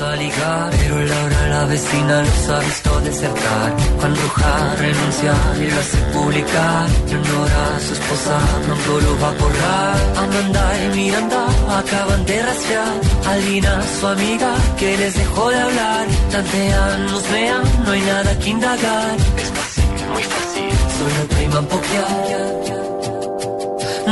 A 0.00 0.16
ligar, 0.16 0.70
pero 0.78 1.04
Laura 1.04 1.48
la 1.48 1.64
vecina 1.66 2.22
los 2.22 2.48
ha 2.48 2.58
visto 2.60 3.00
desertar. 3.02 3.76
Juan 4.00 4.16
Roja 4.16 4.74
renuncia 4.76 5.34
y 5.60 5.70
lo 5.70 5.80
hace 5.80 5.98
publicar. 6.14 6.88
Y 7.08 7.14
honora 7.14 7.76
a 7.76 7.80
su 7.80 7.92
esposa, 7.92 8.38
pronto 8.64 9.00
lo 9.00 9.20
va 9.20 9.28
a 9.28 9.32
borrar. 9.32 9.96
Amanda 10.16 10.64
y 10.82 10.96
Miranda 10.96 11.46
acaban 11.78 12.24
de 12.24 12.42
rastrear. 12.42 13.00
Alina, 13.26 13.82
su 14.00 14.06
amiga, 14.06 14.54
que 14.78 14.96
les 14.96 15.14
dejó 15.14 15.50
de 15.50 15.60
hablar. 15.60 16.06
Tantean, 16.32 17.06
nos 17.06 17.30
vean, 17.30 17.62
no 17.84 17.92
hay 17.92 18.00
nada 18.00 18.38
que 18.38 18.48
indagar. 18.48 19.16
Es 19.36 19.50
fácil, 19.50 19.84
muy 20.14 20.22
fácil, 20.22 20.72
solo 20.98 21.28
priman 21.36 21.66
pokear. 21.66 22.32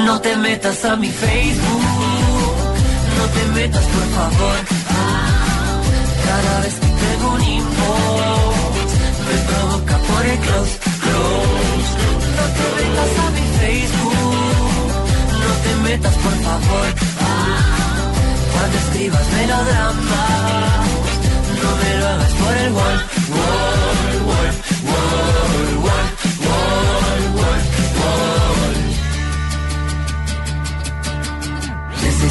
No 0.07 0.20
te 0.20 0.37
metas 0.37 0.85
a 0.85 0.95
mi 0.97 1.09
Facebook, 1.09 1.83
no 3.18 3.24
te 3.35 3.61
metas 3.61 3.85
por 3.87 4.05
favor. 4.14 4.80
Cada 6.31 6.61
vez 6.61 6.74
tengo 6.78 7.26
un 7.35 7.43
inbox, 7.43 8.89
me 9.26 9.37
provoca 9.49 9.97
por 10.09 10.22
el 10.26 10.39
close, 10.39 10.74
close. 11.05 11.91
No 12.39 12.45
te 12.57 12.64
metas 12.76 13.12
a 13.24 13.31
mi 13.37 13.45
Facebook, 13.61 14.87
no 15.43 15.51
te 15.64 15.72
metas 15.89 16.14
por 16.24 16.35
favor. 16.47 16.87
Ah, 17.20 18.12
cuando 18.53 18.76
escribas 18.78 19.26
melodramas, 19.39 20.87
no 21.62 21.70
me 21.81 21.91
lo 21.99 22.05
hagas 22.12 22.33
por 22.43 22.55
el 22.62 22.70
wall, 22.78 22.99
wall, 23.35 24.14
wall, 24.28 24.51
wall, 24.89 25.85
wall, 25.85 25.89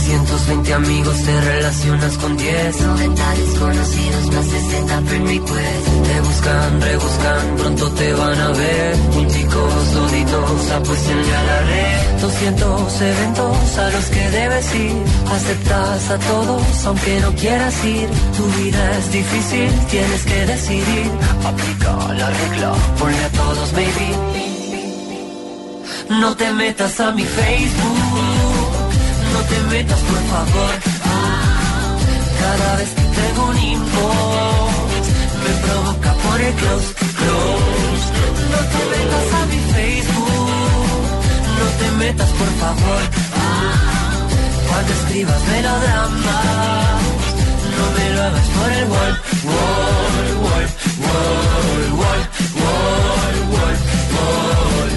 320 0.10 0.74
amigos, 0.74 1.24
te 1.24 1.42
relacionas 1.42 2.18
con 2.18 2.36
10 2.36 2.82
90 2.82 3.32
desconocidos, 3.36 4.26
más 4.34 4.46
60 4.48 5.02
per 5.02 5.22
request 5.22 5.86
Te 6.04 6.22
buscan, 6.22 6.82
rebuscan, 6.82 7.56
pronto 7.58 7.92
te 7.92 8.14
van 8.14 8.40
a 8.40 8.48
ver. 8.50 8.96
Punticos, 9.14 9.74
solitos, 9.94 10.72
apuestenle 10.72 11.36
a 11.36 11.44
la 11.44 11.62
red. 11.62 12.22
200 12.22 13.02
eventos 13.02 13.78
a 13.78 13.90
los 13.92 14.06
que 14.06 14.30
debes 14.32 14.76
ir. 14.76 15.04
Aceptas 15.32 16.10
a 16.10 16.18
todos, 16.18 16.86
aunque 16.86 17.20
no 17.20 17.32
quieras 17.36 17.86
ir. 17.86 18.10
Tu 18.36 18.46
vida 18.64 18.98
es 18.98 19.12
difícil, 19.12 19.70
tienes 19.92 20.24
que 20.24 20.46
decidir. 20.48 21.12
Aplica 21.46 22.14
la 22.16 22.30
regla, 22.32 22.74
ponle 22.98 23.24
a 23.26 23.30
todos 23.30 23.74
maybe 23.74 24.16
No 26.10 26.36
te 26.36 26.52
metas 26.52 27.00
a 27.00 27.12
mi 27.12 27.24
Facebook 27.24 28.39
no 29.40 29.46
te 29.46 29.60
metas 29.76 30.00
por 30.00 30.22
favor. 30.34 30.74
Cada 32.42 32.76
vez 32.78 32.90
que 32.90 33.06
tengo 33.20 33.42
un 33.50 33.58
inbox, 33.58 35.06
me 35.44 35.54
provoca 35.66 36.12
por 36.26 36.42
el 36.42 36.54
close, 36.54 36.94
close. 37.20 38.06
No 38.54 38.60
te 38.74 38.82
metas 38.94 39.28
a 39.40 39.46
mi 39.52 39.60
Facebook, 39.76 40.50
no 41.60 41.68
te 41.80 41.88
metas 42.04 42.30
por 42.40 42.52
favor. 42.64 43.02
Ah, 43.36 43.78
cuando 44.68 44.92
escribas 44.94 45.42
melodramas, 45.48 47.02
no 47.78 47.86
me 47.98 48.06
lo 48.16 48.20
hagas 48.24 48.48
por 48.58 48.70
el 48.80 48.86
wall, 48.94 49.14
wall, 49.50 50.30
wall, 50.44 50.68
wall, 51.06 51.86
wall, 52.00 52.22
wall, 52.62 53.36
wall, 53.54 53.78
wall. 54.16 54.90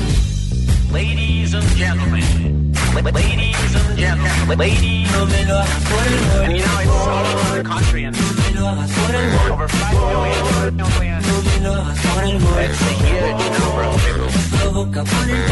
Ladies 0.92 1.54
and 1.54 1.68
gentlemen, 1.76 2.61
ladies 3.00 3.74
and 3.74 3.98
gentlemen, 3.98 4.58
ladies. 4.58 5.10
No 5.12 5.26
me 5.26 5.44
lo 5.44 5.58
hagas 5.58 5.82
por 5.88 6.06
el 6.06 6.20
wall. 6.28 6.44
And 6.44 6.56
you 6.56 6.62
know, 6.62 6.80
it's 6.80 6.90
all 6.90 7.26
over 7.26 7.56
the 7.56 7.68
country 7.68 8.04
and 8.04 8.16
No 8.16 8.22
me 8.22 8.50
lo 8.60 8.68
hagas 8.68 8.90
por 8.92 9.14
el 9.14 9.26
wall. 9.32 9.52
over 9.52 9.68
5 9.68 9.78
million, 9.92 10.76
million. 10.76 11.22
No 11.22 11.42
me 11.42 11.60
lo 11.60 11.72
hagas 11.74 11.98
por 12.06 12.24
el 12.24 12.36
wall. 12.42 12.58
It's 12.58 12.82
a 12.82 12.92
huge 13.02 13.46
number 13.58 13.84
of 13.84 13.94
people. 14.04 14.28
provoca 14.58 15.04
por 15.04 15.30
el 15.30 15.42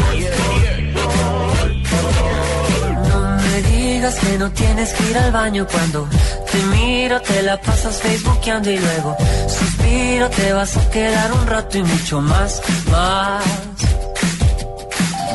No 3.09 3.19
me 3.37 3.61
digas 3.63 4.15
que 4.15 4.37
no 4.37 4.51
tienes 4.51 4.93
que 4.93 5.09
ir 5.09 5.17
al 5.17 5.31
baño 5.31 5.67
cuando 5.69 6.07
te 6.51 6.57
miro, 6.77 7.21
te 7.21 7.41
la 7.43 7.59
pasas 7.59 7.97
facebookeando 8.01 8.69
y 8.71 8.77
luego 8.77 9.17
suspiro, 9.47 10.29
te 10.29 10.53
vas 10.53 10.77
a 10.77 10.89
quedar 10.89 11.31
un 11.33 11.47
rato 11.47 11.77
y 11.77 11.83
mucho 11.83 12.21
más, 12.21 12.61
más. 12.91 13.43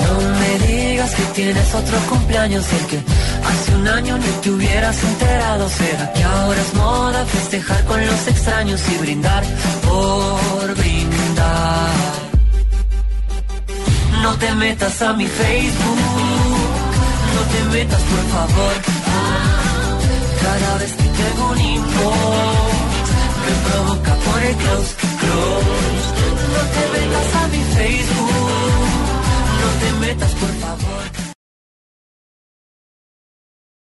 No 0.07 0.15
me 0.41 0.67
digas 0.67 1.11
que 1.15 1.23
tienes 1.35 1.75
otro 1.75 1.99
cumpleaños 2.09 2.65
el 2.73 2.87
que 2.87 2.99
hace 3.49 3.75
un 3.75 3.89
año 3.89 4.19
ni 4.19 4.31
te 4.43 4.51
hubieras 4.51 5.03
enterado. 5.03 5.69
¿Será 5.69 6.13
que 6.13 6.23
ahora 6.23 6.61
es 6.61 6.75
moda 6.75 7.27
festejar 7.27 7.85
con 7.85 8.07
los 8.07 8.27
extraños 8.29 8.81
y 8.93 8.97
brindar 8.99 9.43
por 9.85 10.75
brindar? 10.75 12.17
No 14.23 14.35
te 14.39 14.53
metas 14.55 15.03
a 15.03 15.13
mi 15.13 15.27
Facebook, 15.27 15.99
no 17.35 17.43
te 17.53 17.61
metas 17.77 18.03
por 18.13 18.25
favor. 18.35 18.75
Cada 20.43 20.79
vez 20.79 20.93
que 20.93 21.09
tengo 21.21 21.51
un 21.53 21.61
inbox, 21.61 23.09
me 23.45 23.53
provoca 23.69 24.15
por 24.27 24.43
el 24.43 24.57
close, 24.57 24.93
close. 25.21 26.07
No 26.55 26.63
te 26.75 26.83
metas 26.95 27.29
a 27.41 27.49
mi 27.49 27.63
Facebook, 27.77 28.36
te 29.87 29.93
metas, 30.01 30.35
por 30.35 30.49
favor. 30.49 30.96